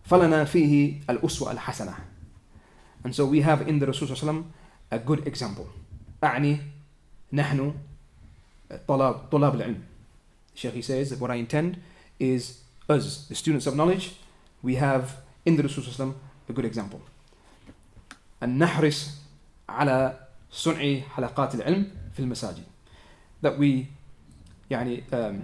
فلنا 0.09 0.45
فيه 0.45 1.01
الأسوة 1.09 1.51
الحسنة 1.51 1.95
and 3.03 3.15
so 3.15 3.25
we 3.25 3.41
have 3.41 3.67
in 3.67 3.79
the 3.79 3.85
Rasul 3.87 4.07
صلى 4.07 4.15
الله 4.15 4.19
عليه 4.19 4.29
وسلم 4.29 4.45
a 4.91 4.99
good 4.99 5.27
example 5.27 5.67
أعني 6.23 6.57
نحن 7.33 7.73
طلاب 8.87 9.13
طلاب 9.31 9.55
العلم 9.55 9.83
Sheikh 10.55 10.73
he 10.73 10.81
says 10.81 11.09
that 11.09 11.19
what 11.19 11.31
I 11.31 11.35
intend 11.35 11.77
is 12.19 12.59
us 12.89 13.27
the 13.27 13.35
students 13.35 13.67
of 13.67 13.75
knowledge 13.75 14.15
we 14.61 14.75
have 14.75 15.17
in 15.45 15.55
the 15.55 15.63
Rasul 15.63 15.83
صلى 15.83 15.87
الله 15.87 15.95
عليه 15.95 16.13
وسلم 16.13 16.15
a 16.49 16.53
good 16.53 16.65
example 16.65 16.99
أن 18.43 18.57
نحرص 18.57 19.09
على 19.69 20.19
صنع 20.51 20.99
حلقات 20.99 21.55
العلم 21.55 21.91
في 22.13 22.19
المساجد 22.19 22.63
that 23.41 23.57
we 23.57 23.85
يعني 24.71 25.03
um, 25.11 25.41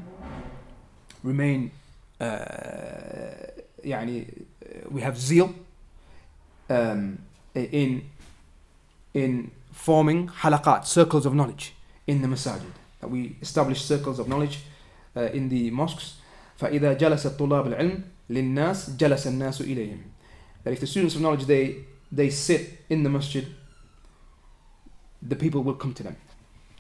remain 1.24 1.72
uh, 2.22 2.26
يعني 3.84 4.26
uh, 4.26 4.68
we 4.90 5.02
have 5.02 5.18
zeal 5.18 5.50
um, 6.70 7.18
in 7.60 8.04
in 9.14 9.52
forming 9.72 10.28
halaqat 10.28 10.86
circles 10.86 11.26
of 11.26 11.34
knowledge 11.34 11.74
in 12.08 12.22
the 12.22 12.28
masajid 12.28 12.72
that 13.02 13.10
we 13.10 13.36
establish 13.42 13.82
circles 13.82 14.20
of 14.20 14.28
knowledge 14.28 14.60
uh, 15.16 15.22
in 15.34 15.50
the 15.50 15.72
mosques 15.72 16.16
فإذا 16.60 16.94
جلس 16.94 17.28
طلاب 17.28 17.68
العلم 17.68 18.02
للناس 18.30 18.90
جلس 18.90 19.28
الناس 19.28 19.62
إليهم 19.62 20.02
that 20.64 20.74
if 20.74 20.80
the 20.80 20.88
students 20.88 21.16
of 21.16 21.22
knowledge 21.22 21.46
they 21.46 21.86
they 22.12 22.30
sit 22.30 22.86
in 22.90 23.04
the 23.04 23.10
masjid 23.10 23.46
the 25.22 25.36
people 25.36 25.64
will 25.64 25.76
come 25.76 25.94
to 25.94 26.04
them 26.04 26.16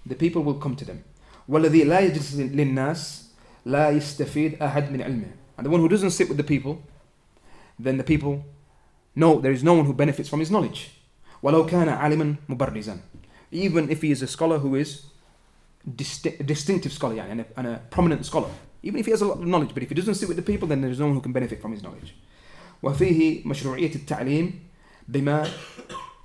the 0.05 0.15
people 0.15 0.43
will 0.43 0.59
come 0.59 0.75
to 0.75 0.85
them 0.85 1.03
والذي 1.49 1.83
لا 1.83 1.99
يجلس 1.99 2.35
للناس 2.35 3.29
لا 3.65 3.89
يستفيد 3.89 4.61
أحد 4.61 4.91
من 4.91 5.01
علمه 5.01 5.31
and 5.57 5.65
the 5.65 5.69
one 5.69 5.79
who 5.79 5.89
doesn't 5.89 6.11
sit 6.11 6.29
with 6.29 6.37
the 6.37 6.43
people 6.43 6.81
then 7.79 7.97
the 7.97 8.03
people 8.03 8.43
know 9.15 9.39
there 9.39 9.51
is 9.51 9.63
no 9.63 9.73
one 9.73 9.85
who 9.85 9.93
benefits 9.93 10.29
from 10.29 10.39
his 10.39 10.51
knowledge 10.51 10.89
ولو 11.43 11.65
كان 11.65 11.89
عالما 11.89 12.35
مبرزا 12.49 12.99
even 13.51 13.89
if 13.89 14.01
he 14.01 14.11
is 14.11 14.21
a 14.21 14.27
scholar 14.27 14.59
who 14.59 14.75
is 14.75 15.05
disti- 15.87 16.39
a 16.39 16.43
distinctive 16.43 16.91
scholar 16.91 17.15
يعني, 17.15 17.31
and, 17.31 17.41
a, 17.41 17.45
and 17.57 17.67
a 17.67 17.81
prominent 17.89 18.25
scholar 18.25 18.49
even 18.83 18.99
if 18.99 19.05
he 19.05 19.11
has 19.11 19.21
a 19.21 19.25
lot 19.25 19.37
of 19.37 19.45
knowledge 19.45 19.73
but 19.73 19.83
if 19.83 19.89
he 19.89 19.95
doesn't 19.95 20.15
sit 20.15 20.27
with 20.27 20.37
the 20.37 20.43
people 20.43 20.67
then 20.67 20.81
there 20.81 20.91
is 20.91 20.99
no 20.99 21.05
one 21.05 21.15
who 21.15 21.21
can 21.21 21.31
benefit 21.31 21.61
from 21.61 21.71
his 21.71 21.81
knowledge 21.83 22.13
وفيه 22.83 23.45
مشروعية 23.45 23.95
التعليم 23.95 24.59
بما 25.07 25.47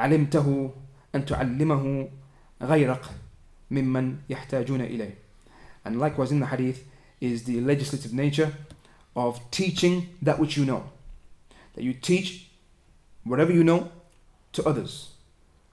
علمته 0.00 0.70
أن 1.14 1.24
تعلمه 1.24 2.08
غيرك 2.62 3.02
ممن 3.70 4.16
يحتاجون 4.30 4.80
إليه 4.80 5.14
and 5.84 5.98
likewise 5.98 6.30
in 6.30 6.40
the 6.40 6.46
hadith 6.46 6.84
is 7.20 7.44
the 7.44 7.60
legislative 7.60 8.12
nature 8.12 8.52
of 9.16 9.40
teaching 9.50 10.08
that 10.22 10.38
which 10.38 10.56
you 10.56 10.64
know 10.64 10.84
that 11.74 11.82
you 11.84 11.92
teach 11.94 12.43
whatever 13.24 13.52
you 13.52 13.64
know 13.64 13.90
to 14.52 14.64
others 14.64 15.10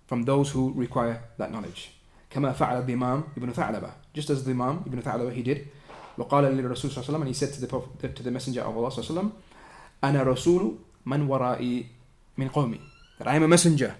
from 0.08 0.24
those 0.24 0.52
who 0.52 0.74
require 0.74 1.22
that 1.38 1.52
knowledge 1.52 1.92
كما 2.30 2.54
فعل 2.54 2.84
الإمام 2.84 3.24
ابن 3.38 3.52
ثعلبة 3.54 3.92
just 4.14 4.30
as 4.30 4.44
the 4.44 4.52
Imam 4.52 4.84
Ibn 4.86 5.02
Tha'laba 5.02 5.32
he 5.34 5.42
did 5.44 5.68
وقال 6.18 6.44
للرسول 6.44 6.92
صلى 6.92 6.98
الله 6.98 7.04
عليه 7.04 7.10
وسلم 7.10 7.22
and 7.22 7.28
he 7.28 7.34
said 7.34 7.54
to 7.54 7.62
the, 7.62 7.68
prophet, 7.68 8.16
to 8.16 8.24
the 8.24 8.32
messenger 8.32 8.62
of 8.62 8.76
Allah 8.76 8.90
صلى 8.90 8.98
الله 9.00 9.10
عليه 9.10 9.20
وسلم 9.20 9.32
أنا 10.04 10.24
رسول 10.24 10.78
من 11.06 11.22
ورائي 11.28 11.86
من 12.38 12.50
قومي 12.50 12.80
that 13.20 13.28
I 13.28 13.36
am 13.36 13.44
a 13.44 13.48
messenger 13.48 13.96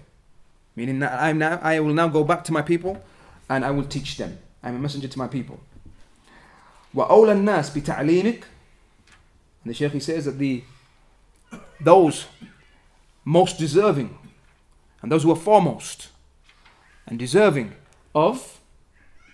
meaning 0.76 0.98
that 1.00 1.12
I 1.18 1.30
am 1.30 1.38
now 1.38 1.58
I 1.62 1.80
will 1.80 1.94
now 1.94 2.08
go 2.08 2.24
back 2.24 2.44
to 2.44 2.52
my 2.52 2.62
people 2.62 3.02
and 3.48 3.64
I 3.64 3.70
will 3.70 3.84
teach 3.84 4.16
them 4.16 4.38
I 4.62 4.68
am 4.68 4.76
a 4.76 4.78
messenger 4.78 5.08
to 5.08 5.18
my 5.18 5.28
people 5.28 5.58
وأولى 6.94 7.32
الناس 7.32 7.70
بتعليمك 7.78 8.42
and 9.64 9.70
the 9.70 9.74
Shaykh 9.74 9.92
he 9.92 10.00
says 10.00 10.24
that 10.26 10.38
the 10.38 10.62
those 11.80 12.26
most 13.24 13.58
deserving 13.58 14.16
and 15.02 15.12
those 15.12 15.22
who 15.22 15.30
are 15.30 15.36
foremost 15.36 16.08
and 17.06 17.18
deserving 17.18 17.72
of 18.14 18.60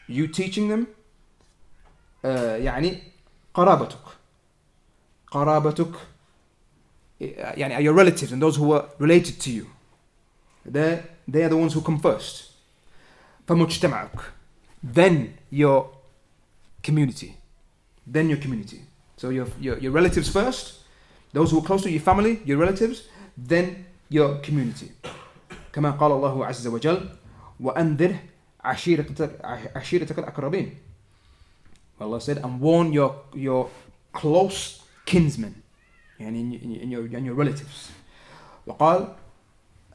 you 0.08 0.26
teaching 0.26 0.68
them 0.68 0.86
uh, 2.24 2.58
يعني 2.58 3.02
قرابتك 3.54 3.98
قرابتك 5.30 5.92
يعني 7.20 7.76
are 7.76 7.80
your 7.80 7.94
relatives 7.94 8.32
and 8.32 8.42
those 8.42 8.56
who 8.56 8.72
are 8.72 8.88
related 8.98 9.40
to 9.40 9.50
you 9.50 9.66
they're, 10.66 11.04
they 11.28 11.42
are 11.42 11.48
the 11.48 11.56
ones 11.56 11.74
who 11.74 11.80
come 11.80 11.98
first 11.98 12.52
فمجتمعك 13.48 14.20
then 14.82 15.34
your 15.50 15.88
community 16.82 17.36
then 18.06 18.28
your 18.28 18.38
community 18.38 18.80
so 19.16 19.30
your, 19.30 19.46
your, 19.60 19.78
your 19.78 19.92
relatives 19.92 20.28
first 20.28 20.80
those 21.32 21.50
who 21.50 21.58
are 21.58 21.66
close 21.66 21.82
to 21.82 21.90
your 21.90 22.00
family 22.00 22.42
your 22.44 22.58
relatives 22.58 23.08
then 23.38 23.84
your 24.10 24.40
community 24.42 24.90
كما 25.72 25.90
قال 25.90 26.12
الله 26.12 26.46
عز 26.46 26.66
وجل 26.66 27.08
وأنذر 27.60 28.16
عشيرتك 28.64 29.40
عشيرتك 29.74 30.18
الأقربين 30.18 30.76
Allah 32.00 32.20
said 32.20 32.38
and 32.38 32.60
warn 32.60 32.92
your 32.92 33.22
your 33.34 33.70
close 34.12 34.82
kinsmen 35.06 35.54
يعني 36.20 36.40
in, 36.40 36.52
in, 36.54 36.70
in 36.82 36.90
your 36.90 37.06
in 37.06 37.24
your 37.24 37.34
relatives 37.34 37.90
وقال 38.66 39.14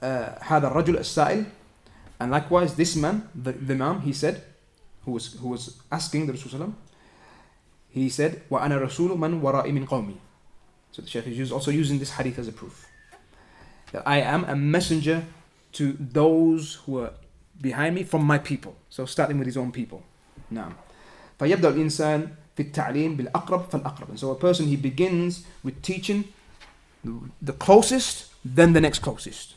uh, 0.02 0.06
هذا 0.44 0.68
الرجل 0.68 0.98
السائل 0.98 1.46
and 2.20 2.32
likewise 2.32 2.76
this 2.76 2.96
man 2.96 3.30
the, 3.36 3.52
the 3.52 3.74
imam 3.74 4.02
he 4.02 4.14
said 4.14 4.44
who 5.06 5.12
was 5.12 5.34
who 5.40 5.50
was 5.50 5.80
asking 5.92 6.28
the 6.28 6.34
Rasul 6.34 6.74
he 7.90 8.10
said 8.10 8.42
وأنا 8.50 8.78
رسول 8.78 9.18
من 9.18 9.42
ورائي 9.42 9.72
من 9.72 9.86
قومي 9.86 10.16
so 10.92 11.02
the 11.02 11.08
Shaykh 11.08 11.28
is 11.28 11.52
also 11.52 11.72
using 11.72 12.00
this 12.00 12.12
hadith 12.12 12.40
as 12.40 12.48
a 12.48 12.52
proof 12.52 12.86
that 13.94 14.04
I 14.06 14.20
am 14.22 14.44
a 14.46 14.56
messenger 14.56 15.24
to 15.74 15.96
those 16.00 16.76
who 16.86 17.00
are 17.00 17.14
behind 17.62 17.96
me 17.96 18.04
from 18.04 18.24
my 18.24 18.38
people 18.38 18.76
so 18.90 19.06
starting 19.06 19.38
with 19.40 19.48
his 19.48 19.58
own 19.58 19.72
people 19.72 20.02
now 20.52 20.72
فيبدأ 21.40 21.70
الإنسان 21.70 22.28
في 22.56 22.64
التعليم 22.64 23.16
بالأقرب 23.16 23.70
فالأقرب 23.72 24.10
and 24.10 24.20
so 24.20 24.32
a 24.32 24.36
person 24.36 24.68
he 24.68 24.76
begins 24.76 25.46
with 25.64 25.82
teaching 25.82 26.24
the 27.42 27.54
closest 27.54 28.26
then 28.44 28.74
the 28.74 28.82
next 28.82 29.00
closest 29.00 29.56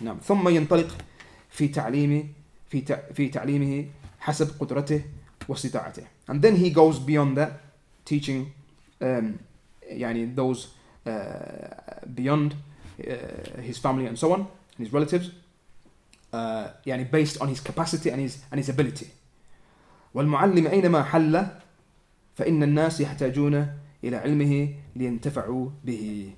نعم 0.00 0.18
ثم 0.18 0.48
ينطلق 0.48 0.96
في 1.50 1.68
تعليمه 1.68 2.24
في 2.70 2.98
في 3.14 3.28
تعليمه 3.28 3.86
حسب 4.20 4.60
قدرته 4.60 5.02
واستطاعته 5.48 6.02
and 6.28 6.42
then 6.42 6.56
he 6.56 6.70
goes 6.70 6.98
beyond 6.98 7.36
that 7.36 7.52
teaching 8.04 8.52
um, 9.02 9.38
يعني 9.82 10.34
those 10.36 10.68
uh, 11.06 11.10
beyond 12.14 12.54
uh, 13.00 13.60
his 13.60 13.78
family 13.78 14.06
and 14.06 14.18
so 14.18 14.32
on 14.32 14.40
and 14.76 14.86
his 14.86 14.92
relatives 14.92 15.30
uh, 16.32 16.68
يعني 16.86 17.10
based 17.10 17.40
on 17.40 17.48
his 17.48 17.60
capacity 17.60 18.10
and 18.10 18.20
his 18.20 18.38
and 18.52 18.60
his 18.60 18.68
ability 18.68 19.06
والمعلم 20.14 20.66
أينما 20.66 21.02
حل 21.02 21.46
فإن 22.34 22.62
الناس 22.62 23.00
يحتاجون 23.00 23.66
إلى 24.04 24.16
علمه 24.16 24.74
لينتفعوا 24.96 25.70
به 25.84 26.32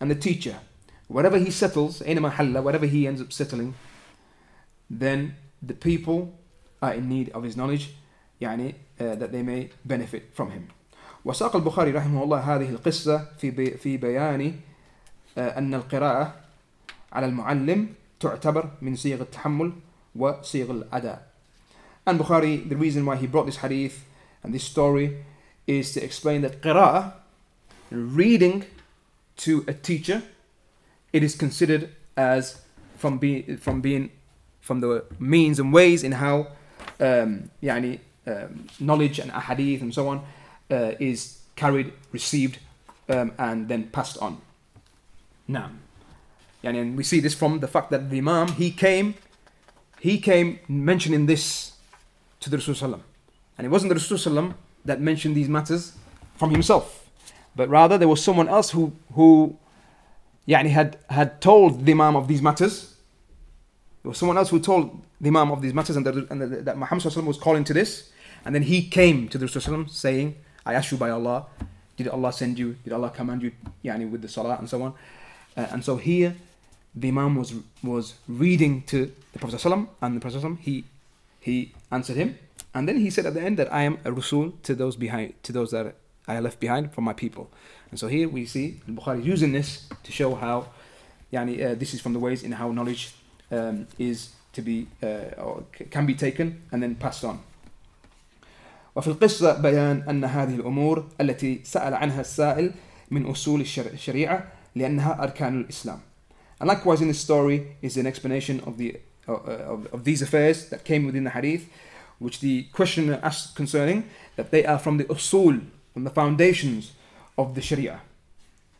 and 0.00 0.10
the 0.10 0.14
teacher 0.14 0.56
whatever 1.08 1.38
he 1.38 1.50
settles 1.50 2.02
أينما 2.02 2.30
حل 2.30 2.62
whatever 2.62 2.86
he 2.86 3.06
ends 3.06 3.20
up 3.20 3.32
settling 3.32 3.74
then 4.90 5.34
the 5.62 5.74
people 5.74 6.32
are 6.82 6.94
in 6.94 7.08
need 7.08 7.30
of 7.30 7.42
his 7.44 7.56
knowledge 7.56 7.90
يعني 8.40 8.74
uh, 9.00 9.14
that 9.14 9.32
they 9.32 9.42
may 9.42 9.70
benefit 9.84 10.22
from 10.34 10.50
him 10.50 10.68
وساق 11.24 11.56
البخاري 11.56 11.90
رحمه 11.90 12.22
الله 12.22 12.38
هذه 12.38 12.70
القصة 12.70 13.28
في 13.38 13.50
بي 13.50 13.70
في 13.70 13.96
بيان 13.96 14.50
uh, 14.50 14.54
أن 15.38 15.74
القراءة 15.74 16.34
على 17.12 17.26
المعلم 17.26 17.88
تعتبر 18.20 18.70
من 18.82 18.96
صيغ 18.96 19.20
التحمل 19.20 19.72
وصيغ 20.16 20.70
الأداء 20.70 21.32
And 22.04 22.18
Bukhari, 22.18 22.68
the 22.68 22.76
reason 22.76 23.06
why 23.06 23.16
he 23.16 23.28
brought 23.28 23.46
this 23.46 23.58
hadith 23.58 24.04
and 24.42 24.52
this 24.52 24.64
story 24.64 25.24
is 25.68 25.92
to 25.94 26.02
explain 26.02 26.42
that 26.42 26.60
qira'ah, 26.60 27.12
reading 27.90 28.64
to 29.36 29.64
a 29.68 29.72
teacher, 29.72 30.22
it 31.12 31.22
is 31.22 31.36
considered 31.36 31.90
as 32.16 32.60
from 32.96 33.18
being 33.18 33.56
from 33.56 33.80
being 33.80 34.10
from 34.60 34.80
the 34.80 35.04
means 35.18 35.58
and 35.58 35.72
ways 35.72 36.02
in 36.02 36.12
how 36.12 36.48
um, 37.00 37.50
يعني, 37.62 37.98
um, 38.26 38.66
knowledge 38.80 39.18
and 39.18 39.30
ahadith 39.32 39.82
and 39.82 39.92
so 39.92 40.08
on 40.08 40.24
uh, 40.70 40.92
is 40.98 41.40
carried, 41.56 41.92
received, 42.12 42.58
um, 43.08 43.32
and 43.38 43.68
then 43.68 43.88
passed 43.90 44.18
on. 44.18 44.40
Naam. 45.49 45.77
Yani, 46.63 46.81
and 46.81 46.97
we 46.97 47.03
see 47.03 47.19
this 47.19 47.33
from 47.33 47.59
the 47.59 47.67
fact 47.67 47.91
that 47.91 48.09
Dimam, 48.09 48.51
he 48.51 48.71
came, 48.71 49.15
he 49.99 50.19
came 50.19 50.59
mentioning 50.67 51.25
this 51.25 51.73
to 52.39 52.49
the 52.49 52.57
Rasulullah. 52.57 53.01
And 53.57 53.65
it 53.65 53.69
wasn't 53.69 53.93
the 53.93 53.99
Rasulullah 53.99 54.53
that 54.85 54.99
mentioned 54.99 55.35
these 55.35 55.49
matters 55.49 55.93
from 56.35 56.51
himself, 56.51 57.09
but 57.55 57.69
rather 57.69 57.97
there 57.97 58.07
was 58.07 58.23
someone 58.23 58.47
else 58.47 58.69
who, 58.71 58.93
who 59.13 59.57
yani, 60.47 60.69
had, 60.69 60.97
had 61.09 61.41
told 61.41 61.85
Dimam 61.85 62.15
of 62.15 62.27
these 62.27 62.41
matters. 62.41 62.95
There 64.03 64.09
was 64.09 64.17
someone 64.17 64.37
else 64.37 64.49
who 64.49 64.59
told 64.59 65.01
Dimam 65.21 65.51
of 65.51 65.61
these 65.61 65.73
matters 65.73 65.95
and, 65.95 66.05
the, 66.05 66.27
and 66.29 66.41
the, 66.41 66.47
that 66.61 66.77
Muhammad 66.77 67.03
was 67.25 67.37
calling 67.37 67.63
to 67.63 67.73
this. 67.73 68.11
And 68.45 68.53
then 68.53 68.61
he 68.63 68.87
came 68.87 69.27
to 69.29 69.37
the 69.37 69.45
Rasulullah 69.45 69.89
saying, 69.89 70.35
I 70.65 70.73
ask 70.73 70.91
you 70.91 70.97
by 70.97 71.09
Allah, 71.09 71.47
did 71.97 72.07
Allah 72.07 72.31
send 72.31 72.59
you? 72.59 72.75
Did 72.83 72.93
Allah 72.93 73.09
command 73.09 73.41
you 73.41 73.51
yani, 73.83 74.09
with 74.09 74.21
the 74.21 74.27
salah 74.27 74.57
and 74.57 74.69
so 74.69 74.81
on? 74.83 74.93
Uh, 75.57 75.65
and 75.71 75.83
so 75.83 75.97
here, 75.97 76.35
Dimam 76.97 77.35
was 77.37 77.53
was 77.83 78.13
reading 78.27 78.83
to 78.83 79.11
the 79.33 79.39
Prophet 79.39 79.65
and 80.01 80.15
the 80.15 80.19
Prophet 80.19 80.57
he 80.59 80.83
he 81.39 81.73
answered 81.91 82.15
him, 82.15 82.37
and 82.73 82.87
then 82.87 82.97
he 82.97 83.09
said 83.09 83.25
at 83.25 83.33
the 83.33 83.41
end 83.41 83.57
that 83.57 83.73
I 83.73 83.81
am 83.81 83.97
a 84.05 84.11
Rasul 84.11 84.51
to 84.63 84.75
those 84.75 84.95
behind 84.95 85.33
to 85.43 85.51
those 85.51 85.71
that 85.71 85.95
I 86.27 86.39
left 86.39 86.59
behind 86.59 86.93
from 86.93 87.05
my 87.05 87.13
people. 87.13 87.49
And 87.89 87.99
so 87.99 88.07
here 88.07 88.27
we 88.27 88.45
see 88.45 88.81
Bukhari 88.87 89.23
using 89.23 89.53
this 89.53 89.87
to 90.03 90.11
show 90.11 90.35
how, 90.35 90.67
yani, 91.31 91.63
uh, 91.63 91.75
this 91.75 91.93
is 91.93 92.01
from 92.01 92.13
the 92.13 92.19
ways 92.19 92.43
in 92.43 92.51
how 92.51 92.71
knowledge 92.71 93.13
um, 93.51 93.87
is 93.97 94.29
to 94.53 94.61
be 94.61 94.87
uh, 95.01 95.41
or 95.41 95.63
can 95.89 96.05
be 96.05 96.13
taken 96.13 96.61
and 96.71 96.83
then 96.83 96.95
passed 96.95 97.23
on. 97.23 97.39
وفي 98.95 99.07
القصة 99.07 99.61
بيان 99.61 100.03
أن 100.09 100.25
هذه 100.25 100.55
الأمور 100.55 101.05
التي 101.21 101.59
سأل 101.63 101.93
عنها 101.93 102.21
السائل 102.21 102.73
من 103.11 103.25
أصول 103.25 103.61
الشريعة 103.61 104.56
لأنها 104.76 105.22
أركان 105.22 105.66
الإسلام. 105.66 106.00
And 106.60 106.68
likewise 106.68 107.00
in 107.00 107.08
the 107.08 107.14
story 107.14 107.76
is 107.82 107.96
an 107.96 108.06
explanation 108.06 108.60
of 108.60 108.78
the 108.78 109.00
uh, 109.28 109.32
of, 109.32 109.86
of 109.92 110.04
these 110.04 110.22
affairs 110.22 110.68
that 110.70 110.84
came 110.84 111.06
within 111.06 111.24
the 111.24 111.30
hadith, 111.30 111.68
which 112.18 112.40
the 112.40 112.64
questioner 112.72 113.20
asked 113.22 113.54
concerning 113.54 114.08
that 114.36 114.50
they 114.50 114.64
are 114.64 114.78
from 114.78 114.96
the 114.96 115.04
usul, 115.04 115.64
from 115.92 116.04
the 116.04 116.10
foundations 116.10 116.92
of 117.38 117.54
the 117.54 117.60
Sharia. 117.60 118.00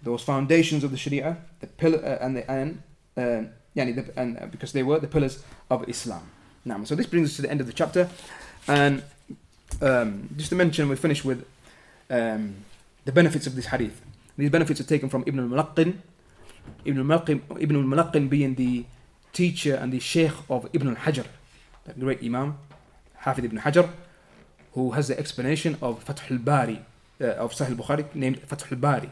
Those 0.03 0.22
foundations 0.22 0.84
of 0.84 0.90
the 0.90 0.96
Sharia, 0.96 1.38
the 1.61 1.66
pillar 1.66 1.98
uh, 2.05 2.24
and 2.24 2.36
the 2.36 2.50
and 2.50 2.82
uh, 3.16 3.50
yani 3.76 3.94
the, 3.94 4.20
and 4.20 4.38
uh, 4.38 4.46
because 4.46 4.72
they 4.72 4.82
were 4.82 4.98
the 4.98 5.09
pillars 5.09 5.42
of 5.70 5.88
Islam. 5.88 6.22
Now, 6.64 6.82
so 6.84 6.94
this 6.94 7.07
brings 7.07 7.30
us 7.30 7.36
to 7.36 7.42
the 7.42 7.50
end 7.50 7.61
of 7.61 7.66
the 7.66 7.72
chapter, 7.72 8.09
and 8.68 9.03
um, 9.80 10.28
just 10.36 10.50
to 10.50 10.55
mention, 10.55 10.88
we 10.88 10.96
finish 10.96 11.24
with 11.24 11.44
um, 12.11 12.57
the 13.05 13.12
benefits 13.12 13.46
of 13.46 13.57
this 13.57 13.66
hadith. 13.66 14.00
These 14.38 14.51
benefits 14.51 14.79
are 14.79 14.83
taken 14.83 15.09
from 15.09 15.23
Ibn 15.25 15.39
al-Mulaqqin. 15.39 15.95
Ibn 16.85 16.99
al-Mulaqqin, 16.99 18.29
being 18.29 18.55
the 18.55 18.85
teacher 19.33 19.75
and 19.75 19.91
the 19.91 19.99
sheikh 19.99 20.31
of 20.49 20.69
Ibn 20.73 20.89
al-Hajar, 20.89 21.25
the 21.85 21.93
great 21.93 22.23
Imam, 22.23 22.57
Hafid 23.23 23.45
ibn 23.45 23.59
Hajar, 23.59 23.89
who 24.73 24.91
has 24.91 25.07
the 25.07 25.17
explanation 25.19 25.77
of 25.81 26.03
Fath 26.03 26.31
al-Bari, 26.31 26.79
uh, 27.19 27.25
of 27.25 27.53
Sahih 27.53 27.71
al-Bukhari, 27.71 28.13
named 28.13 28.39
Fath 28.41 28.71
al-Bari. 28.71 29.09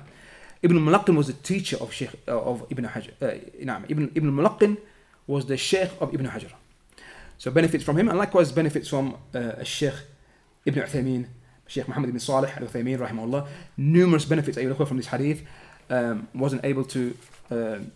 Ibn 0.61 0.77
al-Mulaqqin 0.77 1.15
was 1.15 1.27
the 1.27 1.33
teacher 1.33 1.77
of 1.81 1.91
Sheikh 1.91 2.11
uh, 2.27 2.39
of 2.39 2.65
Ibn 2.69 2.85
Hajar. 2.85 3.11
Uh, 3.21 3.81
Ibn 3.89 4.11
Ibn 4.15 4.39
al-Mulaqqin 4.39 4.77
was 5.27 5.47
the 5.47 5.57
sheikh 5.57 5.91
of 5.99 6.13
Ibn 6.13 6.27
Hajar. 6.27 6.51
So 7.37 7.49
benefits 7.51 7.83
from 7.83 7.97
him, 7.97 8.09
and 8.09 8.17
likewise 8.17 8.51
benefits 8.51 8.87
from 8.89 9.17
uh, 9.33 9.63
Sheikh 9.63 9.95
Ibn 10.65 10.83
Uthaymeen, 10.83 11.27
Sheikh 11.66 11.86
Muhammad 11.88 12.10
ibn 12.10 12.18
Salih 12.18 12.50
al 12.56 12.66
Uthaymeen, 12.66 12.98
rahimahullah. 12.98 13.46
Numerous 13.76 14.24
benefits 14.24 14.56
أيها 14.58 14.74
الأخوة 14.74 14.88
from 14.88 14.96
this 14.96 15.06
hadith. 15.06 15.42
Um, 15.88 16.28
wasn't 16.34 16.64
able 16.64 16.84
to 16.84 17.16
um 17.50 17.92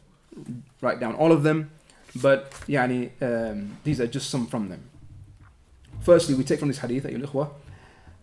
write 0.81 1.01
down 1.01 1.15
all 1.15 1.33
of 1.33 1.43
them, 1.43 1.71
but 2.17 2.51
يعني, 2.69 3.11
um, 3.23 3.77
these 3.85 4.01
are 4.01 4.07
just 4.07 4.31
some 4.31 4.47
from 4.47 4.69
them. 4.69 4.83
Firstly, 6.03 6.35
we 6.35 6.45
take 6.45 6.59
from 6.61 6.69
this 6.69 6.79
hadith 6.79 7.05
أيها 7.07 7.17
الأخوة 7.17 7.53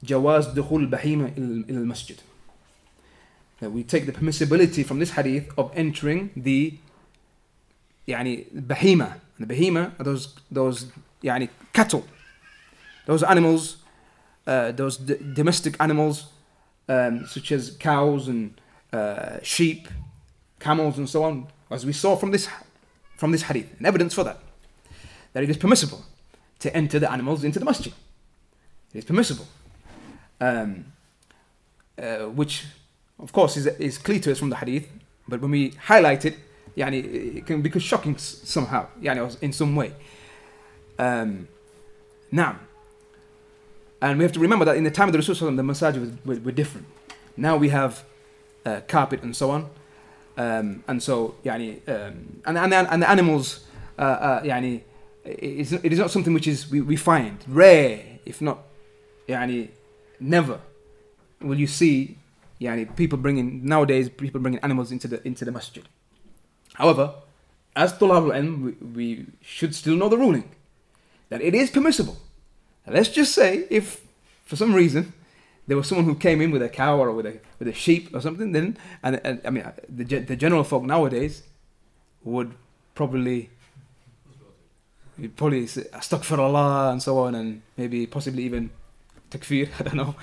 جواز 0.03 0.47
دخول 0.47 0.83
البهيمة 0.83 1.33
إلى 1.37 1.65
إلى 1.69 1.77
المسجد. 1.77 2.17
That 3.59 3.71
we 3.71 3.83
take 3.83 4.05
the 4.05 4.11
permissibility 4.11 4.85
from 4.85 4.99
this 4.99 5.11
hadith 5.11 5.49
of 5.57 5.71
entering 5.75 6.31
the 6.35 6.73
يعني 8.07 8.45
bahima. 8.53 9.19
And 9.37 9.47
the 9.47 9.53
bahima 9.53 9.99
are 9.99 10.03
those 10.03 10.33
those 10.51 10.87
يعني 11.23 11.49
cattle, 11.73 12.05
those 13.05 13.23
animals, 13.23 13.77
uh, 14.46 14.72
those 14.72 14.96
d- 14.96 15.16
domestic 15.34 15.76
animals 15.80 16.26
um, 16.88 17.26
such 17.26 17.52
as 17.52 17.76
cows 17.78 18.28
and 18.28 18.60
uh, 18.92 19.38
sheep, 19.42 19.88
camels, 20.60 20.98
and 20.98 21.08
so 21.08 21.24
on, 21.24 21.48
as 21.70 21.84
we 21.84 21.92
saw 21.92 22.16
from 22.16 22.30
this 22.30 22.48
from 23.16 23.32
this 23.32 23.42
hadith, 23.42 23.74
and 23.78 23.86
evidence 23.86 24.12
for 24.14 24.24
that, 24.24 24.38
that 25.32 25.42
it 25.42 25.48
is 25.48 25.56
permissible 25.56 26.04
to 26.58 26.74
enter 26.76 26.98
the 26.98 27.10
animals 27.10 27.44
into 27.44 27.58
the 27.58 27.64
masjid. 27.64 27.92
It 28.92 28.98
is 28.98 29.04
permissible, 29.04 29.46
um, 30.40 30.92
uh, 31.98 32.26
which 32.26 32.66
of 33.18 33.32
course 33.32 33.56
is, 33.56 33.66
is 33.66 33.96
clear 33.98 34.20
to 34.20 34.32
us 34.32 34.38
from 34.38 34.50
the 34.50 34.56
hadith, 34.56 34.86
but 35.26 35.40
when 35.40 35.50
we 35.50 35.70
highlight 35.70 36.26
it, 36.26 36.36
yani, 36.76 37.38
it 37.38 37.46
can 37.46 37.62
become 37.62 37.80
shocking 37.80 38.18
somehow, 38.18 38.86
yani, 39.00 39.42
in 39.42 39.52
some 39.52 39.74
way. 39.74 39.92
Um, 40.98 41.48
now, 42.30 42.56
and 44.00 44.18
we 44.18 44.24
have 44.24 44.32
to 44.32 44.40
remember 44.40 44.64
that 44.64 44.76
in 44.76 44.84
the 44.84 44.90
time 44.90 45.08
of 45.08 45.12
the 45.12 45.18
Rasul, 45.18 45.50
the 45.50 45.62
masajid 45.62 46.24
were, 46.24 46.36
were, 46.36 46.52
different. 46.52 46.86
Now 47.36 47.56
we 47.56 47.70
have 47.70 48.04
uh, 48.64 48.80
carpet 48.86 49.22
and 49.22 49.34
so 49.34 49.50
on. 49.50 49.70
Um, 50.36 50.84
and 50.86 51.02
so, 51.02 51.36
yani, 51.44 51.80
um, 51.88 52.42
and, 52.44 52.58
and, 52.58 52.74
and 52.74 53.02
the 53.02 53.08
animals, 53.08 53.64
uh, 53.98 54.02
uh, 54.02 54.42
yani, 54.42 54.82
it's, 55.24 55.72
it 55.72 55.92
is 55.92 55.98
not 55.98 56.10
something 56.10 56.34
which 56.34 56.46
is 56.46 56.70
we, 56.70 56.82
we 56.82 56.96
find 56.96 57.38
rare, 57.48 58.02
if 58.26 58.42
not 58.42 58.58
yani, 59.26 59.70
never 60.20 60.60
will 61.40 61.58
you 61.58 61.66
see 61.66 62.18
yani, 62.60 62.94
people 62.96 63.18
bringing, 63.18 63.64
nowadays, 63.64 64.08
people 64.08 64.40
bringing 64.40 64.60
animals 64.60 64.92
into 64.92 65.08
the, 65.08 65.26
into 65.26 65.44
the 65.44 65.52
masjid. 65.52 65.84
However, 66.74 67.14
as 67.74 67.92
Tulab 67.94 68.34
al 68.34 68.56
we, 68.56 68.72
we 68.72 69.26
should 69.40 69.74
still 69.74 69.96
know 69.96 70.08
the 70.08 70.18
ruling 70.18 70.50
that 71.28 71.40
it 71.40 71.54
is 71.54 71.70
permissible 71.70 72.16
Now, 72.85 72.93
let's 72.93 73.09
just 73.09 73.33
say 73.33 73.65
if 73.69 74.01
for 74.45 74.55
some 74.55 74.73
reason 74.73 75.13
there 75.67 75.77
was 75.77 75.87
someone 75.87 76.05
who 76.05 76.15
came 76.15 76.41
in 76.41 76.51
with 76.51 76.61
a 76.61 76.69
cow 76.69 76.97
or 76.99 77.11
with 77.11 77.25
a 77.25 77.39
with 77.59 77.67
a 77.67 77.73
sheep 77.73 78.13
or 78.13 78.21
something, 78.21 78.51
then 78.51 78.77
and, 79.03 79.21
and 79.23 79.41
I 79.45 79.49
mean 79.49 79.63
uh, 79.63 79.73
the 79.87 80.03
ge- 80.03 80.27
the 80.27 80.35
general 80.35 80.63
folk 80.63 80.83
nowadays 80.83 81.43
would 82.23 82.53
probably 82.95 83.49
you'd 85.17 85.35
probably 85.35 85.67
say 85.67 85.83
astaghfirullah 85.93 86.91
and 86.91 87.01
so 87.01 87.19
on 87.19 87.35
and 87.35 87.61
maybe 87.77 88.05
possibly 88.07 88.43
even 88.43 88.69
takfir 89.29 89.69
I 89.79 89.83
don't 89.83 89.97
know 89.97 90.15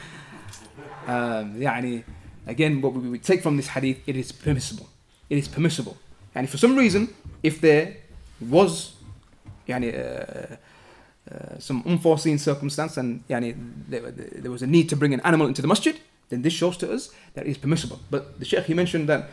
um, 1.06 1.60
يعني 1.60 2.04
again 2.46 2.80
what 2.80 2.92
we, 2.94 3.08
we 3.08 3.18
take 3.18 3.42
from 3.42 3.56
this 3.56 3.68
hadith 3.68 3.98
it 4.06 4.16
is 4.16 4.32
permissible 4.32 4.88
it 5.30 5.38
is 5.38 5.48
permissible 5.48 5.96
and 6.34 6.48
for 6.48 6.58
some 6.58 6.76
reason 6.76 7.14
if 7.42 7.60
there 7.60 7.96
was 8.40 8.94
يعني 9.68 9.92
uh, 9.94 10.56
uh, 11.31 11.57
some 11.59 11.83
unforeseen 11.85 12.37
circumstance 12.37 12.97
and 12.97 13.25
yani, 13.27 13.55
there, 13.87 14.11
there 14.11 14.51
was 14.51 14.61
a 14.61 14.67
need 14.67 14.89
to 14.89 14.95
bring 14.95 15.13
an 15.13 15.21
animal 15.21 15.47
into 15.47 15.61
the 15.61 15.67
masjid, 15.67 15.99
then 16.29 16.41
this 16.41 16.53
shows 16.53 16.77
to 16.77 16.91
us 16.91 17.11
that 17.33 17.45
it 17.45 17.51
is 17.51 17.57
permissible. 17.57 17.99
But 18.09 18.39
the 18.39 18.45
Sheikh 18.45 18.65
he 18.65 18.73
mentioned 18.73 19.07
that 19.09 19.29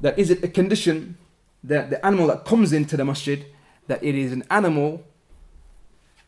that 0.00 0.18
is 0.18 0.30
it 0.30 0.42
a 0.42 0.48
condition 0.48 1.16
that 1.64 1.90
the 1.90 2.04
animal 2.04 2.26
that 2.28 2.44
comes 2.44 2.72
into 2.72 2.96
the 2.96 3.04
masjid 3.04 3.44
that 3.86 4.02
it 4.02 4.14
is 4.14 4.32
an 4.32 4.44
animal 4.50 5.04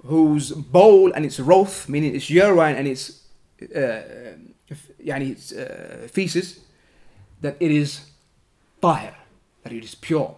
whose 0.05 0.53
bowl 0.53 1.13
and 1.13 1.25
its 1.25 1.41
roth, 1.41 1.89
meaning 1.89 2.15
its 2.15 2.29
urine 2.29 2.77
and 2.77 2.87
its 2.87 3.23
uh, 3.75 4.03
yani 5.03 5.31
its 5.31 5.53
uh, 5.53 6.07
feces, 6.11 6.61
that 7.41 7.57
it 7.59 7.71
is 7.71 8.11
tahir, 8.81 9.15
that 9.63 9.73
it 9.73 9.83
is 9.83 9.95
pure. 9.95 10.37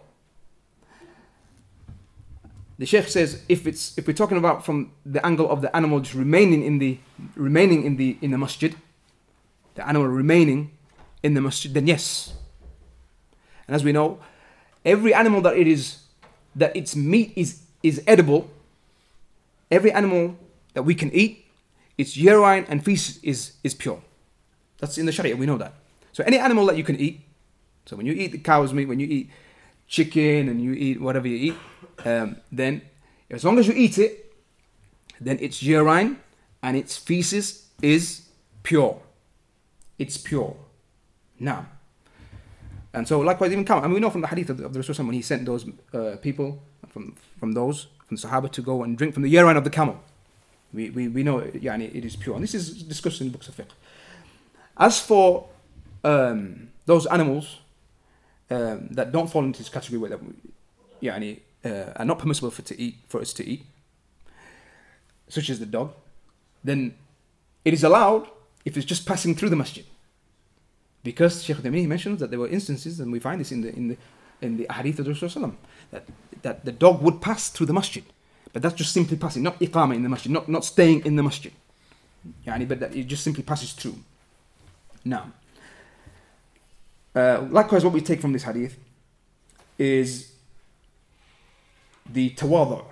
The 2.78 2.86
Sheikh 2.86 3.08
says 3.08 3.42
if 3.48 3.66
it's 3.66 3.96
if 3.96 4.06
we're 4.06 4.12
talking 4.12 4.36
about 4.36 4.64
from 4.64 4.92
the 5.04 5.24
angle 5.24 5.50
of 5.50 5.62
the 5.62 5.74
animal 5.74 6.00
just 6.00 6.14
remaining 6.14 6.62
in 6.62 6.78
the 6.78 6.98
remaining 7.34 7.84
in 7.84 7.96
the 7.96 8.18
in 8.20 8.30
the 8.30 8.38
masjid, 8.38 8.74
the 9.74 9.88
animal 9.88 10.08
remaining 10.08 10.72
in 11.22 11.34
the 11.34 11.40
masjid, 11.40 11.72
then 11.72 11.86
yes. 11.86 12.34
And 13.66 13.74
as 13.74 13.82
we 13.82 13.92
know, 13.92 14.20
every 14.84 15.14
animal 15.14 15.40
that 15.42 15.56
it 15.56 15.66
is 15.66 16.00
that 16.54 16.76
its 16.76 16.94
meat 16.94 17.32
is 17.34 17.62
is 17.82 18.02
edible, 18.06 18.50
every 19.70 19.90
animal 19.92 20.36
that 20.74 20.82
we 20.82 20.94
can 20.94 21.10
eat, 21.12 21.46
its 21.96 22.16
urine 22.16 22.66
and 22.68 22.84
feces 22.84 23.18
is 23.22 23.52
is 23.64 23.72
pure. 23.74 24.02
That's 24.78 24.98
in 24.98 25.06
the 25.06 25.12
Sharia, 25.12 25.34
we 25.36 25.46
know 25.46 25.56
that. 25.56 25.72
So 26.12 26.24
any 26.24 26.38
animal 26.38 26.66
that 26.66 26.76
you 26.76 26.84
can 26.84 26.96
eat, 26.96 27.22
so 27.86 27.96
when 27.96 28.04
you 28.04 28.12
eat 28.12 28.32
the 28.32 28.38
cow's 28.38 28.74
meat, 28.74 28.86
when 28.86 29.00
you 29.00 29.06
eat 29.06 29.30
chicken 29.88 30.48
and 30.48 30.60
you 30.60 30.72
eat 30.72 31.00
whatever 31.00 31.28
you 31.28 31.52
eat, 31.52 31.56
um, 32.04 32.36
then 32.50 32.82
as 33.30 33.44
long 33.44 33.58
as 33.58 33.66
you 33.68 33.74
eat 33.74 33.98
it, 33.98 34.34
then 35.20 35.38
its 35.40 35.62
urine 35.62 36.18
and 36.62 36.76
its 36.76 36.96
feces 36.96 37.68
is 37.82 38.28
pure. 38.62 39.00
It's 39.98 40.16
pure. 40.16 40.56
Now, 41.38 41.66
and 42.92 43.06
so 43.06 43.20
likewise 43.20 43.52
even 43.52 43.64
come, 43.64 43.84
and 43.84 43.92
we 43.92 44.00
know 44.00 44.10
from 44.10 44.22
the 44.22 44.26
hadith 44.26 44.50
of 44.50 44.56
the, 44.56 44.64
of 44.64 44.72
the 44.72 45.04
when 45.04 45.12
he 45.12 45.22
sent 45.22 45.44
those 45.44 45.66
uh, 45.92 46.16
people 46.22 46.62
from 46.88 47.14
from 47.38 47.52
those 47.52 47.88
from 48.06 48.16
Sahaba 48.16 48.50
to 48.52 48.62
go 48.62 48.82
and 48.82 48.96
drink 48.96 49.12
from 49.14 49.22
the 49.22 49.28
urine 49.28 49.56
of 49.56 49.64
the 49.64 49.70
camel. 49.70 50.00
We, 50.72 50.90
we, 50.90 51.08
we 51.08 51.22
know 51.22 51.40
yani, 51.40 51.94
it 51.94 52.04
is 52.04 52.16
pure. 52.16 52.34
And 52.34 52.42
this 52.42 52.54
is 52.54 52.82
discussed 52.82 53.20
in 53.20 53.28
the 53.28 53.32
books 53.32 53.48
of 53.48 53.56
fiqh. 53.56 53.70
As 54.76 55.00
for 55.00 55.48
um, 56.04 56.68
those 56.86 57.06
animals 57.06 57.58
um, 58.50 58.88
that 58.90 59.12
don't 59.12 59.30
fall 59.30 59.44
into 59.44 59.58
this 59.58 59.68
category 59.68 59.98
where 59.98 60.18
yani, 61.02 61.40
uh, 61.64 61.92
are 61.96 62.04
not 62.04 62.18
permissible 62.18 62.50
for 62.50 62.62
to 62.62 62.80
eat 62.80 62.96
for 63.08 63.20
us 63.20 63.32
to 63.34 63.44
eat, 63.44 63.64
such 65.28 65.50
as 65.50 65.58
the 65.58 65.66
dog, 65.66 65.92
then 66.62 66.94
it 67.64 67.74
is 67.74 67.82
allowed 67.84 68.28
if 68.64 68.76
it's 68.76 68.86
just 68.86 69.06
passing 69.06 69.34
through 69.34 69.50
the 69.50 69.56
masjid. 69.56 69.84
Because 71.02 71.42
Sheikh 71.44 71.56
Uthaymeen 71.58 71.86
mentions 71.86 72.20
that 72.20 72.30
there 72.30 72.38
were 72.38 72.48
instances, 72.48 73.00
and 73.00 73.12
we 73.12 73.20
find 73.20 73.40
this 73.40 73.52
in 73.52 73.60
the 73.62 73.74
in 73.74 73.88
the 73.88 73.96
in 74.40 74.56
the 74.56 74.66
hadith 74.72 74.98
of 74.98 75.06
the 75.06 75.12
Rasul 75.12 75.54
that 75.90 76.04
that 76.42 76.64
the 76.64 76.72
dog 76.72 77.02
would 77.02 77.20
pass 77.20 77.48
through 77.48 77.66
the 77.66 77.72
masjid, 77.72 78.04
but 78.52 78.62
that's 78.62 78.74
just 78.74 78.92
simply 78.92 79.16
passing, 79.16 79.42
not 79.42 79.58
iqama 79.60 79.94
in 79.94 80.02
the 80.02 80.08
masjid, 80.08 80.30
not 80.32 80.48
not 80.48 80.64
staying 80.64 81.04
in 81.04 81.16
the 81.16 81.22
masjid. 81.22 81.52
Yani, 82.46 82.66
but 82.66 82.80
that 82.80 82.94
it 82.94 83.06
just 83.06 83.22
simply 83.22 83.42
passes 83.42 83.72
through. 83.72 83.96
Now, 85.04 85.32
uh, 87.16 87.46
likewise, 87.50 87.82
what 87.82 87.94
we 87.94 88.00
take 88.00 88.20
from 88.20 88.32
this 88.32 88.44
hadith 88.44 88.76
is 89.78 90.32
the 92.08 92.30
tawadu 92.30 92.84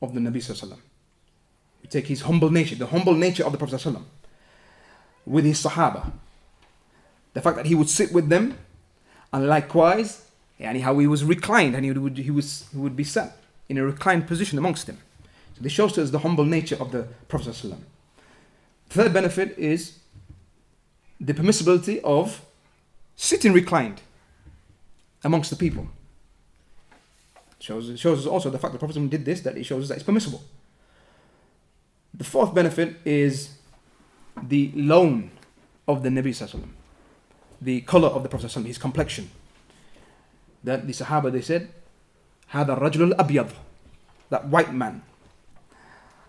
of 0.00 0.14
the 0.14 0.20
Nabi 0.20 0.36
Sallallahu. 0.36 0.78
We 1.82 1.88
take 1.88 2.06
his 2.06 2.22
humble 2.22 2.50
nature, 2.50 2.76
the 2.76 2.86
humble 2.86 3.14
nature 3.14 3.44
of 3.44 3.52
the 3.52 3.58
Prophet 3.58 3.80
Sallallahu 3.80 4.04
with 5.26 5.44
his 5.44 5.62
Sahaba. 5.62 6.12
The 7.32 7.40
fact 7.40 7.56
that 7.56 7.66
he 7.66 7.74
would 7.74 7.90
sit 7.90 8.12
with 8.12 8.28
them, 8.28 8.56
and 9.32 9.46
likewise, 9.48 10.30
yani 10.60 10.80
how 10.80 10.98
he 10.98 11.06
was 11.06 11.24
reclined 11.24 11.74
and 11.74 11.84
he 11.84 11.90
would, 11.90 12.16
he, 12.16 12.30
was, 12.30 12.68
he 12.70 12.78
would 12.78 12.94
be 12.94 13.04
sat 13.04 13.36
in 13.68 13.78
a 13.78 13.84
reclined 13.84 14.26
position 14.26 14.58
amongst 14.58 14.86
them. 14.86 14.98
So 15.56 15.62
this 15.62 15.72
shows 15.72 15.98
us 15.98 16.10
the 16.10 16.20
humble 16.20 16.44
nature 16.44 16.76
of 16.76 16.92
the 16.92 17.08
Prophet. 17.28 17.54
ﷺ. 17.54 17.78
Third 18.88 19.12
benefit 19.12 19.58
is 19.58 19.98
the 21.20 21.34
permissibility 21.34 22.00
of 22.02 22.40
sitting 23.15 23.53
reclined 23.53 24.01
amongst 25.23 25.49
the 25.49 25.55
people. 25.55 25.87
Shows, 27.59 27.89
it 27.89 27.99
shows 27.99 28.19
us 28.19 28.25
also 28.25 28.49
the 28.49 28.57
fact 28.57 28.71
that 28.71 28.79
the 28.79 28.85
Prophet 28.85 29.01
ﷺ 29.01 29.09
did 29.09 29.25
this, 29.25 29.41
that 29.41 29.57
it 29.57 29.65
shows 29.65 29.83
us 29.83 29.89
that 29.89 29.95
it's 29.95 30.03
permissible. 30.03 30.41
The 32.13 32.23
fourth 32.23 32.53
benefit 32.53 32.97
is 33.03 33.55
the 34.41 34.71
loan 34.75 35.31
of 35.87 36.03
the 36.03 36.09
Nabi 36.09 36.29
Sallallahu 36.29 36.69
the 37.61 37.81
color 37.81 38.07
of 38.07 38.23
the 38.23 38.29
Prophet 38.29 38.47
ﷺ, 38.47 38.65
his 38.65 38.77
complexion. 38.77 39.29
That 40.63 40.87
the 40.87 40.93
Sahaba 40.93 41.31
they 41.31 41.41
said, 41.41 41.69
هذا 42.53 42.79
الرجل 42.79 43.13
الأبيض, 43.13 43.51
that 44.29 44.47
white 44.47 44.73
man. 44.73 45.03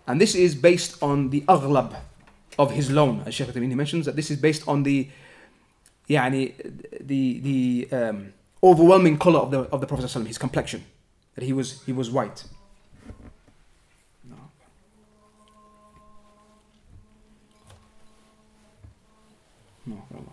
And 0.06 0.20
this 0.20 0.34
is 0.34 0.54
based 0.54 1.00
on 1.02 1.30
the 1.30 1.42
aghlab 1.42 1.96
of 2.58 2.72
his 2.72 2.90
loan. 2.90 3.22
As 3.26 3.34
Shaykh 3.34 3.48
Tamini 3.48 3.74
mentions 3.74 4.06
that 4.06 4.16
this 4.16 4.30
is 4.30 4.36
based 4.38 4.66
on 4.66 4.82
the 4.82 5.08
يعني, 6.08 6.52
the 7.00 7.40
the 7.40 7.88
um, 7.92 8.32
overwhelming 8.62 9.16
color 9.18 9.40
of 9.40 9.50
the 9.50 9.60
of 9.72 9.80
the 9.80 9.86
Prophet 9.86 10.06
ﷺ, 10.06 10.26
his 10.26 10.38
complexion. 10.38 10.84
That 11.34 11.44
he 11.44 11.52
was 11.52 11.82
he 11.84 11.92
was 11.92 12.10
white. 12.10 12.44
No, 14.24 14.36
Allah. 19.86 19.96
No, 20.16 20.23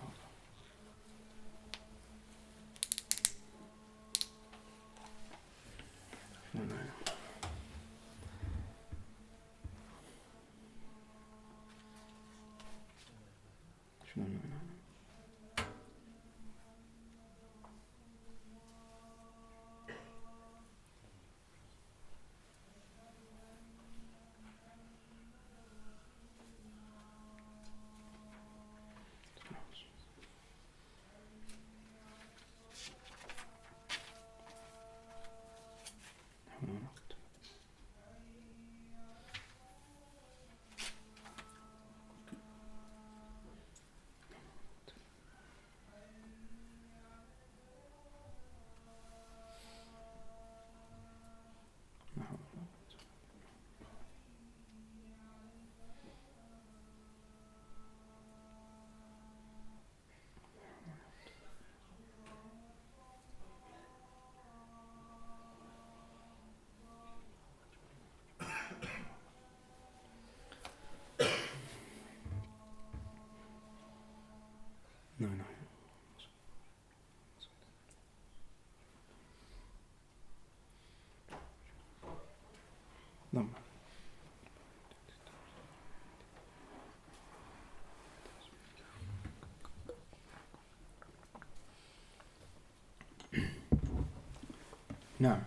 No. 95.23 95.39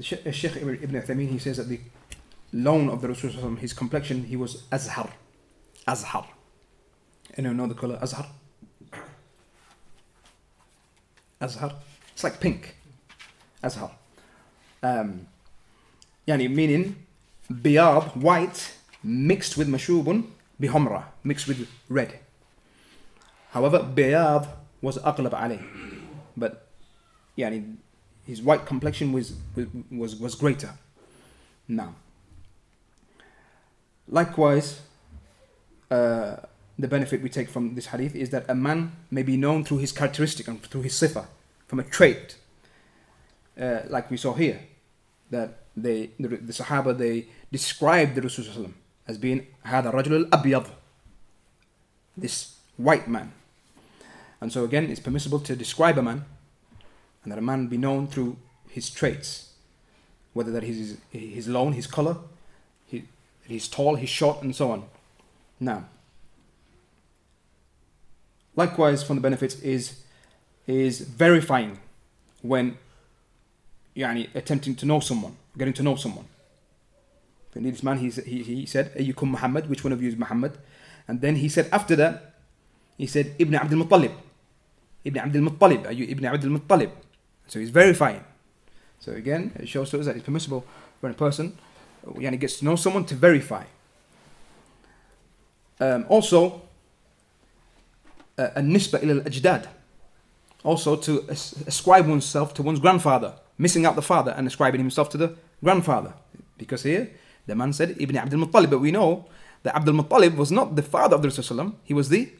Sheikh 0.00 0.56
Ibn 0.56 1.02
Uthaymeen, 1.02 1.28
he 1.28 1.38
says 1.38 1.56
that 1.56 1.68
the 1.68 1.80
loan 2.52 2.88
of 2.88 3.02
the 3.02 3.08
Rasulullah 3.08 3.58
his 3.58 3.72
complexion, 3.72 4.22
he 4.22 4.36
was 4.36 4.62
Azhar. 4.70 5.10
Azhar. 5.88 6.24
Anyone 7.36 7.56
know 7.56 7.66
the 7.66 7.74
color 7.74 7.98
Azhar? 8.00 8.26
Azhar. 11.40 11.72
It's 12.12 12.22
like 12.22 12.38
pink. 12.38 12.76
Azhar. 13.60 13.90
Um, 14.84 15.26
yani 16.28 16.48
meaning 16.48 16.94
biyab 17.52 18.16
white, 18.16 18.72
mixed 19.02 19.56
with 19.56 19.68
mashubun, 19.68 20.26
bihomra, 20.60 21.06
mixed 21.24 21.48
with 21.48 21.68
red. 21.88 22.20
However, 23.50 23.80
biyab 23.80 24.46
was 24.80 24.98
aqlab 24.98 25.32
alayh. 25.32 25.60
But 26.36 26.68
yani 27.36 27.78
his 28.25 28.41
white 28.41 28.65
complexion 28.65 29.11
was, 29.11 29.33
was, 29.91 30.15
was 30.15 30.35
greater. 30.35 30.71
Now, 31.67 31.95
likewise, 34.07 34.81
uh, 35.91 36.37
the 36.77 36.87
benefit 36.87 37.21
we 37.21 37.29
take 37.29 37.49
from 37.49 37.75
this 37.75 37.87
hadith 37.87 38.15
is 38.15 38.29
that 38.29 38.45
a 38.47 38.55
man 38.55 38.93
may 39.11 39.23
be 39.23 39.35
known 39.35 39.63
through 39.63 39.79
his 39.79 39.91
characteristic 39.91 40.47
and 40.47 40.61
through 40.61 40.83
his 40.83 40.93
sifa, 40.93 41.25
from 41.67 41.79
a 41.79 41.83
trait, 41.83 42.37
uh, 43.59 43.81
like 43.89 44.09
we 44.09 44.17
saw 44.17 44.33
here, 44.33 44.61
that 45.29 45.59
they 45.75 46.11
the, 46.19 46.27
the 46.27 46.53
Sahaba 46.53 46.97
they 46.97 47.27
described 47.51 48.15
the 48.15 48.21
Rasul 48.21 48.71
as 49.07 49.17
being 49.17 49.45
هذا 49.65 49.91
الرجل 49.91 50.29
الأبيض, 50.29 50.65
this 52.17 52.55
white 52.77 53.07
man. 53.07 53.33
And 54.41 54.51
so 54.51 54.63
again, 54.63 54.89
it's 54.89 55.01
permissible 55.01 55.39
to 55.41 55.55
describe 55.55 55.97
a 55.97 56.01
man, 56.01 56.25
and 57.23 57.31
that 57.31 57.39
a 57.39 57.41
man 57.41 57.67
be 57.67 57.77
known 57.77 58.07
through 58.07 58.37
his 58.69 58.89
traits, 58.89 59.53
whether 60.33 60.51
that 60.51 60.63
is 60.63 60.97
his, 61.11 61.33
his 61.35 61.47
loan, 61.47 61.73
his 61.73 61.87
color, 61.87 62.17
he, 62.87 63.03
he's 63.45 63.67
tall, 63.67 63.95
he's 63.95 64.09
short, 64.09 64.41
and 64.41 64.55
so 64.55 64.71
on. 64.71 64.83
Now, 65.59 65.85
likewise, 68.55 69.03
from 69.03 69.17
the 69.17 69.21
benefits 69.21 69.55
is 69.59 70.03
is 70.67 71.01
verifying 71.01 71.79
when 72.41 72.77
يعني 73.97 74.29
attempting 74.35 74.75
to 74.75 74.85
know 74.85 74.99
someone, 74.99 75.35
getting 75.57 75.73
to 75.73 75.83
know 75.83 75.95
someone. 75.95 76.25
For 77.51 77.59
this 77.59 77.81
man, 77.81 77.97
he, 77.97 78.09
he, 78.09 78.43
he 78.43 78.65
said, 78.65 78.93
Ayyukum 78.95 79.31
Muhammad, 79.31 79.69
which 79.69 79.83
one 79.83 79.91
of 79.91 80.01
you 80.01 80.09
is 80.09 80.15
Muhammad? 80.15 80.57
And 81.07 81.21
then 81.21 81.37
he 81.37 81.49
said, 81.49 81.67
after 81.71 81.95
that, 81.95 82.35
he 82.97 83.07
said, 83.07 83.33
Ibn 83.39 83.55
Abdul 83.55 83.83
Muttalib. 83.83 84.13
Ibn 85.03 85.19
Abdul 85.19 85.41
Muttalib, 85.49 85.87
are 85.87 85.91
you 85.91 86.05
Ibn 86.05 86.25
Abdul 86.25 86.59
Muttalib? 86.59 86.91
So 87.46 87.58
he's 87.58 87.70
verifying. 87.70 88.24
So 89.00 89.12
again, 89.12 89.52
it 89.56 89.68
shows 89.68 89.90
to 89.90 90.00
us 90.00 90.06
that 90.06 90.16
it's 90.16 90.24
permissible 90.24 90.64
when 91.00 91.12
a 91.12 91.14
person 91.14 91.58
yani, 92.06 92.38
gets 92.38 92.58
to 92.58 92.64
know 92.64 92.76
someone 92.76 93.04
to 93.06 93.14
verify. 93.14 93.64
Um, 95.80 96.06
also, 96.08 96.62
uh, 98.38 98.48
a 98.54 98.60
nisba 98.60 99.00
ilal 99.00 99.22
ajdad. 99.22 99.68
Also, 100.62 100.96
to 100.96 101.26
ascribe 101.28 102.06
oneself 102.06 102.54
to 102.54 102.62
one's 102.62 102.80
grandfather, 102.80 103.34
missing 103.58 103.84
out 103.84 103.96
the 103.96 104.02
father 104.02 104.32
and 104.36 104.46
ascribing 104.46 104.80
himself 104.80 105.10
to 105.10 105.18
the 105.18 105.36
grandfather. 105.62 106.14
Because 106.56 106.82
here, 106.84 107.10
the 107.46 107.54
man 107.54 107.72
said 107.72 107.96
Ibn 107.98 108.16
Abdul 108.16 108.46
Muttalib, 108.46 108.70
but 108.70 108.78
we 108.78 108.90
know 108.90 109.26
that 109.62 109.76
Abdul 109.76 109.94
Muttalib 109.94 110.36
was 110.36 110.50
not 110.50 110.76
the 110.76 110.82
father 110.82 111.16
of 111.16 111.22
the 111.22 111.28
Rasulullah, 111.28 111.74
he 111.84 111.92
was 111.92 112.08
the 112.08 112.32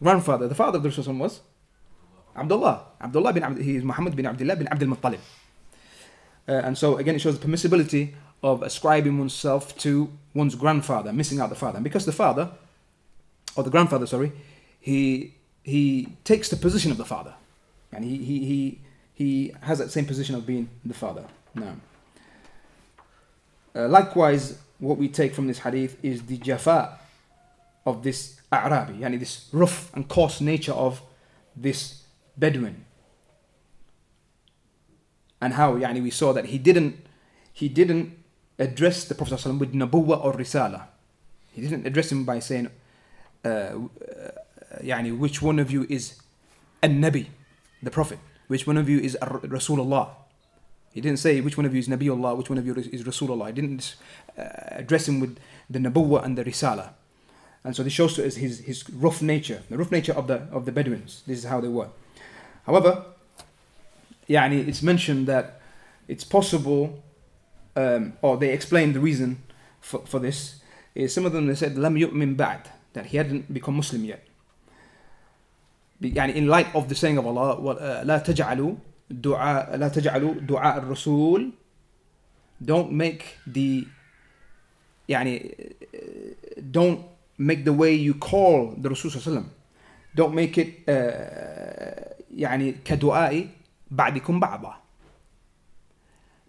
grandfather. 0.00 0.46
The 0.46 0.54
father 0.54 0.76
of 0.76 0.84
the 0.84 0.90
Rasulullah 0.90 1.18
was 1.18 1.40
Abdullah. 2.36 2.84
Abdullah 3.00 3.32
bin 3.32 3.62
he 3.62 3.76
is 3.76 3.84
Muhammad 3.84 4.16
bin 4.16 4.26
Abdullah 4.26 4.56
bin 4.56 4.68
Abdul 4.68 4.88
Muttalib. 4.88 5.20
Uh, 6.48 6.52
and 6.52 6.76
so 6.76 6.96
again, 6.96 7.14
it 7.14 7.20
shows 7.20 7.38
the 7.38 7.46
permissibility 7.46 8.14
of 8.42 8.62
ascribing 8.62 9.18
oneself 9.18 9.76
to 9.78 10.10
one's 10.34 10.54
grandfather, 10.54 11.12
missing 11.12 11.40
out 11.40 11.50
the 11.50 11.54
father. 11.54 11.76
And 11.76 11.84
because 11.84 12.06
the 12.06 12.12
father, 12.12 12.50
or 13.56 13.62
the 13.62 13.70
grandfather, 13.70 14.06
sorry, 14.06 14.32
he 14.80 15.34
he 15.62 16.08
takes 16.24 16.48
the 16.48 16.56
position 16.56 16.90
of 16.90 16.96
the 16.96 17.04
father, 17.04 17.34
and 17.92 18.04
he 18.04 18.16
he 18.16 18.44
he, 18.44 18.78
he 19.14 19.54
has 19.62 19.78
that 19.78 19.90
same 19.90 20.06
position 20.06 20.34
of 20.34 20.46
being 20.46 20.68
the 20.84 20.94
father. 20.94 21.24
No. 21.54 21.76
Uh, 23.74 23.88
likewise, 23.88 24.58
what 24.78 24.96
we 24.96 25.08
take 25.08 25.34
from 25.34 25.46
this 25.46 25.58
hadith 25.60 26.02
is 26.02 26.22
the 26.22 26.38
jafa 26.38 26.96
of 27.86 28.02
this 28.02 28.40
A'rabi, 28.52 28.98
yani 28.98 29.18
this 29.18 29.48
rough 29.52 29.94
and 29.94 30.08
coarse 30.08 30.40
nature 30.40 30.72
of 30.72 31.00
this 31.54 31.99
Bedouin. 32.40 32.84
And 35.40 35.54
how 35.54 35.74
yani 35.74 36.02
we 36.02 36.10
saw 36.10 36.32
that 36.32 36.46
he 36.46 36.58
didn't 36.58 36.96
he 37.52 37.68
didn't 37.68 38.16
address 38.58 39.04
the 39.04 39.14
Prophet 39.14 39.38
ﷺ 39.38 39.58
with 39.58 39.72
nabuwa 39.72 40.22
or 40.24 40.32
risala. 40.34 40.86
He 41.52 41.62
didn't 41.62 41.86
address 41.86 42.12
him 42.12 42.24
by 42.24 42.38
saying, 42.38 42.68
uh, 43.44 43.48
uh, 43.48 43.72
yani 44.82 45.16
which 45.16 45.42
one 45.42 45.58
of 45.58 45.70
you 45.70 45.86
is 45.88 46.20
a 46.82 46.88
Nabi, 46.88 47.26
the 47.82 47.90
Prophet? 47.90 48.18
Which 48.48 48.66
one 48.66 48.76
of 48.76 48.88
you 48.88 48.98
is 48.98 49.16
Rasulullah? 49.20 50.10
He 50.92 51.00
didn't 51.00 51.18
say 51.18 51.40
which 51.40 51.56
one 51.56 51.66
of 51.66 51.72
you 51.72 51.78
is 51.78 51.88
Nabiullah, 51.88 52.36
which 52.36 52.50
one 52.50 52.58
of 52.58 52.66
you 52.66 52.74
is 52.74 53.04
Rasulullah. 53.04 53.46
He 53.46 53.52
didn't 53.52 53.94
uh, 54.36 54.42
address 54.72 55.06
him 55.06 55.20
with 55.20 55.38
the 55.68 55.78
Nabuwa 55.78 56.24
and 56.24 56.36
the 56.36 56.44
Risala. 56.44 56.90
And 57.62 57.76
so 57.76 57.82
this 57.82 57.92
shows 57.92 58.14
to 58.14 58.26
us 58.26 58.36
his, 58.36 58.60
his 58.60 58.88
rough 58.90 59.22
nature, 59.22 59.62
the 59.70 59.78
rough 59.78 59.92
nature 59.92 60.12
of 60.12 60.26
the, 60.26 60.48
of 60.50 60.64
the 60.64 60.72
Bedouins. 60.72 61.22
This 61.26 61.38
is 61.38 61.44
how 61.44 61.60
they 61.60 61.68
were. 61.68 61.88
However, 62.65 63.05
yani, 64.27 64.67
it's 64.67 64.81
mentioned 64.81 65.27
that 65.27 65.61
it's 66.07 66.23
possible, 66.23 67.03
um, 67.75 68.13
or 68.21 68.37
they 68.37 68.51
explained 68.51 68.95
the 68.95 68.99
reason 68.99 69.43
for, 69.81 69.99
for 70.05 70.19
this, 70.19 70.61
is 70.93 71.13
some 71.13 71.25
of 71.25 71.33
them 71.33 71.47
they 71.47 71.55
said, 71.55 71.77
Lam 71.77 71.95
yu'min 71.95 72.35
ba'd, 72.35 72.69
that 72.93 73.07
he 73.07 73.17
hadn't 73.17 73.53
become 73.53 73.75
Muslim 73.75 74.05
yet. 74.05 74.25
يعني 76.01 76.35
in 76.35 76.47
light 76.47 76.73
of 76.75 76.89
the 76.89 76.95
saying 76.95 77.17
of 77.17 77.25
Allah 77.25 78.03
لا 78.03 78.17
تجعلوا 78.17 78.75
دعاء 79.09 79.77
لا 79.77 79.87
تجعلوا 79.87 80.33
دعاء 80.33 80.77
الرسول 80.77 81.51
don't 82.63 82.91
make 82.91 83.39
the 83.47 83.85
يعني 85.09 85.73
don't 86.71 86.99
make 87.37 87.63
the 87.63 87.73
way 87.73 87.93
you 87.93 88.13
call 88.13 88.75
the 88.77 88.89
Rasul 88.89 89.11
صلى 89.11 89.15
الله 89.15 89.21
عليه 89.21 89.31
وسلم 89.31 89.49
don't 90.15 90.33
make 90.33 90.57
it 90.57 90.87
uh, 90.89 91.78
يعني 92.39 92.71
كدعاء 92.85 93.47
بعدكم 93.91 94.39
بعضا 94.39 94.75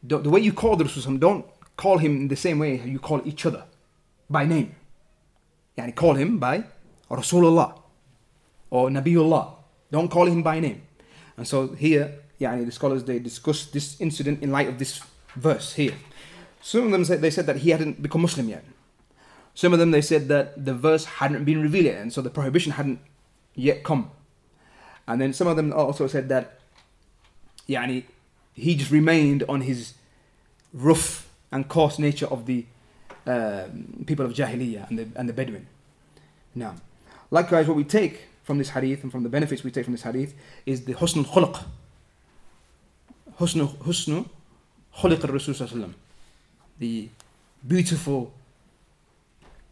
the 0.07 0.31
way 0.31 0.41
you 0.41 0.53
call 0.53 0.77
the 0.77 0.85
Rasul 0.85 1.17
don't 1.17 1.45
call 1.77 1.99
him 1.99 2.17
in 2.23 2.29
the 2.29 2.37
same 2.37 2.59
way 2.59 2.81
you 2.85 2.99
call 2.99 3.21
each 3.25 3.47
other 3.47 3.65
by 4.31 4.45
name 4.45 4.75
يعني 5.79 5.95
call 5.95 6.15
him 6.15 6.39
by 6.39 6.65
Rasulullah 7.11 7.79
or 8.71 8.89
Nabiullah. 8.89 9.55
Don't 9.91 10.09
call 10.09 10.27
him 10.27 10.43
by 10.43 10.61
name. 10.61 10.83
And 11.37 11.47
so 11.47 11.69
here, 11.69 12.13
yani 12.41 12.67
the 12.67 12.73
scholars 12.73 13.05
they 13.05 13.19
discuss 13.19 13.67
this 13.67 14.01
incident 14.01 14.43
in 14.43 14.51
light 14.51 14.69
of 14.69 14.79
this 14.79 15.01
verse 15.35 15.75
here. 15.75 15.95
Some 16.61 16.87
of 16.87 16.91
them 16.91 17.05
said 17.05 17.21
they 17.21 17.31
said 17.31 17.47
that 17.47 17.59
he 17.59 17.71
hadn't 17.71 18.03
become 18.03 18.23
Muslim 18.23 18.49
yet. 18.49 18.65
Some 19.55 19.73
of 19.73 19.79
them 19.79 19.91
they 19.91 20.03
said 20.03 20.29
that 20.29 20.65
the 20.65 20.75
verse 20.75 21.05
hadn't 21.05 21.45
been 21.45 21.63
revealed 21.63 21.87
yet, 21.87 22.03
and 22.03 22.13
so 22.13 22.21
the 22.21 22.31
prohibition 22.31 22.73
hadn't 22.73 23.01
yet 23.55 23.85
come. 23.85 24.11
And 25.12 25.20
then 25.20 25.34
some 25.34 25.48
of 25.48 25.58
them 25.58 25.74
also 25.74 26.08
said 26.08 26.30
that 26.30 26.60
yani 27.68 28.06
he 28.54 28.76
just 28.76 28.92
remained 28.92 29.44
on 29.50 29.62
his 29.62 29.94
rough 30.74 31.28
and 31.52 31.68
coarse 31.68 32.00
nature 32.00 32.28
of 32.28 32.46
the 32.46 32.66
uh, 33.28 33.66
people 34.06 34.26
of 34.26 34.34
Jahiliyyah 34.34 34.90
and 34.90 35.00
the, 35.00 35.08
and 35.16 35.28
the 35.28 35.34
Bedouin. 35.34 35.68
Now, 36.56 36.76
likewise, 37.30 37.68
what 37.68 37.76
we 37.76 37.84
take 37.84 38.28
from 38.44 38.58
this 38.58 38.70
hadith 38.70 39.04
and 39.04 39.12
from 39.12 39.24
the 39.24 39.30
benefits 39.30 39.64
we 39.64 39.72
take 39.72 39.84
from 39.84 39.94
this 39.94 40.04
hadith 40.04 40.34
is 40.66 40.86
the 40.86 40.94
husn 40.94 41.26
khuluq. 41.26 41.64
Husn, 43.38 43.68
husn 43.80 44.30
al-Rasul 45.04 45.94
The 46.80 47.10
beautiful 47.68 48.32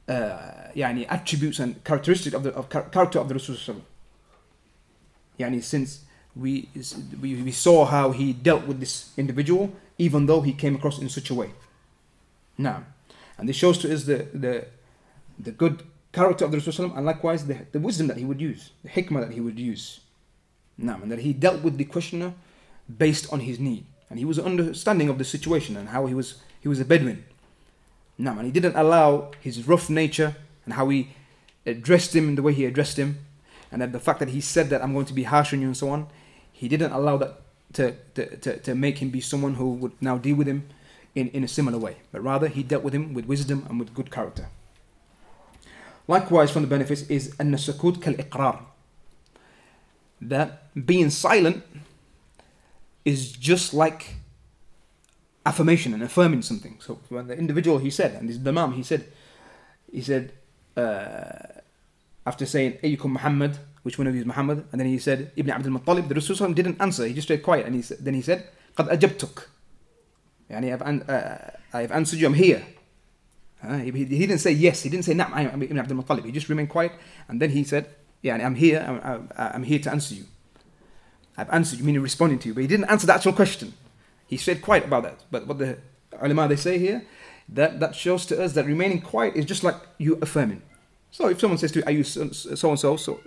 uh, 0.07 0.71
attributes 0.75 1.59
and 1.59 1.81
characteristics 1.83 2.35
of 2.35 2.43
the 2.43 2.53
of 2.53 2.69
character 2.69 3.19
of 3.19 3.27
the 3.29 3.35
Rasul 3.35 3.55
Yani 5.39 5.63
since 5.63 6.01
we, 6.35 6.69
we, 7.21 7.41
we 7.41 7.51
saw 7.51 7.85
how 7.85 8.11
he 8.11 8.33
dealt 8.33 8.65
with 8.67 8.79
this 8.79 9.11
individual 9.17 9.71
even 9.97 10.25
though 10.25 10.41
he 10.41 10.53
came 10.53 10.75
across 10.75 10.99
in 10.99 11.09
such 11.09 11.29
a 11.29 11.33
way. 11.33 11.51
Now, 12.57 12.83
and 13.37 13.47
this 13.47 13.55
shows 13.55 13.77
to 13.79 13.93
us 13.93 14.03
the, 14.03 14.27
the, 14.33 14.65
the 15.37 15.51
good 15.51 15.83
character 16.11 16.45
of 16.45 16.51
the 16.51 16.57
Rasul 16.57 16.91
and 16.93 17.05
likewise 17.05 17.45
the, 17.45 17.65
the 17.71 17.79
wisdom 17.79 18.07
that 18.07 18.17
he 18.17 18.25
would 18.25 18.41
use, 18.41 18.71
the 18.83 18.89
hikmah 18.89 19.21
that 19.21 19.33
he 19.33 19.41
would 19.41 19.59
use. 19.59 20.01
Now, 20.77 20.99
and 21.01 21.11
that 21.11 21.19
he 21.19 21.33
dealt 21.33 21.61
with 21.61 21.77
the 21.77 21.85
questioner 21.85 22.33
based 22.97 23.31
on 23.31 23.41
his 23.41 23.59
need. 23.59 23.85
And 24.09 24.17
he 24.17 24.25
was 24.25 24.39
understanding 24.39 25.09
of 25.09 25.17
the 25.17 25.25
situation 25.25 25.77
and 25.77 25.89
how 25.89 26.05
he 26.05 26.13
was 26.13 26.41
he 26.61 26.67
was 26.67 26.79
a 26.79 26.85
Bedouin. 26.85 27.23
Now, 28.17 28.31
and 28.31 28.45
he 28.45 28.51
didn't 28.51 28.75
allow 28.75 29.31
his 29.39 29.67
rough 29.67 29.89
nature 29.89 30.35
and 30.65 30.73
how 30.73 30.89
he 30.89 31.09
addressed 31.65 32.15
him 32.15 32.35
the 32.35 32.41
way 32.41 32.53
he 32.53 32.65
addressed 32.65 32.97
him, 32.97 33.19
and 33.71 33.81
that 33.81 33.91
the 33.91 33.99
fact 33.99 34.19
that 34.19 34.29
he 34.29 34.41
said 34.41 34.69
that 34.69 34.81
I'm 34.83 34.93
going 34.93 35.05
to 35.05 35.13
be 35.13 35.23
harsh 35.23 35.53
on 35.53 35.61
you 35.61 35.67
and 35.67 35.77
so 35.77 35.89
on, 35.89 36.07
he 36.51 36.67
didn't 36.67 36.91
allow 36.91 37.17
that 37.17 37.41
to, 37.73 37.95
to, 38.15 38.37
to, 38.37 38.59
to 38.59 38.75
make 38.75 38.97
him 38.97 39.09
be 39.09 39.21
someone 39.21 39.55
who 39.55 39.73
would 39.73 39.93
now 40.01 40.17
deal 40.17 40.35
with 40.35 40.47
him 40.47 40.67
in, 41.15 41.29
in 41.29 41.43
a 41.43 41.47
similar 41.47 41.77
way. 41.77 41.97
But 42.11 42.23
rather 42.23 42.47
he 42.47 42.63
dealt 42.63 42.83
with 42.83 42.93
him 42.93 43.13
with 43.13 43.25
wisdom 43.25 43.65
and 43.69 43.79
with 43.79 43.93
good 43.93 44.11
character. 44.11 44.47
Likewise, 46.07 46.49
from 46.49 46.63
the 46.63 46.67
benefits 46.67 47.03
is 47.03 47.35
sakut 47.35 48.01
kal 48.01 48.13
iqrar. 48.13 48.63
That 50.19 50.73
being 50.85 51.11
silent 51.11 51.63
is 53.05 53.31
just 53.31 53.73
like 53.73 54.15
affirmation 55.45 55.93
and 55.93 56.01
affirming 56.01 56.41
something. 56.41 56.77
So 56.79 56.99
when 57.09 57.27
the 57.27 57.37
individual 57.37 57.77
he 57.77 57.91
said, 57.91 58.15
and 58.15 58.27
this 58.27 58.37
is 58.37 58.43
the 58.43 58.67
he 58.71 58.83
said, 58.83 59.05
he 59.91 60.01
said, 60.01 60.33
uh, 60.75 61.58
after 62.29 62.45
saying 62.45 62.77
Ayyukum 62.83 63.11
Muhammad, 63.17 63.57
which 63.81 63.97
one 63.97 64.05
of 64.05 64.13
you 64.13 64.21
is 64.21 64.27
Muhammad? 64.33 64.57
And 64.71 64.79
then 64.79 64.87
he 64.87 64.99
said 64.99 65.31
Ibn 65.35 65.51
Abdul 65.51 65.73
Muttalib. 65.77 66.07
The 66.07 66.15
Rasul 66.15 66.53
didn't 66.53 66.77
answer, 66.79 67.03
he 67.07 67.13
just 67.13 67.27
stayed 67.27 67.41
quiet 67.41 67.65
and 67.65 67.73
he 67.73 67.81
said, 67.81 67.97
then 68.05 68.13
he 68.13 68.21
said, 68.21 68.47
Qad 68.77 68.87
ajabtuk. 68.95 69.47
Yani 70.51 70.71
I've, 70.73 70.81
an, 70.81 71.01
uh, 71.03 71.51
I've 71.73 71.91
answered 71.91 72.19
you, 72.19 72.27
I'm 72.27 72.35
here. 72.35 72.63
Uh, 73.63 73.79
he, 73.79 73.91
he, 73.91 74.25
didn't 74.25 74.37
say 74.37 74.51
yes, 74.51 74.83
he 74.83 74.89
didn't 74.89 75.05
say 75.05 75.13
Naam, 75.13 75.33
I'm 75.33 75.61
Ibn 75.61 75.79
Abdul 75.79 76.03
Muttalib. 76.03 76.25
He 76.25 76.31
just 76.31 76.49
remained 76.49 76.69
quiet 76.69 76.91
and 77.27 77.41
then 77.41 77.49
he 77.49 77.63
said, 77.63 77.89
Yani 78.23 78.45
I'm 78.45 78.55
here, 78.55 78.79
I'm, 78.87 79.29
I'm 79.35 79.63
here 79.63 79.79
to 79.79 79.91
answer 79.91 80.13
you. 80.13 80.25
I've 81.35 81.49
answered 81.49 81.79
you, 81.79 81.85
meaning 81.85 82.03
responding 82.03 82.37
to 82.39 82.49
you. 82.49 82.53
But 82.53 82.61
he 82.61 82.67
didn't 82.67 82.89
answer 82.91 83.07
the 83.07 83.15
actual 83.15 83.33
question. 83.33 83.73
He 84.27 84.37
stayed 84.37 84.61
quiet 84.61 84.83
about 84.85 85.03
that. 85.03 85.23
But 85.31 85.47
what 85.47 85.57
the 85.57 85.79
ulama 86.21 86.47
they 86.47 86.57
say 86.57 86.77
here, 86.77 87.05
that, 87.47 87.79
that 87.79 87.95
shows 87.95 88.25
to 88.27 88.43
us 88.43 88.53
that 88.53 88.65
remaining 88.65 89.01
quiet 89.01 89.35
is 89.35 89.45
just 89.45 89.63
like 89.63 89.77
you 89.97 90.19
affirming. 90.21 90.61
So 91.10 91.28
if 91.28 91.40
someone 91.40 91.58
says 91.58 91.72
to 91.72 91.78
you, 91.78 91.84
Are 91.86 91.92
you 91.92 92.04
so 92.04 92.22
and 92.22 92.34
so, 92.78 92.96
so, 92.96 93.20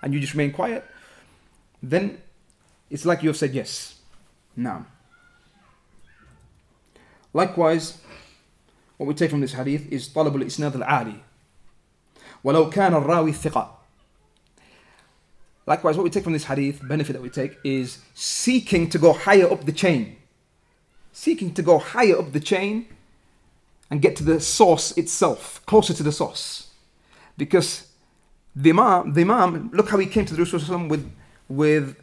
and 0.00 0.14
you 0.14 0.20
just 0.20 0.34
remain 0.34 0.52
quiet, 0.52 0.84
then 1.82 2.18
it's 2.90 3.04
like 3.04 3.22
you 3.22 3.28
have 3.28 3.36
said 3.36 3.54
yes. 3.54 3.98
Now, 4.54 4.86
likewise, 7.32 7.98
what 8.96 9.06
we 9.06 9.14
take 9.14 9.30
from 9.30 9.40
this 9.40 9.54
hadith 9.54 9.90
is 9.90 10.08
طلب 10.08 10.36
الإسناد 10.36 10.76
العالي 10.76 11.16
ولو 12.44 12.70
كان 12.70 12.94
الراوي 12.94 13.32
ثقة 13.32 13.78
Likewise, 15.66 15.96
what 15.96 16.02
we 16.02 16.10
take 16.10 16.24
from 16.24 16.32
this 16.32 16.44
hadith, 16.44 16.86
benefit 16.88 17.12
that 17.12 17.22
we 17.22 17.30
take, 17.30 17.56
is 17.62 17.98
seeking 18.14 18.90
to 18.90 18.98
go 18.98 19.12
higher 19.12 19.50
up 19.50 19.64
the 19.64 19.72
chain. 19.72 20.16
Seeking 21.12 21.54
to 21.54 21.62
go 21.62 21.78
higher 21.78 22.18
up 22.18 22.32
the 22.32 22.40
chain 22.40 22.86
and 23.88 24.02
get 24.02 24.16
to 24.16 24.24
the 24.24 24.40
source 24.40 24.90
itself, 24.98 25.64
closer 25.66 25.94
to 25.94 26.02
the 26.02 26.10
source. 26.10 26.65
Because 27.37 27.87
Dimam, 28.57 29.13
the 29.13 29.21
Imam 29.21 29.69
look 29.71 29.89
how 29.89 29.97
he 29.97 30.07
came 30.07 30.25
to 30.25 30.33
the 30.33 30.43
Rasul 30.43 30.87
with, 30.87 31.11
with 31.47 31.95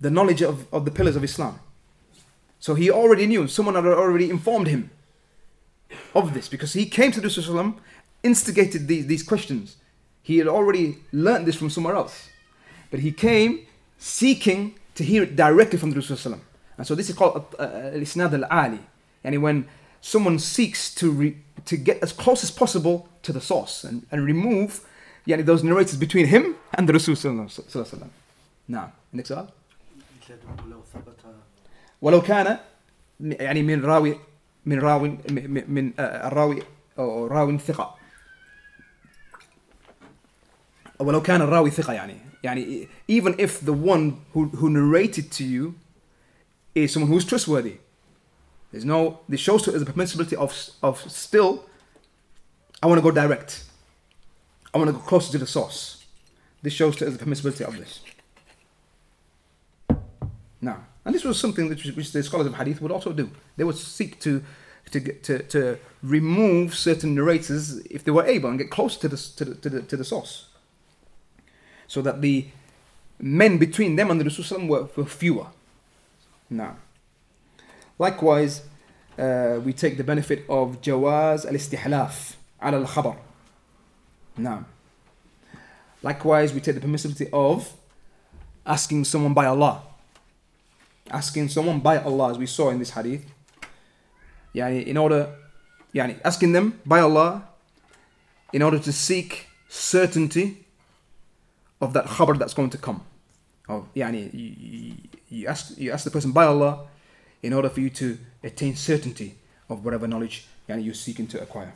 the 0.00 0.10
knowledge 0.10 0.42
of, 0.42 0.72
of 0.72 0.84
the 0.84 0.90
pillars 0.90 1.16
of 1.16 1.24
Islam. 1.24 1.58
So 2.58 2.74
he 2.74 2.90
already 2.90 3.26
knew, 3.26 3.46
someone 3.46 3.74
had 3.74 3.86
already 3.86 4.30
informed 4.30 4.68
him 4.68 4.90
of 6.14 6.34
this 6.34 6.48
because 6.48 6.72
he 6.72 6.86
came 6.86 7.12
to 7.12 7.20
the 7.20 7.28
Rasul, 7.28 7.74
instigated 8.22 8.88
these, 8.88 9.06
these 9.06 9.22
questions. 9.22 9.76
He 10.22 10.38
had 10.38 10.48
already 10.48 10.98
learned 11.12 11.46
this 11.46 11.56
from 11.56 11.70
somewhere 11.70 11.94
else. 11.94 12.28
But 12.90 13.00
he 13.00 13.12
came 13.12 13.66
seeking 13.98 14.74
to 14.94 15.04
hear 15.04 15.22
it 15.22 15.36
directly 15.36 15.78
from 15.78 15.90
the 15.90 15.96
Rasul. 15.96 16.40
And 16.76 16.86
so 16.86 16.94
this 16.94 17.10
is 17.10 17.16
called 17.16 17.54
uh, 17.58 17.62
uh, 17.62 17.90
al-isnad 17.94 18.32
al-ali. 18.32 18.80
And 19.24 19.42
when 19.42 19.68
someone 20.00 20.38
seeks 20.38 20.94
to, 20.94 21.10
re, 21.10 21.36
to 21.67 21.77
get 21.77 22.01
as 22.03 22.11
close 22.11 22.43
as 22.43 22.51
possible 22.51 23.07
to 23.21 23.31
the 23.31 23.41
source 23.41 23.83
and, 23.83 24.05
and 24.11 24.25
remove 24.25 24.81
yani, 25.27 25.45
those 25.45 25.63
narrators 25.63 25.95
between 25.95 26.27
him 26.27 26.55
and 26.73 26.87
the 26.87 26.93
Rasul. 26.93 27.15
Now, 28.67 28.91
next 29.11 29.29
one. 29.29 29.47
ولو 32.01 32.21
كان 32.21 32.57
يعني 33.21 33.63
من 33.63 33.85
راوي 33.85 34.19
من 34.65 34.79
راو 34.79 34.99
من 35.67 35.93
الراوي 35.99 36.63
أو 36.99 37.27
راو 37.27 37.57
ثقة 37.57 37.95
ولو 40.99 41.21
كان 41.21 41.41
الراوي 41.41 41.71
ثقة 41.71 41.93
يعني 41.93 42.17
يعني 42.43 42.87
even 43.07 43.35
if 43.39 43.61
the 43.61 43.73
one 43.73 44.21
who, 44.33 44.49
who 44.57 44.69
narrated 44.69 45.31
to 45.31 45.43
you 45.43 45.75
is 46.75 46.93
someone 46.93 47.11
who's 47.11 47.25
trustworthy 47.25 47.77
there's 48.70 48.84
no. 48.84 49.20
This 49.28 49.40
shows 49.40 49.62
to 49.62 49.74
us 49.74 49.82
the 49.82 49.92
permissibility 49.92 50.34
of 50.34 50.70
of 50.82 51.10
still. 51.10 51.64
I 52.82 52.86
want 52.86 52.98
to 52.98 53.02
go 53.02 53.10
direct. 53.10 53.64
I 54.72 54.78
want 54.78 54.88
to 54.88 54.92
go 54.92 55.00
closer 55.00 55.32
to 55.32 55.38
the 55.38 55.46
source. 55.46 56.04
This 56.62 56.72
shows 56.72 56.96
to 56.96 57.06
us 57.06 57.16
the 57.16 57.24
permissibility 57.24 57.66
of 57.66 57.76
this. 57.76 58.00
Now, 60.60 60.84
and 61.04 61.14
this 61.14 61.24
was 61.24 61.40
something 61.40 61.68
which, 61.68 61.84
which 61.86 62.12
the 62.12 62.22
scholars 62.22 62.46
of 62.46 62.54
hadith 62.54 62.82
would 62.82 62.92
also 62.92 63.12
do. 63.12 63.30
They 63.56 63.64
would 63.64 63.76
seek 63.76 64.20
to 64.20 64.42
to 64.90 65.00
to, 65.00 65.42
to 65.44 65.78
remove 66.02 66.74
certain 66.74 67.14
narrators 67.14 67.78
if 67.86 68.04
they 68.04 68.10
were 68.10 68.26
able 68.26 68.50
and 68.50 68.58
get 68.58 68.70
close 68.70 68.96
to 68.98 69.08
the 69.08 69.16
to 69.16 69.44
the, 69.44 69.54
to 69.54 69.68
the, 69.70 69.82
to 69.82 69.96
the 69.96 70.04
source, 70.04 70.48
so 71.86 72.02
that 72.02 72.20
the 72.20 72.46
men 73.18 73.58
between 73.58 73.96
them 73.96 74.10
and 74.10 74.20
the 74.20 74.24
Rasul 74.24 74.66
were, 74.66 74.88
were 74.94 75.04
fewer. 75.04 75.46
Now, 76.50 76.76
likewise, 77.98 78.62
uh, 79.18 79.60
we 79.64 79.72
take 79.72 79.96
the 79.96 80.04
benefit 80.04 80.44
of 80.48 80.80
jawaz 80.80 81.44
al-istihlaf 81.44 82.36
ala 82.62 82.78
al-khabar. 82.78 83.16
Now, 84.36 84.64
likewise, 86.02 86.54
we 86.54 86.60
take 86.60 86.76
the 86.76 86.80
permissibility 86.80 87.28
of 87.32 87.72
asking 88.64 89.04
someone 89.04 89.34
by 89.34 89.46
Allah. 89.46 89.82
Asking 91.10 91.48
someone 91.48 91.80
by 91.80 91.98
Allah, 91.98 92.30
as 92.30 92.38
we 92.38 92.46
saw 92.46 92.70
in 92.70 92.78
this 92.78 92.90
hadith. 92.90 93.24
Yani, 94.54 94.86
in 94.86 94.96
order, 94.96 95.34
yani, 95.94 96.20
asking 96.24 96.52
them 96.52 96.80
by 96.86 97.00
Allah 97.00 97.44
in 98.52 98.62
order 98.62 98.78
to 98.78 98.92
seek 98.92 99.48
certainty 99.68 100.64
of 101.80 101.92
that 101.92 102.06
khabar 102.06 102.38
that's 102.38 102.54
going 102.54 102.70
to 102.70 102.78
come. 102.78 103.02
Of, 103.68 103.92
yani, 103.94 104.30
you, 104.32 104.94
you, 105.28 105.48
ask, 105.48 105.76
you 105.76 105.92
ask 105.92 106.04
the 106.04 106.10
person 106.10 106.32
by 106.32 106.44
Allah 106.44 106.86
in 107.41 107.53
order 107.53 107.69
for 107.69 107.81
you 107.81 107.89
to 107.89 108.17
attain 108.43 108.75
certainty 108.75 109.35
of 109.69 109.83
whatever 109.83 110.07
knowledge 110.07 110.47
yani, 110.67 110.83
you're 110.83 110.93
seeking 110.93 111.27
to 111.27 111.41
acquire. 111.41 111.73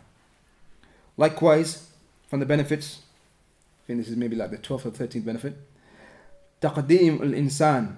Likewise, 1.18 1.90
from 2.28 2.40
the 2.40 2.46
benefits, 2.46 3.00
I 3.84 3.88
think 3.88 4.00
this 4.00 4.10
is 4.10 4.18
maybe 4.18 4.36
like 4.36 4.52
the 4.52 4.58
12th 4.58 4.86
or 4.86 4.92
13th 4.92 5.26
benefit, 5.26 5.58
تقديم 6.62 7.22
الإنسان 7.24 7.96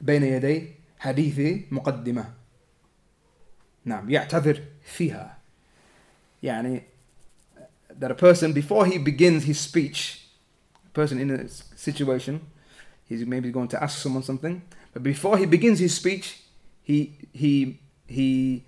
بين 0.00 0.22
يدي 0.22 0.68
حديث 0.98 1.64
مقدمة 1.72 2.24
نعم 3.84 4.10
يعتذر 4.10 4.62
فيها 4.84 5.38
يعني 6.42 6.82
that 7.98 8.10
a 8.10 8.14
person 8.14 8.52
before 8.52 8.86
he 8.86 8.98
begins 8.98 9.44
his 9.44 9.60
speech 9.60 10.26
a 10.86 10.90
person 10.90 11.20
in 11.20 11.30
a 11.30 11.48
situation 11.48 12.40
he's 13.08 13.24
maybe 13.26 13.50
going 13.50 13.68
to 13.68 13.82
ask 13.82 13.98
someone 13.98 14.22
something 14.22 14.62
but 14.92 15.02
before 15.02 15.38
he 15.38 15.46
begins 15.46 15.78
his 15.78 15.94
speech 15.94 16.40
he 16.84 17.12
he 17.32 17.78
he 18.08 18.62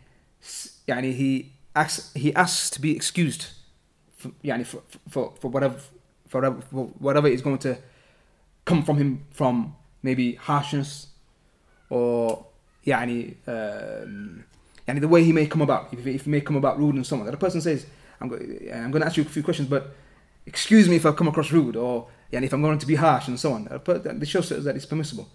يعني 0.89 1.15
he 1.15 1.53
asks 1.75 2.13
he 2.15 2.35
asks 2.35 2.71
to 2.71 2.81
be 2.81 2.95
excused 2.97 3.47
for, 4.17 4.31
يعني 4.45 4.65
for, 4.67 4.83
for, 5.09 5.33
for 5.41 5.49
whatever 5.51 5.77
for 6.29 6.41
whatever, 6.41 6.61
for 6.71 6.85
whatever 6.99 7.29
is 7.29 7.43
going 7.43 7.59
to 7.59 7.77
come 8.65 8.83
from 8.83 8.97
him 8.99 9.25
from 9.31 9.75
maybe 10.03 10.35
harshness 10.35 11.09
or 11.91 12.45
يعني 12.87 13.35
um, 13.47 14.45
يعني 14.89 15.01
the 15.01 15.09
way 15.09 15.23
he 15.25 15.33
may 15.33 15.47
come 15.47 15.63
about 15.63 15.93
if, 15.93 16.07
if 16.07 16.25
he 16.25 16.31
may 16.31 16.41
come 16.41 16.57
about 16.57 16.79
rude 16.79 16.95
and 16.95 17.07
so 17.07 17.17
on 17.19 17.25
that 17.25 17.35
a 17.35 17.37
person 17.37 17.61
says 17.61 17.87
I'm, 18.21 18.29
go- 18.29 18.37
I'm 18.37 18.91
going 18.91 19.03
to 19.03 19.07
ask 19.07 19.17
you 19.17 19.25
a 19.25 19.27
few 19.27 19.43
questions 19.43 19.69
but 19.69 19.95
excuse 20.47 20.89
me 20.89 20.97
if 20.97 21.07
I 21.07 21.13
come 21.13 21.29
across 21.29 21.51
rude 21.53 21.77
or 21.77 22.09
يعني 22.33 22.45
if 22.45 22.53
I'm 22.53 22.63
going 22.63 22.79
to 22.79 22.87
be 22.87 22.97
harsh 22.97 23.29
and 23.29 23.39
so 23.39 23.53
on 23.53 23.69
Uh, 23.69 23.79
but 23.79 24.03
this 24.21 24.29
shows 24.29 24.51
us 24.53 24.65
that 24.65 24.75
it's 24.77 24.87
permissible 24.87 25.29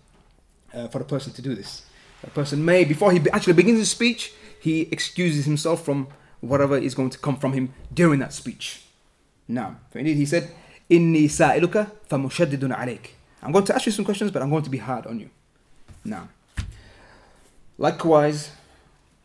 uh, 0.74 0.88
for 0.88 1.02
a 1.02 1.06
person 1.06 1.32
to 1.34 1.42
do 1.42 1.56
this 1.56 1.84
a 2.24 2.30
person 2.30 2.64
may 2.66 2.84
before 2.84 3.12
he 3.12 3.20
be- 3.20 3.30
actually 3.32 3.54
begins 3.54 3.80
his 3.80 3.92
speech 3.92 4.34
he 4.60 4.82
excuses 4.92 5.46
himself 5.46 5.84
from 5.86 6.08
whatever 6.42 6.78
is 6.78 6.94
going 6.96 7.10
to 7.10 7.18
come 7.18 7.36
from 7.38 7.54
him 7.54 7.74
during 7.94 8.20
that 8.20 8.34
speech 8.34 8.84
now 9.48 9.78
for 9.92 10.00
indeed 10.00 10.18
he 10.18 10.26
said 10.26 10.50
إني 10.92 11.28
سائلك 11.28 11.88
فمشدد 12.10 12.72
عليك 12.72 13.10
I'm 13.44 13.52
going 13.52 13.66
to 13.66 13.76
ask 13.76 13.86
you 13.86 13.92
some 13.92 14.06
questions 14.06 14.32
but 14.32 14.42
I'm 14.42 14.50
going 14.50 14.64
to 14.64 14.70
be 14.70 14.78
hard 14.78 15.06
on 15.06 15.20
you 15.20 15.30
now 16.06 16.30
likewise 17.78 18.52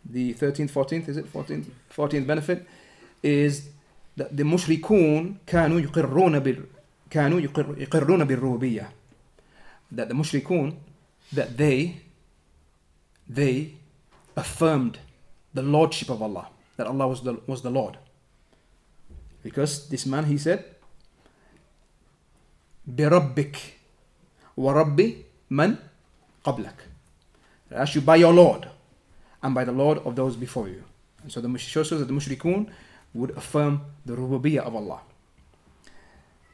the 0.05 0.35
13th 0.35 0.70
14th 0.70 1.09
is 1.09 1.16
it 1.16 1.33
14th 1.33 1.66
14th 1.97 2.27
benefit 2.27 2.66
is 3.23 3.68
that 4.16 4.37
the 4.37 4.43
mushrikun 4.43 5.37
كانوا 5.47 5.81
يقرون 5.81 6.39
بال 6.39 6.64
كانوا 7.11 7.41
يقر 7.41 7.75
يقرون 7.79 8.25
بالربوبية 8.25 8.89
that 9.93 10.09
the 10.09 10.14
mushrikun 10.14 10.75
that 11.33 11.57
they 11.57 11.97
they 13.29 13.75
affirmed 14.37 14.99
the 15.55 15.62
lordship 15.62 16.09
of 16.11 16.23
Allah 16.23 16.49
that 16.77 16.87
Allah 16.87 17.09
was 17.09 17.23
the 17.23 17.41
was 17.47 17.62
the 17.62 17.70
Lord 17.70 17.99
because 19.43 19.89
this 19.89 20.07
man 20.07 20.25
he 20.25 20.39
said 20.39 20.64
بربك 22.89 23.57
ورب 24.57 25.14
من 25.51 25.77
قبلك 26.45 26.75
I 27.70 27.75
ask 27.75 27.95
you 27.95 28.01
by 28.01 28.16
your 28.16 28.33
Lord 28.33 28.68
and 29.43 29.55
by 29.55 29.64
the 29.64 29.73
Lord 29.73 29.99
of 29.99 30.14
those 30.14 30.37
before 30.37 30.68
you. 30.68 30.85
And 31.23 31.33
so 31.33 31.41
the 31.41 31.49
mush- 31.49 31.66
shows 31.66 31.91
us 31.91 32.01
that 32.01 32.05
the 32.07 32.12
mushrikun 32.12 32.68
would 33.14 33.31
affirm 33.31 33.81
the 34.05 34.14
rububiyyah 34.14 34.61
of 34.61 34.75
Allah. 34.75 35.01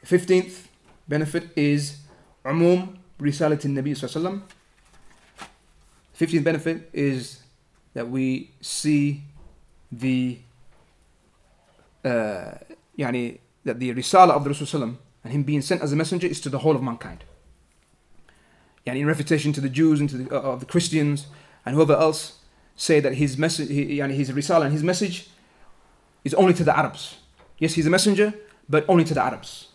15th 0.05 0.67
benefit 1.09 1.51
is 1.57 1.99
umum 2.45 2.97
risalat 3.21 3.63
nabi 3.67 3.93
sallallahu 3.93 4.43
15th 6.18 6.44
benefit 6.44 6.90
is 6.94 7.44
that 7.94 8.10
we 8.10 8.52
see 8.62 9.24
the 9.92 10.40
uh, 12.06 12.56
that 12.98 13.80
the 13.80 13.94
risala 13.94 14.32
of 14.32 14.44
the 14.44 14.50
Rasul 14.50 14.84
and 14.84 14.98
him 15.34 15.44
being 15.44 15.62
sent 15.62 15.82
as 15.82 15.94
a 15.94 15.96
messenger 15.96 16.28
is 16.28 16.42
to 16.42 16.50
the 16.50 16.60
whole 16.60 16.76
of 16.76 16.84
mankind. 16.84 17.24
Yani 18.86 19.00
in 19.00 19.08
refutation 19.08 19.54
to 19.54 19.62
the 19.62 19.70
Jews 19.70 20.00
and 20.00 20.10
to 20.10 20.18
the, 20.18 20.42
uh, 20.42 20.56
the 20.58 20.66
Christians 20.66 21.28
and 21.66 21.76
whoever 21.76 21.94
else 21.94 22.40
say 22.76 23.00
that 23.00 23.14
his 23.16 23.38
message, 23.38 23.70
yani 23.70 24.14
his 24.14 24.32
risala 24.32 24.64
and 24.64 24.74
his 24.74 24.84
message 24.84 25.30
is 26.24 26.34
only 26.34 26.54
to 26.54 26.64
the 26.64 26.78
Arabs. 26.78 27.16
Yes, 27.58 27.74
he's 27.74 27.88
a 27.88 27.90
messenger, 27.90 28.34
but 28.68 28.86
only 28.90 29.06
to 29.06 29.14
the 29.14 29.22
Arabs. 29.22 29.68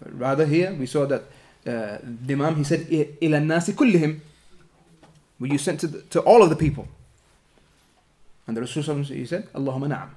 But 0.00 0.18
rather, 0.18 0.46
here 0.46 0.74
we 0.74 0.86
saw 0.86 1.06
that 1.06 1.22
uh, 1.66 1.98
Dimam 2.04 2.56
he 2.56 2.64
said 2.64 2.80
إلى 3.22 3.38
الناس 3.38 3.70
كلهم 3.70 4.20
were 5.40 5.46
you 5.46 5.58
sent 5.58 5.80
to, 5.80 5.86
the, 5.86 6.02
to 6.02 6.20
all 6.20 6.42
of 6.42 6.50
the 6.50 6.56
people? 6.56 6.88
And 8.46 8.56
the 8.56 8.62
Rasul 8.62 8.82
said 8.82 9.52
Allahumma 9.52 9.88
na'am. 9.88 10.10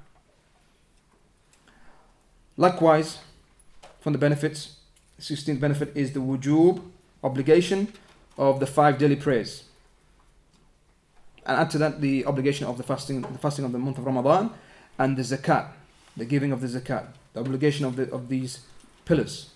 Likewise 2.57 3.19
from 3.99 4.13
the 4.13 4.19
benefits 4.19 4.77
16th 5.19 5.59
benefit 5.59 5.91
is 5.95 6.13
the 6.13 6.19
wujub 6.19 6.81
obligation 7.23 7.93
of 8.37 8.59
the 8.59 8.65
five 8.65 8.97
daily 8.97 9.15
prayers. 9.15 9.65
And 11.45 11.57
add 11.57 11.69
to 11.71 11.77
that 11.77 12.01
the 12.01 12.25
obligation 12.25 12.65
of 12.65 12.77
the 12.77 12.83
fasting 12.83 13.21
the 13.21 13.37
fasting 13.37 13.65
of 13.65 13.71
the 13.71 13.79
month 13.79 13.97
of 13.97 14.05
Ramadan 14.05 14.51
and 14.97 15.17
the 15.17 15.21
zakat 15.21 15.67
the 16.17 16.25
giving 16.25 16.51
of 16.51 16.61
the 16.61 16.67
zakat 16.67 17.07
the 17.33 17.39
obligation 17.39 17.85
of 17.85 17.95
the 17.95 18.11
of 18.11 18.29
these 18.29 18.59
pillars. 19.05 19.51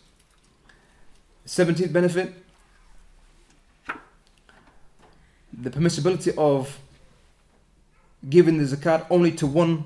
17th 1.48 1.94
benefit 1.94 2.34
the 5.62 5.70
permissibility 5.70 6.36
of 6.38 6.80
giving 8.30 8.58
the 8.58 8.64
zakat 8.64 9.06
only 9.10 9.32
to 9.32 9.48
one 9.48 9.86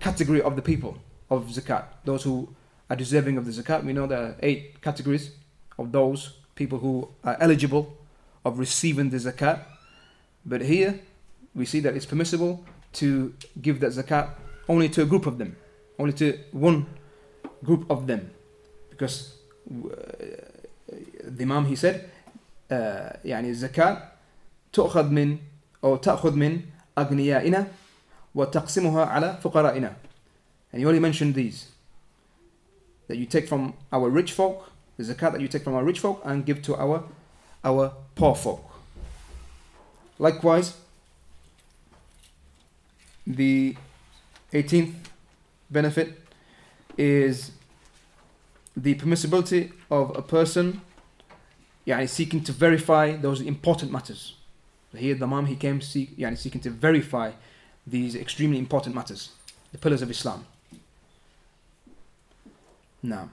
category 0.00 0.40
of 0.40 0.56
the 0.56 0.62
people 0.62 0.98
of 1.30 1.46
zakat, 1.46 1.84
those 2.04 2.22
who 2.24 2.48
are 2.88 2.96
deserving 2.96 3.36
of 3.36 3.44
the 3.46 3.52
zakat. 3.52 3.84
We 3.84 3.92
know 3.92 4.06
there 4.06 4.18
are 4.18 4.36
eight 4.42 4.80
categories 4.80 5.30
of 5.78 5.92
those 5.92 6.38
people 6.54 6.78
who 6.78 7.08
are 7.24 7.36
eligible 7.40 7.96
of 8.44 8.58
receiving 8.58 9.10
the 9.10 9.16
zakat. 9.18 9.60
But 10.44 10.62
here 10.62 11.00
we 11.54 11.64
see 11.64 11.80
that 11.80 11.94
it's 11.94 12.06
permissible 12.06 12.64
to 12.94 13.34
give 13.60 13.80
that 13.80 13.92
zakat 13.92 14.30
only 14.68 14.88
to 14.90 15.02
a 15.02 15.06
group 15.06 15.26
of 15.26 15.38
them, 15.38 15.56
only 15.98 16.12
to 16.14 16.38
one 16.52 16.86
group 17.64 17.90
of 17.90 18.06
them, 18.06 18.30
because 18.90 19.36
uh, 19.70 19.88
Dimam 21.24 21.66
he 21.66 21.76
said, 21.76 22.10
uh, 22.70 23.16
"Yani 23.24 23.54
zakat 23.54 24.11
تؤخذ 24.73 25.09
من 25.09 25.37
أو 25.83 25.95
تأخذ 25.95 26.35
من 26.35 26.61
أغنيائنا 26.97 27.67
وتقسمها 28.35 29.05
على 29.05 29.37
فقرائنا 29.43 29.95
and 30.73 30.79
he 30.79 30.85
only 30.85 30.99
mentioned 30.99 31.35
these 31.35 31.71
that 33.07 33.17
you 33.17 33.25
take 33.25 33.47
from 33.47 33.73
our 33.91 34.09
rich 34.09 34.33
folk 34.33 34.71
the 34.97 35.03
zakat 35.03 35.31
that 35.31 35.41
you 35.41 35.47
take 35.47 35.63
from 35.63 35.73
our 35.73 35.83
rich 35.83 35.99
folk 35.99 36.21
and 36.25 36.45
give 36.45 36.61
to 36.61 36.75
our 36.75 37.03
our 37.63 37.93
poor 38.15 38.35
folk 38.35 38.63
likewise 40.19 40.73
the 43.25 43.75
18th 44.53 44.93
benefit 45.69 46.21
is 46.97 47.51
the 48.75 48.95
permissibility 48.95 49.71
of 49.89 50.15
a 50.15 50.21
person 50.21 50.81
يعني, 51.87 52.07
seeking 52.07 52.43
to 52.43 52.51
verify 52.51 53.15
those 53.15 53.41
important 53.41 53.91
matters. 53.91 54.33
Here, 54.96 55.14
Dimam, 55.14 55.46
he 55.46 55.56
came 55.56 55.80
seek, 55.80 56.16
yani 56.18 56.36
seeking 56.36 56.60
to 56.62 56.70
verify 56.70 57.32
these 57.86 58.14
extremely 58.14 58.58
important 58.58 58.94
matters, 58.94 59.30
the 59.72 59.78
pillars 59.78 60.02
of 60.02 60.10
Islam. 60.10 60.46
Now, 63.02 63.30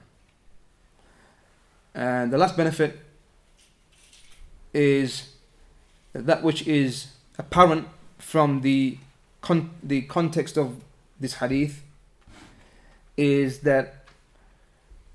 and 1.94 2.32
the 2.32 2.38
last 2.38 2.56
benefit 2.56 2.98
is 4.72 5.34
that 6.12 6.42
which 6.42 6.66
is 6.66 7.08
apparent 7.38 7.86
from 8.18 8.62
the 8.62 8.98
con- 9.40 9.70
the 9.82 10.02
context 10.02 10.56
of 10.56 10.76
this 11.18 11.34
hadith 11.34 11.82
is 13.16 13.60
that 13.60 14.04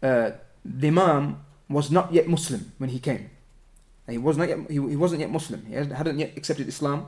uh, 0.04 0.32
Dimam 0.68 1.38
was 1.68 1.90
not 1.92 2.14
yet 2.14 2.28
Muslim 2.28 2.72
when 2.78 2.90
he 2.90 3.00
came. 3.00 3.30
He 4.10 4.18
was 4.18 4.38
not 4.38 4.50
yet, 4.50 4.60
he, 4.70 4.76
he 4.76 4.96
wasn't 4.96 5.22
yet 5.22 5.32
Muslim. 5.32 5.66
He 5.66 5.74
hadn't 5.74 6.20
yet 6.20 6.34
accepted 6.38 6.68
Islam, 6.68 7.08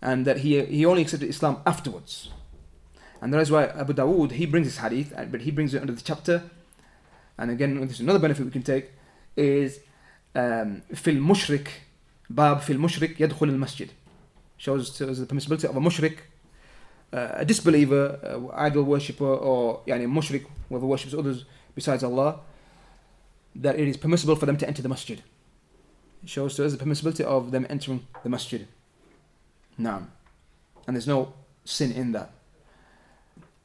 and 0.00 0.26
that 0.26 0.38
he 0.38 0.64
he 0.64 0.86
only 0.86 1.02
accepted 1.02 1.28
Islam 1.28 1.62
afterwards. 1.66 2.30
And 3.20 3.32
that 3.32 3.40
is 3.40 3.50
why 3.50 3.66
Abu 3.66 3.92
Dawood 3.92 4.32
he 4.32 4.46
brings 4.46 4.66
this 4.66 4.78
hadith, 4.78 5.12
but 5.30 5.40
he 5.40 5.50
brings 5.50 5.74
it 5.74 5.80
under 5.80 5.92
the 5.92 6.02
chapter. 6.02 6.42
And 7.38 7.50
again, 7.50 7.80
this 7.80 7.96
is 7.96 8.00
another 8.00 8.18
benefit 8.18 8.44
we 8.44 8.50
can 8.50 8.62
take 8.62 8.92
is 9.36 9.80
um, 10.34 10.82
fil 10.94 11.16
mushrik 11.16 11.68
bab 12.30 12.62
fil 12.62 12.76
mushrik 12.76 13.16
yadkhul 13.16 13.50
al 13.50 13.58
masjid 13.58 13.90
shows 14.56 14.96
the 14.98 15.26
permissibility 15.26 15.64
of 15.64 15.76
a 15.76 15.80
mushrik 15.80 16.18
uh, 17.12 17.28
a 17.34 17.44
disbeliever, 17.44 18.18
uh, 18.22 18.54
idol 18.56 18.82
worshipper, 18.82 19.24
or 19.24 19.80
yani 19.86 20.06
mushrik, 20.06 20.46
whoever 20.68 20.86
worships 20.86 21.14
others 21.14 21.44
besides 21.74 22.02
Allah, 22.02 22.40
that 23.54 23.78
it 23.78 23.88
is 23.88 23.96
permissible 23.96 24.36
for 24.36 24.46
them 24.46 24.56
to 24.56 24.66
enter 24.66 24.82
the 24.82 24.88
masjid 24.88 25.22
shows 26.26 26.56
to 26.56 26.64
us 26.64 26.74
the 26.74 26.84
permissibility 26.84 27.24
of 27.24 27.50
them 27.50 27.66
entering 27.70 28.06
the 28.22 28.28
masjid. 28.28 28.66
Naam. 29.80 30.06
And 30.86 30.96
there's 30.96 31.06
no 31.06 31.32
sin 31.64 31.92
in 31.92 32.12
that. 32.12 32.30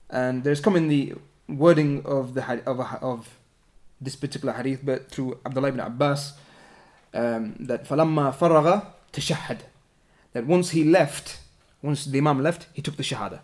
And 0.09 0.43
there's 0.43 0.59
commonly 0.59 1.13
wording 1.47 2.05
of 2.05 2.33
the 2.33 2.43
of, 2.65 2.79
of 3.01 3.37
this 3.99 4.15
particular 4.15 4.53
hadith, 4.53 4.81
but 4.83 5.09
through 5.09 5.39
Abdullah 5.45 5.69
ibn 5.69 5.79
Abbas, 5.79 6.33
um, 7.13 7.55
that 7.59 7.87
فَلَمَّا 7.87 8.35
فَرَغَ 8.35 8.85
تَشَهَّدَ 9.13 9.59
That 10.33 10.45
once 10.45 10.71
he 10.71 10.83
left, 10.83 11.39
once 11.81 12.07
Dimam 12.07 12.41
left, 12.41 12.67
he 12.73 12.81
took 12.81 12.97
the 12.97 13.03
Shahada. 13.03 13.41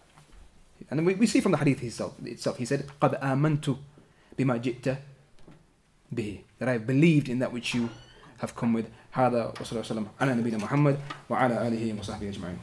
And 0.89 1.05
we, 1.05 1.15
we 1.15 1.27
see 1.27 1.41
from 1.41 1.51
the 1.51 1.57
hadith 1.57 1.83
itself, 1.83 2.15
itself 2.23 2.57
he 2.57 2.65
said, 2.65 2.87
قَدْ 3.01 3.21
آمَنْتُ 3.21 3.77
بِمَا 4.37 4.61
جِئْتَ 4.61 4.97
بِهِ 6.13 6.41
That 6.59 6.69
I 6.69 6.73
have 6.73 6.87
believed 6.87 7.29
in 7.29 7.39
that 7.39 7.53
which 7.53 7.73
you 7.73 7.89
have 8.39 8.55
come 8.55 8.73
with. 8.73 8.89
هذا 9.17 9.53
وصلى 9.61 9.79
وسلم 9.79 10.05
على 10.21 10.33
نبينا 10.33 10.57
محمد 10.57 10.97
وعلى 11.29 11.67
آله 11.67 11.99
وصحبه 11.99 12.29
أجمعين. 12.29 12.57